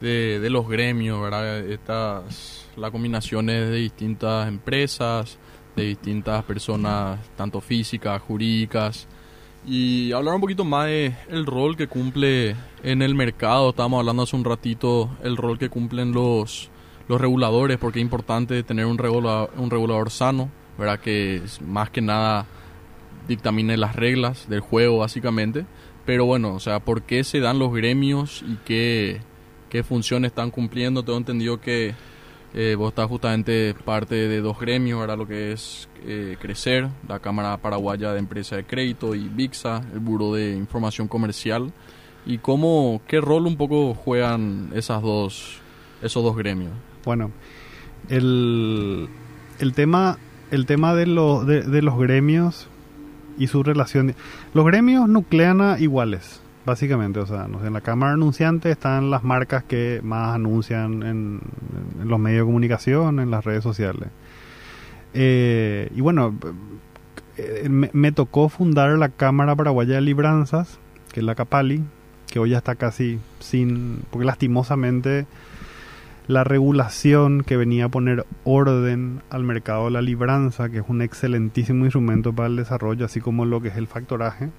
de, 0.00 0.40
de 0.40 0.50
los 0.50 0.68
gremios, 0.68 1.20
¿verdad? 1.20 1.60
Estas, 1.60 2.68
las 2.76 2.90
combinaciones 2.90 3.70
de 3.70 3.76
distintas 3.76 4.48
empresas, 4.48 5.38
de 5.76 5.84
distintas 5.84 6.44
personas, 6.44 7.20
tanto 7.36 7.60
físicas, 7.60 8.20
jurídicas, 8.20 9.08
y 9.66 10.12
hablar 10.12 10.34
un 10.34 10.40
poquito 10.40 10.64
más 10.64 10.86
de 10.86 11.14
el 11.28 11.46
rol 11.46 11.76
que 11.76 11.86
cumple 11.86 12.56
en 12.82 13.02
el 13.02 13.14
mercado. 13.14 13.70
Estábamos 13.70 14.00
hablando 14.00 14.22
hace 14.22 14.36
un 14.36 14.44
ratito 14.44 15.10
el 15.22 15.36
rol 15.36 15.58
que 15.58 15.68
cumplen 15.68 16.12
los, 16.12 16.70
los 17.08 17.20
reguladores, 17.20 17.78
porque 17.78 18.00
es 18.00 18.02
importante 18.02 18.62
tener 18.62 18.86
un 18.86 18.98
regulador, 18.98 19.50
un 19.56 19.70
regulador 19.70 20.10
sano, 20.10 20.50
¿verdad? 20.78 21.00
Que 21.00 21.42
más 21.64 21.90
que 21.90 22.00
nada 22.00 22.46
dictamine 23.28 23.76
las 23.76 23.94
reglas 23.94 24.48
del 24.48 24.60
juego 24.60 24.98
básicamente. 24.98 25.64
Pero 26.04 26.24
bueno, 26.24 26.54
o 26.54 26.60
sea, 26.60 26.80
¿por 26.80 27.02
qué 27.02 27.22
se 27.22 27.38
dan 27.38 27.60
los 27.60 27.72
gremios 27.72 28.44
y 28.46 28.56
qué, 28.64 29.20
qué 29.70 29.84
funciones 29.84 30.30
están 30.30 30.50
cumpliendo? 30.50 31.04
Tengo 31.04 31.18
entendido 31.18 31.60
que 31.60 31.94
eh, 32.54 32.74
vos 32.76 32.90
estás 32.90 33.08
justamente 33.08 33.74
parte 33.84 34.14
de 34.14 34.40
dos 34.40 34.60
gremios, 34.60 35.00
¿verdad? 35.00 35.16
Lo 35.16 35.26
que 35.26 35.52
es 35.52 35.88
eh, 36.04 36.36
Crecer, 36.38 36.88
la 37.08 37.18
Cámara 37.18 37.56
Paraguaya 37.56 38.12
de 38.12 38.18
Empresa 38.18 38.56
de 38.56 38.64
Crédito 38.64 39.14
y 39.14 39.28
VIXA, 39.28 39.82
el 39.94 40.00
Buró 40.00 40.34
de 40.34 40.54
Información 40.54 41.08
Comercial. 41.08 41.72
¿Y 42.26 42.38
cómo, 42.38 43.00
qué 43.08 43.20
rol 43.20 43.46
un 43.46 43.56
poco 43.56 43.94
juegan 43.94 44.70
esas 44.74 45.00
dos, 45.00 45.60
esos 46.02 46.22
dos 46.22 46.36
gremios? 46.36 46.72
Bueno, 47.04 47.30
el, 48.10 49.08
el 49.58 49.72
tema, 49.72 50.18
el 50.50 50.66
tema 50.66 50.94
de, 50.94 51.06
los 51.06 51.46
de, 51.46 51.62
de 51.62 51.82
los 51.82 51.98
gremios 51.98 52.68
y 53.38 53.46
su 53.46 53.62
relación. 53.62 54.14
Los 54.52 54.66
gremios 54.66 55.08
nuclean 55.08 55.62
a 55.62 55.80
iguales, 55.80 56.41
básicamente. 56.64 57.20
O 57.20 57.26
sea, 57.26 57.48
no 57.48 57.60
sé, 57.60 57.66
en 57.66 57.72
la 57.72 57.80
Cámara 57.80 58.12
Anunciante 58.12 58.70
están 58.70 59.10
las 59.10 59.24
marcas 59.24 59.64
que 59.64 60.00
más 60.02 60.34
anuncian 60.34 61.02
en, 61.02 61.40
en 62.00 62.08
los 62.08 62.18
medios 62.18 62.40
de 62.40 62.46
comunicación, 62.46 63.20
en 63.20 63.30
las 63.30 63.44
redes 63.44 63.62
sociales. 63.62 64.08
Eh, 65.14 65.90
y 65.94 66.00
bueno, 66.00 66.34
eh, 67.36 67.68
me, 67.68 67.90
me 67.92 68.12
tocó 68.12 68.48
fundar 68.48 68.90
la 68.98 69.08
Cámara 69.08 69.56
Paraguaya 69.56 69.96
de 69.96 70.00
Libranzas, 70.00 70.78
que 71.12 71.20
es 71.20 71.26
la 71.26 71.34
Capali, 71.34 71.82
que 72.30 72.38
hoy 72.38 72.50
ya 72.50 72.58
está 72.58 72.76
casi 72.76 73.18
sin, 73.40 74.02
porque 74.10 74.24
lastimosamente 74.24 75.26
la 76.28 76.44
regulación 76.44 77.42
que 77.42 77.56
venía 77.56 77.86
a 77.86 77.88
poner 77.88 78.24
orden 78.44 79.22
al 79.28 79.42
mercado 79.42 79.86
de 79.86 79.90
la 79.90 80.02
libranza, 80.02 80.68
que 80.68 80.78
es 80.78 80.84
un 80.88 81.02
excelentísimo 81.02 81.84
instrumento 81.84 82.32
para 82.32 82.48
el 82.48 82.56
desarrollo, 82.56 83.04
así 83.04 83.20
como 83.20 83.44
lo 83.44 83.60
que 83.60 83.68
es 83.68 83.76
el 83.76 83.86
factoraje. 83.86 84.50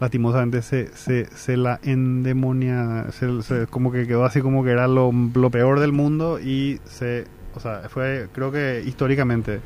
Lastimosamente 0.00 0.62
se, 0.62 0.88
se, 0.96 1.26
se 1.26 1.56
la 1.56 1.78
endemonia, 1.82 3.06
se, 3.12 3.66
como 3.68 3.92
que 3.92 4.06
quedó 4.06 4.24
así 4.24 4.40
como 4.40 4.64
que 4.64 4.70
era 4.70 4.88
lo, 4.88 5.12
lo 5.12 5.50
peor 5.50 5.78
del 5.78 5.92
mundo 5.92 6.40
y 6.40 6.80
se, 6.84 7.26
o 7.54 7.60
sea, 7.60 7.82
fue, 7.88 8.28
creo 8.32 8.50
que 8.50 8.82
históricamente, 8.86 9.60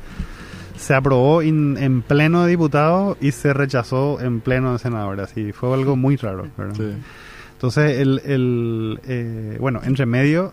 se 0.75 0.93
aprobó 0.93 1.41
en 1.41 2.01
pleno 2.01 2.43
de 2.43 2.49
diputados 2.49 3.17
y 3.21 3.31
se 3.31 3.53
rechazó 3.53 4.19
en 4.19 4.41
pleno 4.41 4.73
de 4.73 4.79
senadores, 4.79 5.31
así, 5.31 5.53
fue 5.53 5.73
algo 5.73 5.95
muy 5.95 6.17
raro, 6.17 6.47
¿verdad? 6.57 6.75
Sí. 6.75 6.97
Entonces, 7.55 7.99
el, 7.99 8.21
el 8.25 8.99
eh, 9.07 9.57
bueno, 9.61 9.79
entre 9.85 10.05
medio, 10.05 10.51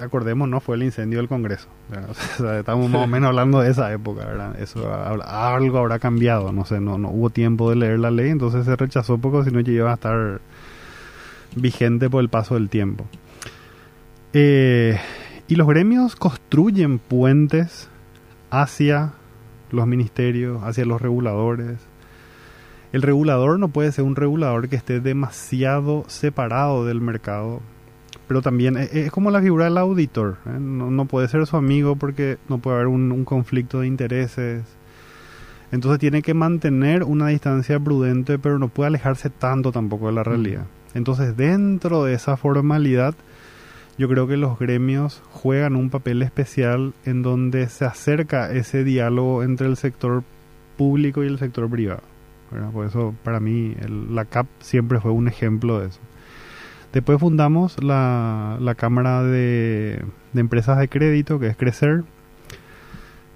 acordemos, 0.00 0.48
¿no? 0.48 0.60
Fue 0.60 0.76
el 0.76 0.82
incendio 0.82 1.18
del 1.18 1.28
Congreso. 1.28 1.68
estamos 2.58 2.88
más 2.88 3.04
o 3.04 3.06
menos 3.06 3.28
hablando 3.28 3.60
de 3.60 3.70
esa 3.70 3.92
época, 3.92 4.24
¿verdad? 4.24 4.58
Eso 4.58 4.90
algo 4.92 5.78
habrá 5.78 5.98
cambiado, 5.98 6.50
no 6.50 6.64
sé, 6.64 6.80
no, 6.80 6.96
no 6.96 7.10
hubo 7.10 7.28
tiempo 7.28 7.68
de 7.68 7.76
leer 7.76 7.98
la 7.98 8.10
ley, 8.10 8.30
entonces 8.30 8.64
se 8.64 8.74
rechazó 8.74 9.18
poco, 9.18 9.44
si 9.44 9.50
no 9.50 9.60
iba 9.60 9.90
a 9.90 9.94
estar 9.94 10.40
vigente 11.56 12.08
por 12.08 12.22
el 12.22 12.30
paso 12.30 12.54
del 12.54 12.70
tiempo. 12.70 13.04
Eh, 14.32 14.98
y 15.46 15.56
los 15.56 15.68
gremios 15.68 16.16
construyen 16.16 16.98
puentes 16.98 17.90
hacia 18.50 19.12
los 19.70 19.86
ministerios, 19.86 20.62
hacia 20.62 20.86
los 20.86 21.02
reguladores, 21.02 21.89
el 22.92 23.02
regulador 23.02 23.58
no 23.58 23.68
puede 23.68 23.92
ser 23.92 24.04
un 24.04 24.16
regulador 24.16 24.68
que 24.68 24.76
esté 24.76 25.00
demasiado 25.00 26.04
separado 26.08 26.84
del 26.84 27.00
mercado, 27.00 27.60
pero 28.26 28.42
también 28.42 28.76
es, 28.76 29.10
como 29.12 29.30
la 29.30 29.40
figura 29.40 29.66
del 29.66 29.78
auditor. 29.78 30.38
¿eh? 30.46 30.58
No, 30.58 31.04
puede 31.04 31.28
ser 31.28 31.46
su 31.46 31.56
amigo 31.56 31.96
porque 31.96 32.38
no 32.48 32.58
puede 32.58 32.76
haber 32.76 32.88
un, 32.88 33.24
conflicto 33.24 33.80
de 33.80 33.86
intereses. 33.86 34.64
Entonces 35.70 36.00
tiene 36.00 36.20
que 36.22 36.34
mantener 36.34 37.04
una 37.04 37.28
distancia 37.28 37.78
prudente, 37.78 38.40
pero 38.40 38.58
no 38.58 38.68
puede 38.68 38.88
alejarse 38.88 39.30
tanto 39.30 39.70
tampoco 39.70 40.06
de 40.08 40.12
la 40.12 40.24
realidad. 40.24 40.66
Entonces 40.94 41.36
dentro 41.36 42.02
de 42.04 42.14
esa 42.14 42.36
formalidad, 42.36 43.14
yo 43.98 44.08
creo 44.08 44.26
que 44.26 44.36
los 44.36 44.58
gremios 44.58 45.22
juegan 45.30 45.76
un 45.76 45.90
papel 45.90 46.22
especial 46.22 46.92
en 47.04 47.22
donde 47.22 47.68
se 47.68 47.84
acerca 47.84 48.50
ese 48.50 48.82
diálogo 48.82 49.44
entre 49.44 49.68
el 49.68 49.76
sector 49.76 50.24
público 50.76 51.22
y 51.22 51.28
el 51.28 51.38
sector 51.38 51.70
privado. 51.70 52.09
Por 52.72 52.86
eso 52.86 53.14
para 53.22 53.40
mí 53.40 53.74
la 54.10 54.24
CAP 54.24 54.46
siempre 54.60 55.00
fue 55.00 55.12
un 55.12 55.28
ejemplo 55.28 55.80
de 55.80 55.88
eso. 55.88 56.00
Después 56.92 57.20
fundamos 57.20 57.82
la, 57.82 58.58
la 58.60 58.74
Cámara 58.74 59.22
de, 59.22 60.04
Empresas 60.34 60.78
de 60.78 60.88
Crédito, 60.88 61.38
que 61.38 61.46
es 61.46 61.56
Crecer, 61.56 62.02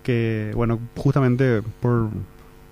que 0.03 0.51
bueno, 0.55 0.81
justamente 0.97 1.63
por 1.81 2.09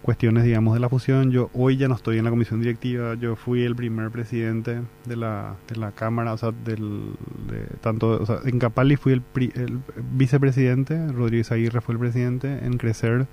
cuestiones, 0.03 0.43
digamos, 0.43 0.75
de 0.75 0.81
la 0.81 0.89
fusión, 0.89 1.31
yo 1.31 1.49
hoy 1.55 1.77
ya 1.77 1.87
no 1.87 1.95
estoy 1.95 2.19
en 2.19 2.25
la 2.25 2.31
comisión 2.31 2.59
directiva, 2.61 3.15
yo 3.15 3.37
fui 3.37 3.63
el 3.63 3.77
primer 3.77 4.11
presidente 4.11 4.81
de 5.07 5.17
la, 5.17 5.55
de 5.69 5.77
la 5.77 5.93
Cámara, 5.93 6.33
o 6.33 6.39
sea, 6.39 6.51
del, 6.51 7.13
de, 7.49 7.61
tanto, 7.81 8.21
o 8.21 8.27
sea, 8.27 8.41
en 8.45 8.59
Capali 8.59 8.97
fui 8.97 9.13
el, 9.13 9.23
el 9.55 9.79
vicepresidente, 10.13 11.13
Rodríguez 11.13 11.53
Aguirre 11.53 11.81
fue 11.81 11.95
el 11.95 12.01
presidente, 12.01 12.59
en 12.65 12.79
Crecer 12.79 13.29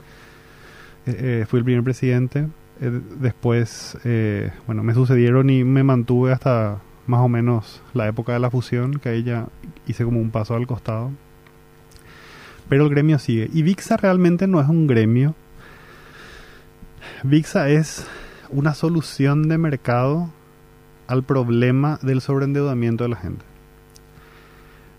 eh, 1.07 1.41
eh, 1.41 1.45
fui 1.47 1.57
el 1.57 1.66
primer 1.66 1.84
presidente, 1.84 2.47
eh, 2.82 3.01
después, 3.19 3.97
eh, 4.03 4.51
bueno, 4.65 4.84
me 4.84 4.93
sucedieron 4.93 5.49
y 5.49 5.63
me 5.63 5.84
mantuve 5.84 6.32
hasta 6.32 6.80
más 7.07 7.21
o 7.21 7.27
menos 7.27 7.82
la 7.93 8.07
época 8.07 8.34
de 8.34 8.39
la 8.39 8.51
fusión, 8.51 8.99
que 8.99 9.09
ahí 9.09 9.23
ya 9.23 9.47
hice 9.88 10.05
como 10.05 10.19
un 10.19 10.32
paso 10.32 10.55
al 10.55 10.67
costado. 10.67 11.11
Pero 12.69 12.86
el 12.86 12.89
gremio 12.89 13.17
sigue. 13.19 13.49
Y 13.51 13.63
VIXA 13.63 13.97
realmente 13.97 14.47
no 14.47 14.61
es 14.61 14.69
un 14.69 14.86
gremio. 14.88 15.36
VIXA 17.23 17.69
es 17.69 18.07
una 18.49 18.73
solución 18.73 19.49
de 19.49 19.57
mercado 19.57 20.30
al 21.07 21.23
problema 21.23 21.99
del 22.03 22.21
sobreendeudamiento 22.21 23.03
de 23.03 23.09
la 23.09 23.15
gente. 23.15 23.45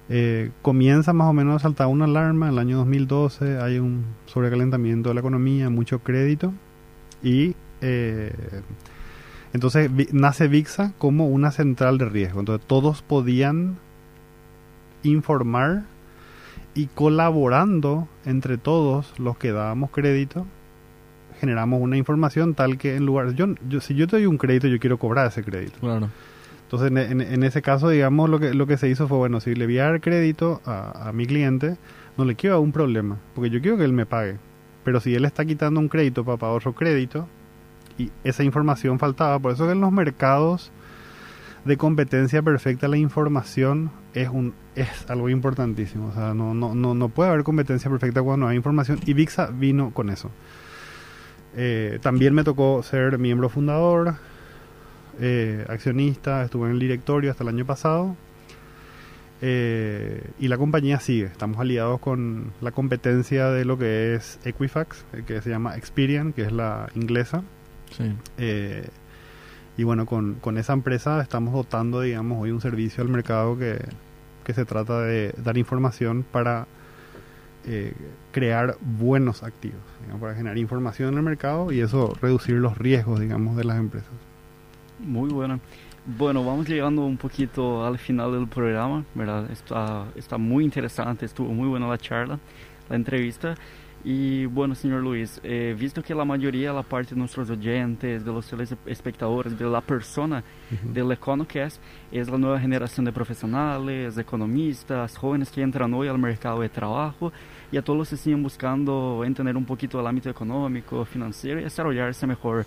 Eh, 0.09 0.51
comienza 0.61 1.13
más 1.13 1.29
o 1.29 1.33
menos 1.33 1.55
a 1.55 1.59
saltar 1.61 1.87
una 1.87 2.07
alarma 2.07 2.49
en 2.49 2.55
el 2.55 2.59
año 2.59 2.79
2012, 2.79 3.59
hay 3.59 3.79
un 3.79 4.05
sobrecalentamiento 4.27 5.11
de 5.11 5.15
la 5.15 5.21
economía, 5.21 5.71
mucho 5.71 6.01
crédito 6.01 6.53
y 7.23 7.55
eh, 7.81 8.33
entonces 9.53 9.91
nace 10.13 10.49
VIXA 10.49 10.93
como 10.99 11.29
una 11.29 11.51
central 11.51 11.99
de 11.99 12.05
riesgo. 12.07 12.41
Entonces 12.41 12.67
todos 12.67 13.03
podían 13.03 13.77
informar 15.03 15.83
y 16.75 16.87
colaborando 16.87 18.09
entre 18.25 18.59
todos 18.59 19.19
los 19.19 19.37
que 19.37 19.51
dábamos 19.53 19.91
crédito, 19.91 20.47
generamos 21.41 21.81
una 21.81 21.97
información 21.97 22.55
tal 22.55 22.79
que 22.79 22.97
en 22.97 23.07
lugar... 23.07 23.35
Yo, 23.35 23.47
yo, 23.69 23.81
si 23.81 23.95
yo 23.95 24.07
te 24.07 24.17
doy 24.17 24.27
un 24.27 24.39
crédito, 24.39 24.69
yo 24.69 24.79
quiero 24.79 24.99
cobrar 24.99 25.27
ese 25.27 25.43
crédito. 25.43 25.79
Claro. 25.81 26.09
Entonces, 26.63 26.93
en, 26.93 27.43
ese 27.43 27.63
caso, 27.63 27.89
digamos, 27.89 28.31
lo 28.31 28.39
que, 28.39 28.55
lo 28.55 28.69
que 28.69 28.77
se 28.77 28.89
hizo 28.89 29.09
fue, 29.09 29.19
bueno, 29.19 29.41
si 29.41 29.57
le 29.57 29.65
voy 29.65 29.79
a 29.79 29.87
dar 29.87 30.01
crédito 30.01 30.61
a, 30.65 31.09
a 31.09 31.13
mi 31.13 31.27
cliente, 31.27 31.77
no 32.17 32.25
le 32.25 32.37
quiero 32.37 32.61
un 32.61 32.71
problema, 32.71 33.19
porque 33.35 33.51
yo 33.51 33.61
quiero 33.61 33.77
que 33.77 33.85
él 33.85 33.93
me 33.93 34.07
pague. 34.07 34.37
Pero 34.85 35.01
si 35.01 35.13
él 35.17 35.25
está 35.25 35.45
quitando 35.45 35.81
un 35.81 35.89
crédito 35.89 36.25
para 36.25 36.37
pagar 36.37 36.57
otro 36.57 36.73
crédito, 36.73 37.27
y 38.01 38.11
esa 38.25 38.45
información 38.45 38.99
faltaba. 38.99 39.39
Por 39.39 39.53
eso 39.53 39.67
que 39.67 39.73
en 39.73 39.81
los 39.81 39.93
mercados 39.93 40.71
de 41.65 41.77
competencia 41.77 42.43
perfecta 42.43 42.89
la 42.89 42.97
información 42.97 43.91
es 44.15 44.29
un 44.29 44.55
es 44.75 44.89
algo 45.11 45.29
importantísimo. 45.29 46.09
O 46.09 46.13
sea, 46.13 46.35
no, 46.35 46.55
no, 46.55 46.75
no, 46.75 46.95
no 46.95 47.09
puede 47.09 47.31
haber 47.31 47.45
competencia 47.45 47.91
perfecta 47.91 48.23
cuando 48.23 48.47
no 48.47 48.51
hay 48.51 48.57
información 48.57 49.01
y 49.05 49.13
VIXA 49.13 49.49
vino 49.49 49.91
con 49.91 50.11
eso. 50.11 50.31
Eh, 51.57 51.99
también 52.01 52.35
me 52.35 52.45
tocó 52.45 52.83
ser 52.83 53.19
miembro 53.19 53.49
fundador, 53.49 54.15
eh, 55.21 55.67
accionista, 55.69 56.45
estuve 56.45 56.67
en 56.67 56.75
el 56.75 56.79
directorio 56.79 57.31
hasta 57.31 57.43
el 57.43 57.49
año 57.49 57.67
pasado. 57.67 58.17
Eh, 59.43 60.23
y 60.39 60.49
la 60.49 60.59
compañía 60.59 61.01
sigue. 61.01 61.27
Estamos 61.27 61.59
aliados 61.59 62.01
con 62.01 62.53
la 62.61 62.73
competencia 62.73 63.49
de 63.49 63.65
lo 63.65 63.79
que 63.79 64.15
es 64.15 64.39
Equifax, 64.45 65.05
que 65.27 65.41
se 65.41 65.51
llama 65.51 65.77
Experian, 65.77 66.33
que 66.33 66.43
es 66.43 66.53
la 66.53 66.89
inglesa. 66.95 67.43
Eh, 68.39 68.89
y 69.77 69.85
bueno, 69.85 70.07
con, 70.07 70.35
con, 70.35 70.59
esa 70.59 70.73
empresa 70.73 71.21
estamos 71.23 71.55
dotando, 71.55 72.01
digamos, 72.01 72.39
hoy 72.41 72.51
un 72.51 72.61
servicio 72.61 73.03
al 73.03 73.09
mercado 73.09 73.59
que, 73.59 73.79
que 74.45 74.55
se 74.55 74.65
trata 74.65 75.01
de 75.01 75.33
dar 75.39 75.57
información 75.57 76.25
para 76.31 76.67
eh, 77.67 77.93
crear 78.33 78.77
buenos 78.81 79.43
activos, 79.43 79.81
para 80.19 80.35
generar 80.35 80.57
información 80.57 81.11
en 81.11 81.19
el 81.19 81.25
mercado 81.25 81.73
y 81.73 81.81
eso 81.81 82.17
reducir 82.21 82.57
los 82.57 82.79
riesgos, 82.79 83.21
digamos, 83.21 83.57
de 83.57 83.65
las 83.65 83.79
empresas. 83.79 84.11
Muy 84.99 85.31
bueno. 85.31 85.61
Bueno, 86.07 86.43
vamos 86.45 86.67
llegando 86.67 87.05
un 87.05 87.19
poquito 87.19 87.85
al 87.85 87.99
final 87.99 88.33
del 88.33 88.49
programa, 88.49 89.05
¿verdad? 89.15 89.51
Está, 89.51 90.07
está 90.17 90.39
muy 90.39 90.65
interesante, 90.65 91.27
estuvo 91.27 91.53
muy 91.53 91.69
buena 91.69 91.87
la 91.87 91.99
charla, 91.99 92.39
la 92.89 92.97
entrevista. 92.97 93.55
Y 94.03 94.47
bueno, 94.47 94.75
señor 94.75 95.03
Luis, 95.03 95.39
eh, 95.43 95.77
visto 95.79 96.03
que 96.03 96.15
la 96.15 96.25
mayoría, 96.25 96.73
la 96.73 96.83
parte 96.83 97.15
de 97.15 97.19
nuestros 97.19 97.51
oyentes, 97.51 98.25
de 98.25 98.33
los 98.33 98.51
espectadores, 98.87 99.59
de 99.59 99.67
la 99.67 99.83
persona 99.83 100.43
del 100.83 101.13
EconoCast, 101.13 101.79
es 102.11 102.29
la 102.31 102.39
nueva 102.39 102.59
generación 102.59 103.05
de 103.05 103.13
profesionales, 103.13 104.17
economistas, 104.17 105.19
jóvenes 105.19 105.51
que 105.51 105.61
entran 105.61 105.93
hoy 105.93 106.09
al 106.09 106.19
mercado 106.19 106.63
de 106.63 106.71
trabajo 106.71 107.31
y 107.71 107.77
a 107.77 107.83
todos 107.83 108.09
que 108.09 108.17
siguen 108.17 108.43
buscando 108.43 109.23
entender 109.23 109.55
un 109.55 109.67
poquito 109.67 110.01
el 110.01 110.07
ámbito 110.07 110.31
económico, 110.31 111.05
financiero 111.05 111.61
y 111.61 111.65
desarrollarse 111.65 112.27
mejor 112.27 112.65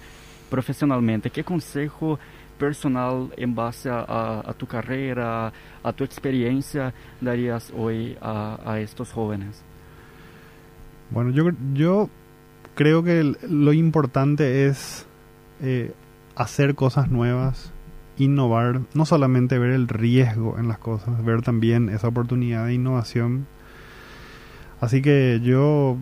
profesionalmente. 0.52 1.32
¿Qué 1.32 1.44
consejo 1.44 2.20
personal 2.60 3.34
en 3.38 3.56
base 3.56 3.90
a, 3.92 4.54
tu 4.56 4.68
carrera, 4.68 5.52
a 5.82 5.94
tu 5.94 6.04
experiencia 6.04 6.94
darías 7.20 7.74
hoy 7.76 8.16
a 8.22 8.78
estos 8.80 9.12
jóvenes? 9.12 9.64
Bueno, 11.12 11.32
yo, 11.32 11.52
yo 11.74 12.10
creo 12.76 13.04
que 13.04 13.36
lo 13.48 13.74
importante 13.74 14.66
es 14.66 15.06
eh, 15.62 15.94
hacer 16.36 16.76
cosas 16.76 17.10
nuevas, 17.10 17.72
innovar, 18.18 18.82
no 18.94 19.06
solamente 19.06 19.58
ver 19.60 19.72
el 19.72 19.88
riesgo 19.88 20.58
en 20.58 20.68
las 20.68 20.78
cosas, 20.78 21.24
ver 21.24 21.42
también 21.42 21.90
esa 21.90 22.08
oportunidad 22.08 22.66
de 22.66 22.74
innovación. 22.74 23.48
Así 24.82 25.02
que 25.02 25.40
yo 25.44 25.98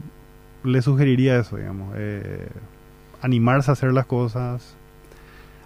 le 0.63 0.81
sugeriría 0.81 1.39
eso, 1.39 1.57
digamos, 1.57 1.93
eh, 1.97 2.47
animarse 3.21 3.71
a 3.71 3.73
hacer 3.73 3.93
las 3.93 4.05
cosas, 4.05 4.75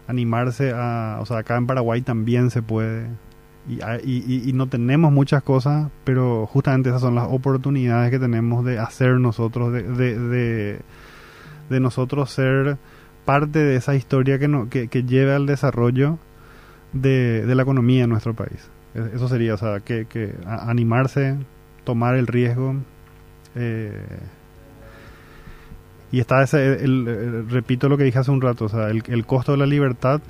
animarse 0.08 0.74
a, 0.76 1.20
o 1.22 1.26
sea, 1.26 1.40
acá 1.40 1.56
en 1.58 1.68
Paraguay 1.68 2.02
también 2.02 2.50
se 2.50 2.62
puede, 2.62 3.08
Ah, 3.82 3.98
y, 4.04 4.48
y, 4.48 4.54
no 4.54 4.68
tenemos 4.68 5.12
muchas 5.12 5.42
cosas, 5.42 5.90
pero 6.04 6.46
justamente 6.46 6.90
esas 6.90 7.02
son 7.02 7.16
las 7.16 7.28
oportunidades 7.28 8.12
que 8.12 8.20
tenemos 8.20 8.64
de 8.64 8.78
hacer 8.78 9.20
nosotros, 9.20 9.74
de, 9.74 9.82
de, 9.84 10.80
de, 11.70 11.80
nosotros 11.80 12.30
ser 12.30 12.78
parte 13.26 13.58
de 13.58 13.76
esa 13.78 13.96
historia 13.96 14.38
que, 14.38 14.48
no, 14.48 14.70
que, 14.70 14.88
que 14.88 15.04
lleve 15.04 15.34
al 15.34 15.48
desarrollo 15.48 16.20
de, 16.94 17.44
de, 17.44 17.56
la 17.56 17.64
economía 17.64 18.04
en 18.04 18.12
nuestro 18.12 18.36
país. 18.36 18.70
E- 18.94 19.16
Eso 19.16 19.28
sería, 19.28 19.56
o 19.56 19.58
sea, 19.58 19.80
que, 19.80 20.36
animarse, 20.46 21.36
tomar 21.86 22.16
el 22.16 22.28
riesgo. 22.28 22.76
eh, 23.56 24.00
y 26.12 26.20
está 26.20 26.44
ese, 26.44 26.84
el- 26.84 27.08
el- 27.08 27.50
repito 27.50 27.90
lo 27.90 27.98
que 27.98 28.04
dije 28.04 28.20
hace 28.20 28.30
un 28.32 28.42
rato, 28.42 28.66
o 28.66 28.70
sea, 28.70 28.90
el, 28.90 29.04
el 29.08 29.26
costo 29.26 29.54
de 29.54 29.58
la 29.58 29.66
libertad 29.66 30.22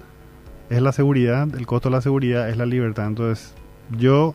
es 0.69 0.81
la 0.81 0.91
seguridad, 0.91 1.47
el 1.55 1.65
costo 1.67 1.89
de 1.89 1.95
la 1.95 2.01
seguridad 2.01 2.49
es 2.49 2.57
la 2.57 2.65
libertad. 2.65 3.07
Entonces, 3.07 3.53
yo 3.97 4.33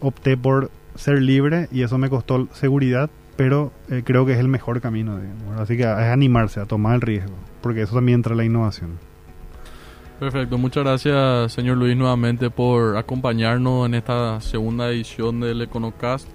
opté 0.00 0.36
por 0.36 0.70
ser 0.94 1.20
libre 1.22 1.68
y 1.72 1.82
eso 1.82 1.98
me 1.98 2.10
costó 2.10 2.48
seguridad, 2.52 3.10
pero 3.36 3.72
eh, 3.90 4.02
creo 4.04 4.26
que 4.26 4.32
es 4.32 4.38
el 4.38 4.48
mejor 4.48 4.80
camino. 4.80 5.18
digamos. 5.18 5.60
Así 5.60 5.76
que 5.76 5.82
es 5.82 5.88
animarse 5.88 6.60
a 6.60 6.66
tomar 6.66 6.96
el 6.96 7.00
riesgo, 7.00 7.34
porque 7.62 7.82
eso 7.82 7.94
también 7.94 8.16
entra 8.16 8.32
en 8.32 8.38
la 8.38 8.44
innovación. 8.44 8.98
Perfecto, 10.20 10.58
muchas 10.58 10.84
gracias 10.84 11.52
señor 11.52 11.76
Luis 11.76 11.96
nuevamente 11.96 12.48
por 12.48 12.96
acompañarnos 12.96 13.86
en 13.86 13.94
esta 13.94 14.40
segunda 14.40 14.88
edición 14.88 15.40
del 15.40 15.60
Econocast. 15.62 16.28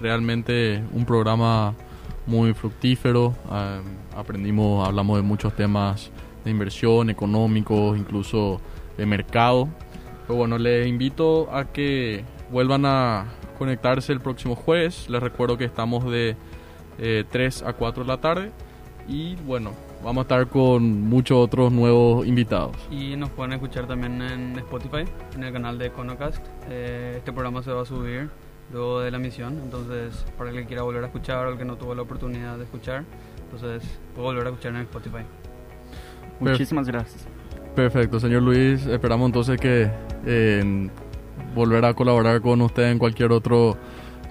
Realmente 0.00 0.82
un 0.92 1.04
programa 1.04 1.74
muy 2.26 2.54
fructífero, 2.54 3.34
eh, 3.52 3.80
aprendimos, 4.16 4.86
hablamos 4.86 5.16
de 5.16 5.22
muchos 5.22 5.54
temas 5.56 6.10
de 6.44 6.50
inversión, 6.50 7.10
económicos, 7.10 7.98
incluso 7.98 8.60
de 8.96 9.06
mercado. 9.06 9.68
Pero 10.26 10.38
bueno, 10.38 10.58
les 10.58 10.86
invito 10.86 11.50
a 11.52 11.64
que 11.72 12.24
vuelvan 12.50 12.86
a 12.86 13.26
conectarse 13.58 14.12
el 14.12 14.20
próximo 14.20 14.54
jueves. 14.54 15.08
Les 15.08 15.22
recuerdo 15.22 15.58
que 15.58 15.64
estamos 15.64 16.04
de 16.10 16.36
eh, 16.98 17.24
3 17.30 17.62
a 17.62 17.72
4 17.72 18.04
de 18.04 18.08
la 18.08 18.18
tarde. 18.18 18.50
Y 19.06 19.36
bueno, 19.36 19.72
vamos 20.02 20.22
a 20.22 20.22
estar 20.22 20.46
con 20.48 21.02
muchos 21.02 21.36
otros 21.38 21.72
nuevos 21.72 22.26
invitados. 22.26 22.76
Y 22.90 23.16
nos 23.16 23.30
pueden 23.30 23.52
escuchar 23.52 23.86
también 23.86 24.22
en 24.22 24.58
Spotify, 24.58 25.04
en 25.34 25.44
el 25.44 25.52
canal 25.52 25.78
de 25.78 25.86
Econocast. 25.86 26.44
Eh, 26.70 27.14
este 27.18 27.32
programa 27.32 27.62
se 27.62 27.72
va 27.72 27.82
a 27.82 27.84
subir 27.84 28.30
luego 28.72 29.00
de 29.00 29.10
la 29.10 29.18
emisión, 29.18 29.60
entonces 29.62 30.24
para 30.38 30.50
el 30.50 30.56
que 30.56 30.64
quiera 30.64 30.82
volver 30.82 31.04
a 31.04 31.06
escuchar 31.06 31.46
o 31.46 31.50
el 31.50 31.58
que 31.58 31.64
no 31.66 31.76
tuvo 31.76 31.94
la 31.94 32.02
oportunidad 32.02 32.56
de 32.56 32.64
escuchar, 32.64 33.04
entonces 33.44 33.82
puede 34.14 34.28
volver 34.28 34.46
a 34.46 34.50
escuchar 34.50 34.74
en 34.74 34.80
Spotify. 34.82 35.24
Muchísimas 36.52 36.86
gracias. 36.86 37.26
Perfecto, 37.74 38.20
señor 38.20 38.42
Luis. 38.42 38.86
Esperamos 38.86 39.26
entonces 39.26 39.58
que 39.58 39.90
eh, 40.26 40.88
volver 41.54 41.84
a 41.84 41.94
colaborar 41.94 42.40
con 42.40 42.60
usted 42.60 42.90
en 42.90 42.98
cualquier 42.98 43.32
otro 43.32 43.76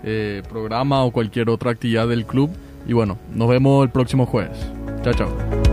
eh, 0.03 0.41
programa 0.49 1.03
o 1.03 1.11
cualquier 1.11 1.49
otra 1.49 1.71
actividad 1.71 2.07
del 2.07 2.25
club. 2.25 2.49
Y 2.87 2.93
bueno, 2.93 3.17
nos 3.33 3.49
vemos 3.49 3.83
el 3.83 3.91
próximo 3.91 4.25
jueves. 4.25 4.57
Chao, 5.03 5.13
chao. 5.13 5.72